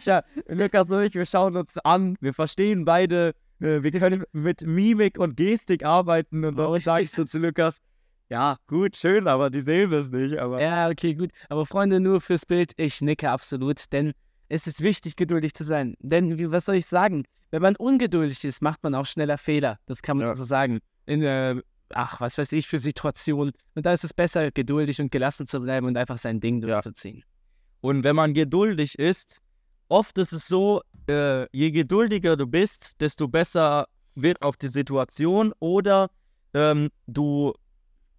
ja, 0.04 0.24
Lukas 0.48 0.90
und 0.90 1.04
ich, 1.04 1.14
wir 1.14 1.26
schauen 1.26 1.56
uns 1.58 1.78
an, 1.80 2.16
wir 2.22 2.34
verstehen 2.34 2.86
beide, 2.86 3.34
äh, 3.60 3.84
wir 3.84 3.92
können 3.92 4.24
mit 4.32 4.66
Mimik 4.66 5.18
und 5.20 5.36
Gestik 5.38 5.84
arbeiten 5.86 6.44
und 6.46 6.60
Oh, 6.60 6.74
dann 6.74 6.82
sage 6.82 7.04
ich 7.04 7.12
so 7.12 7.24
zu 7.26 7.40
Lukas, 7.40 7.82
ja, 8.30 8.58
gut, 8.68 8.96
schön, 8.98 9.28
aber 9.28 9.50
die 9.52 9.62
sehen 9.62 9.92
das 9.92 10.10
nicht, 10.10 10.40
aber 10.40 10.60
ja, 10.62 10.90
okay, 10.90 11.14
gut. 11.14 11.30
Aber 11.50 11.66
Freunde, 11.66 12.00
nur 12.00 12.22
fürs 12.22 12.46
Bild, 12.46 12.72
ich 12.78 13.02
nicke 13.02 13.30
absolut, 13.30 13.92
denn 13.94 14.14
es 14.50 14.66
ist 14.68 14.82
wichtig, 14.82 15.16
geduldig 15.16 15.54
zu 15.54 15.64
sein. 15.64 15.96
Denn, 16.00 16.40
wie, 16.40 16.52
was 16.52 16.66
soll 16.66 16.76
ich 16.76 16.86
sagen? 16.88 17.26
Wenn 17.52 17.62
man 17.62 17.76
ungeduldig 17.76 18.44
ist, 18.44 18.62
macht 18.62 18.84
man 18.84 18.96
auch 18.96 19.06
schneller 19.06 19.38
Fehler. 19.38 19.78
Das 19.86 20.02
kann 20.02 20.18
man 20.18 20.28
Ja. 20.28 20.36
so 20.36 20.44
sagen. 20.44 20.80
In, 21.06 21.22
äh, 21.22 21.56
ach, 21.94 22.22
was 22.22 22.38
weiß 22.38 22.52
ich, 22.54 22.68
für 22.68 22.80
Situationen. 22.80 23.54
Und 23.76 23.86
da 23.86 23.94
ist 23.94 24.04
es 24.04 24.14
besser, 24.14 24.52
geduldig 24.52 25.00
und 25.02 25.12
gelassen 25.12 25.48
zu 25.48 25.60
bleiben 25.60 25.88
und 25.88 25.98
einfach 25.98 26.18
sein 26.18 26.40
Ding 26.40 26.62
Ja. 26.62 26.76
durchzuziehen. 26.82 27.24
Und 27.82 28.04
wenn 28.04 28.16
man 28.16 28.34
geduldig 28.34 28.98
ist, 28.98 29.42
oft 29.90 30.18
ist 30.18 30.34
es 30.34 30.48
so, 30.48 30.82
äh, 31.08 31.46
je 31.56 31.72
geduldiger 31.72 32.36
du 32.36 32.48
bist, 32.48 33.00
desto 33.02 33.28
besser 33.28 33.88
wird 34.16 34.42
auch 34.42 34.56
die 34.56 34.70
Situation 34.70 35.54
oder 35.60 36.10
ähm, 36.54 36.90
du 37.06 37.54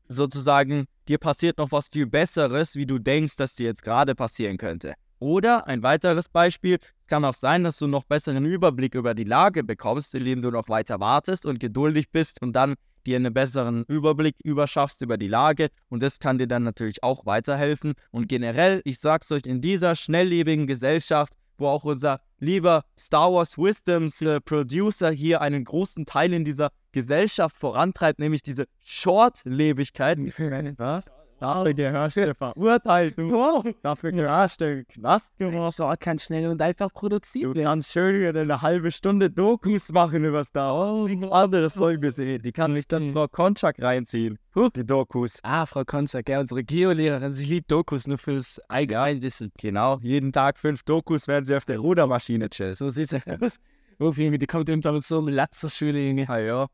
sozusagen, 0.08 0.86
dir 1.08 1.18
passiert 1.18 1.58
noch 1.58 1.72
was 1.72 1.88
viel 1.88 2.06
Besseres, 2.06 2.76
wie 2.76 2.86
du 2.86 2.98
denkst, 2.98 3.36
dass 3.36 3.54
dir 3.54 3.66
jetzt 3.66 3.82
gerade 3.82 4.14
passieren 4.14 4.56
könnte. 4.56 4.94
Oder 5.18 5.66
ein 5.66 5.82
weiteres 5.82 6.28
Beispiel, 6.28 6.78
es 6.98 7.06
kann 7.06 7.24
auch 7.24 7.34
sein, 7.34 7.64
dass 7.64 7.78
du 7.78 7.86
noch 7.86 8.04
besseren 8.04 8.44
Überblick 8.44 8.94
über 8.94 9.14
die 9.14 9.24
Lage 9.24 9.64
bekommst, 9.64 10.14
indem 10.14 10.42
du 10.42 10.50
noch 10.50 10.68
weiter 10.68 11.00
wartest 11.00 11.46
und 11.46 11.58
geduldig 11.58 12.10
bist 12.10 12.42
und 12.42 12.52
dann 12.52 12.74
dir 13.06 13.16
einen 13.16 13.32
besseren 13.32 13.84
Überblick 13.88 14.36
überschaffst 14.42 15.02
über 15.02 15.16
die 15.16 15.28
Lage 15.28 15.68
und 15.88 16.02
das 16.02 16.18
kann 16.18 16.38
dir 16.38 16.46
dann 16.46 16.64
natürlich 16.64 17.02
auch 17.02 17.24
weiterhelfen. 17.26 17.94
Und 18.10 18.28
generell, 18.28 18.82
ich 18.84 18.98
sag's 18.98 19.30
euch, 19.32 19.46
in 19.46 19.60
dieser 19.60 19.94
schnelllebigen 19.94 20.66
Gesellschaft, 20.66 21.34
wo 21.58 21.68
auch 21.68 21.84
unser 21.84 22.20
lieber 22.38 22.84
Star 22.98 23.32
Wars 23.32 23.56
Wisdoms 23.56 24.20
äh, 24.22 24.40
Producer 24.40 25.10
hier 25.10 25.40
einen 25.40 25.64
großen 25.64 26.04
Teil 26.04 26.32
in 26.32 26.44
dieser 26.44 26.70
Gesellschaft 26.92 27.56
vorantreibt, 27.56 28.18
nämlich 28.18 28.42
diese 28.42 28.66
Shortlebigkeit. 28.82 30.18
Was? 30.78 31.15
Dafür 31.38 31.74
gehörst 31.74 32.16
du 32.16 32.34
verurteilt, 32.34 33.18
du. 33.18 33.30
Wow, 33.30 33.64
Dafür 33.82 34.12
gehörst 34.12 34.60
du 34.60 34.64
in 34.70 34.76
den 34.78 34.88
Knast 34.88 35.36
geworfen. 35.38 35.76
Short 35.76 36.00
kann 36.00 36.18
schnell 36.18 36.46
und 36.48 36.62
einfach 36.62 36.90
produziert 36.92 37.44
Du 37.44 37.54
werden. 37.54 37.66
kannst 37.66 37.92
schön 37.92 38.36
eine 38.36 38.62
halbe 38.62 38.90
Stunde 38.90 39.30
Dokus 39.30 39.92
machen 39.92 40.24
über 40.24 40.44
Star 40.44 40.74
Wars. 40.74 41.08
Nichts 41.10 41.30
anderes 41.30 41.74
soll 41.74 41.98
gesehen. 41.98 42.40
Die 42.42 42.52
kann 42.52 42.74
ich 42.74 42.88
dann 42.88 43.12
Frau 43.12 43.28
Konchak 43.28 43.80
reinziehen. 43.82 44.38
Die 44.74 44.86
Dokus. 44.86 45.38
Ah, 45.42 45.66
Frau 45.66 45.84
Konzak, 45.84 46.28
ja, 46.30 46.40
unsere 46.40 46.64
Geolehrerin, 46.64 47.34
sie 47.34 47.44
liebt 47.44 47.70
Dokus 47.70 48.06
nur 48.06 48.16
fürs 48.16 48.58
Allgemeinwissen. 48.68 49.52
Genau, 49.58 49.98
jeden 50.00 50.32
Tag 50.32 50.58
fünf 50.58 50.82
Dokus, 50.84 51.28
während 51.28 51.46
sie 51.46 51.54
auf 51.54 51.66
der 51.66 51.78
Rudermaschine 51.78 52.48
chillt. 52.48 52.78
So 52.78 52.88
sieht's 52.88 53.12
aus. 53.12 53.58
Uff, 53.98 54.16
Junge, 54.16 54.38
die 54.38 54.46
kommt 54.46 54.70
irgendwann 54.70 54.94
mit 54.94 55.04
so 55.04 55.18
einem 55.18 55.28
Latz 55.28 55.60
zur 55.60 55.68
Schule, 55.70 56.00
Junge. 56.00 56.24
Ja, 56.24 56.38
ja. 56.38 56.66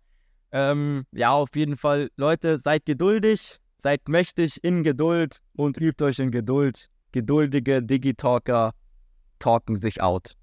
Ähm, 0.52 1.04
ja, 1.12 1.32
auf 1.32 1.48
jeden 1.56 1.76
Fall, 1.76 2.10
Leute, 2.16 2.58
seid 2.60 2.84
geduldig, 2.84 3.58
seid 3.82 4.08
mächtig 4.08 4.62
in 4.62 4.84
Geduld 4.84 5.40
und 5.54 5.76
übt 5.76 6.04
euch 6.04 6.20
in 6.20 6.30
Geduld. 6.30 6.88
Geduldige 7.10 7.82
Digitalker 7.82 8.74
talken 9.40 9.76
sich 9.76 10.00
out. 10.00 10.36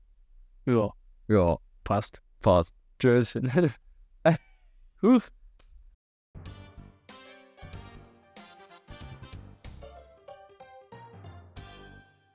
Ja, 0.65 0.89
Ja, 1.29 1.57
passt. 1.85 2.21
passt. 2.41 2.73
Tschüss. 2.99 3.35
Huf. 5.01 5.29